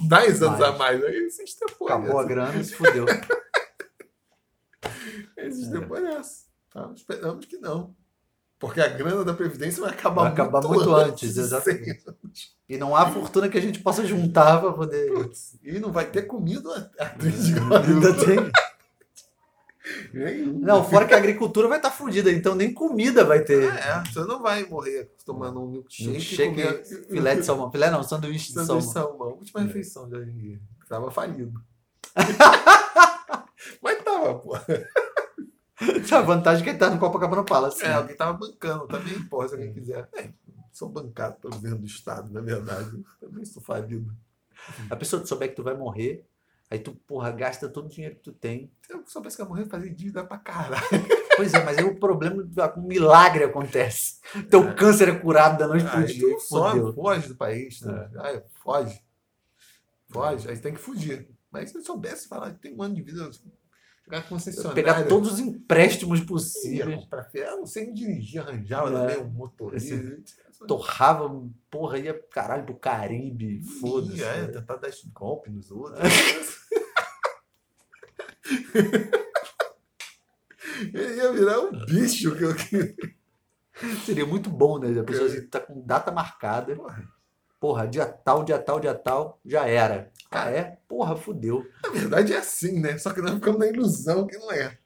[0.07, 1.01] 10 anos a mais.
[1.03, 1.87] Aí se estepou.
[1.87, 2.27] acabou a nessa.
[2.27, 3.05] grana e se fudeu.
[5.37, 6.45] Ele se estepou nessa.
[6.73, 6.91] Tá?
[6.93, 7.95] Esperamos que não.
[8.59, 12.03] Porque a grana da Previdência vai acabar, Vai acabar muito antes, exatamente.
[12.67, 15.13] E não há fortuna que a gente possa juntar pra poder.
[15.13, 18.51] Putz, e não vai ter comido a atriz de Ainda tem.
[20.59, 23.63] Não, fora que a agricultura vai estar fudida, então nem comida vai ter.
[23.63, 27.71] É, você não vai morrer tomando um milkshake, Milkshake, comer filé de salmão.
[27.71, 29.17] Filé não, sanduíche de sanduíche de salmão.
[29.17, 29.37] salmão.
[29.39, 30.59] Última refeição de hoje em dia.
[30.87, 31.53] Tava falido.
[33.81, 34.57] Mas tava, pô.
[36.11, 37.83] A vantagem é que ele tá no Copacabana Palace.
[37.83, 40.09] É, alguém tava bancando também, porra, se alguém quiser.
[40.15, 40.29] É,
[40.71, 43.03] sou bancado pelo governo do Estado, na verdade.
[43.19, 44.13] Também sou falido.
[44.89, 46.25] A pessoa que souber que tu vai morrer,
[46.69, 48.71] aí tu, porra, gasta todo o dinheiro que tu tem.
[48.85, 50.83] Se eu soubesse que ia morrer, fazer dívida pra caralho.
[51.35, 52.45] Pois é, mas aí o problema,
[52.75, 54.19] um milagre acontece.
[54.49, 56.37] Teu câncer é curado da noite pro dia.
[56.39, 56.93] Fudeu.
[56.93, 57.81] foge do país.
[57.81, 58.09] Né?
[58.17, 59.01] Aí, foge.
[60.09, 61.29] Foge, aí tem que fugir.
[61.49, 63.29] Mas se eu soubesse falar tem um ano de vida,
[64.17, 64.75] eu concessionária.
[64.75, 66.99] Pegar todos os empréstimos possíveis.
[67.03, 68.91] comprar ferro, não sei dirigir, arranjava É.
[69.15, 69.95] também um motorista.
[70.67, 71.29] Torrava,
[71.69, 73.61] porra, ia caralho pro Caribe.
[73.79, 74.17] Foda-se.
[74.19, 75.99] Ia, é, tentar dar esse golpe nos outros.
[80.93, 82.55] Ele ia virar um bicho que eu
[84.05, 84.99] Seria muito bom, né?
[84.99, 86.75] A pessoa assim, tá com data marcada.
[86.75, 87.07] Porra,
[87.89, 90.11] dia tal, dia tal, dia tal, já era.
[90.31, 90.77] Ah, é?
[90.87, 91.65] Porra, fudeu.
[91.83, 92.97] Na verdade é assim, né?
[92.97, 94.77] Só que nós ficamos na ilusão que não é.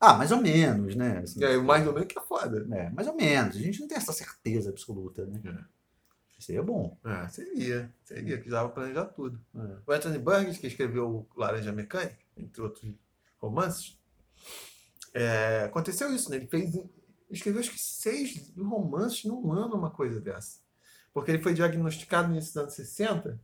[0.00, 1.18] Ah, mais ou menos, né?
[1.18, 2.66] Assim, aí, mais ou menos que é foda.
[2.76, 3.56] é, mais ou menos.
[3.56, 5.40] A gente não tem essa certeza absoluta, né?
[6.38, 6.98] Seria bom.
[7.04, 7.88] Ah, seria.
[8.02, 9.40] Seria, que dava planejar tudo.
[9.54, 9.76] É.
[9.86, 12.92] O Anthony Burgess, que escreveu Laranja Mecânica, entre outros
[13.40, 13.96] romances,
[15.14, 16.36] é, aconteceu isso, né?
[16.38, 16.90] Ele fez, ele
[17.30, 20.58] escreveu acho que seis romances num ano, uma coisa dessa.
[21.12, 23.40] Porque ele foi diagnosticado no início dos anos 60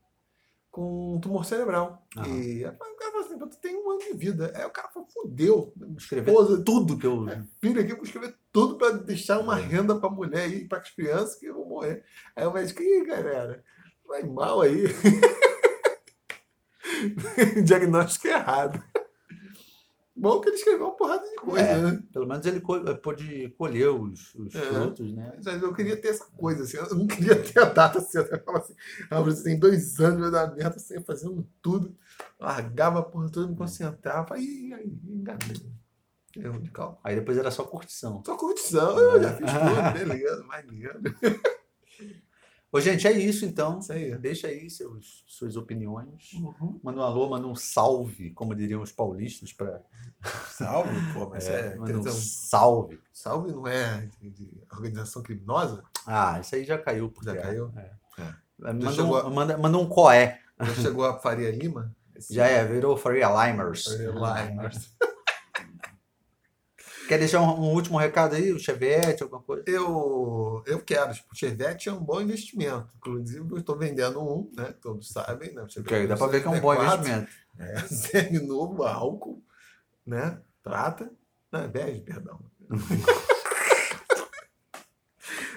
[0.71, 2.07] com um tumor cerebral.
[2.17, 2.29] Aham.
[2.29, 4.53] E o cara falou assim, "Pô, tu tem um ano de vida.
[4.55, 5.73] Aí o cara falou, fudeu.
[5.97, 7.27] Escrever Esposa, tudo que eu.
[7.61, 10.91] filho aqui, eu vou escrever tudo para deixar uma renda para mulher e para as
[10.91, 12.05] crianças que vão morrer.
[12.37, 13.65] Aí o médico, ih, galera,
[14.07, 14.85] vai mal aí.
[17.65, 18.83] Diagnóstico errado.
[20.21, 21.81] Bom que ele escreveu uma porrada de coisa, É.
[21.81, 22.03] né?
[22.13, 24.61] Pelo menos ele co- pôde colher os, os É.
[24.63, 25.33] frutos, né?
[25.45, 28.37] Mas eu queria ter essa coisa, assim, eu não queria ter a data certa.
[28.37, 28.75] Eu falava assim,
[29.11, 31.95] ah, você tem dois anos, vai dar merda, ia fazendo tudo,
[32.41, 35.57] largava a porra toda, me concentrava, aí, aí, enganei.
[36.37, 36.71] Erro de.
[37.05, 38.23] Aí depois era só curtição.
[38.25, 41.01] Só curtição, eu já fiz tudo, beleza, maneiro.
[42.71, 43.79] Ô, gente, é isso então.
[43.79, 44.17] Isso aí.
[44.19, 46.33] Deixa aí seus, suas opiniões.
[46.35, 46.79] Uhum.
[46.83, 49.81] Manda um alô, manda um salve, como diriam os paulistas, para.
[50.51, 51.77] Salve, pô, mas é.
[51.77, 53.01] manda um então, salve.
[53.13, 54.09] salve não é
[54.71, 55.83] organização criminosa?
[56.07, 57.13] Ah, isso aí já caiu.
[57.23, 57.47] Já terra.
[57.47, 57.73] caiu?
[57.77, 57.91] É.
[58.19, 58.35] É.
[58.59, 60.41] Manda, chegou um, manda, manda um coé.
[60.61, 61.95] Já chegou a Faria Lima?
[62.15, 63.85] Esse- Já é, virou Faria Limers.
[63.85, 64.11] Faria
[64.51, 64.71] Lima.
[67.09, 68.53] Quer deixar um, um último recado aí?
[68.53, 69.65] O Chevette, alguma coisa?
[69.67, 71.15] Eu, eu quero.
[71.15, 72.95] Tipo, o Chevette é um bom investimento.
[72.99, 74.75] Inclusive, eu estou vendendo um, né?
[74.79, 75.63] Todos sabem, né?
[75.63, 77.33] O Chevette Ok, dá pra ver que é um bom 64, investimento.
[77.59, 79.43] É, semi-novo, álcool,
[80.07, 80.39] né?
[80.63, 81.11] Prata.
[81.51, 82.39] Não, é bege, perdão.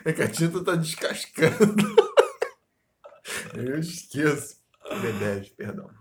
[0.04, 1.96] É que a tinta tá descascando.
[3.54, 4.58] Eu esqueço.
[4.90, 5.92] É bege, perdão.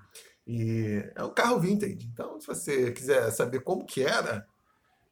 [0.47, 2.09] E é um carro vintage.
[2.11, 4.47] Então, se você quiser saber como que era,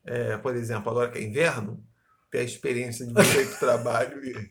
[0.08, 1.82] é, por exemplo, agora que é inverno,
[2.30, 4.50] ter a experiência de você ir pro trabalho e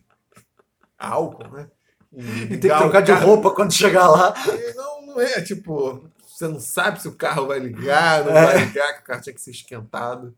[0.98, 1.70] álcool, né?
[2.14, 4.34] E tem que ligar o trocar de roupa quando chegar lá.
[4.48, 8.46] E Não, não é tipo, você não sabe se o carro vai ligar, não É.
[8.46, 10.36] vai ligar, que o carro tinha que ser esquentado.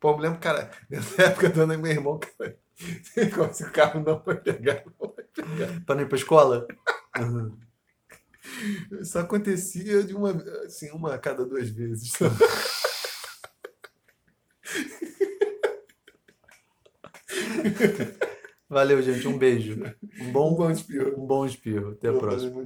[0.00, 2.56] Pô, eu lembro, cara, nessa época dando meu irmão, cara,
[3.54, 5.80] se o carro não vai pegar, não vai pegar.
[5.86, 6.66] Pra não ir pra escola.
[9.00, 10.30] Isso acontecia de uma,
[10.66, 12.12] assim, uma a cada duas vezes.
[18.68, 19.28] Valeu, gente.
[19.28, 19.82] Um beijo.
[20.20, 21.20] Um Um bom, bom espirro.
[21.22, 21.90] um bom espirro.
[21.92, 22.64] Até a próxima.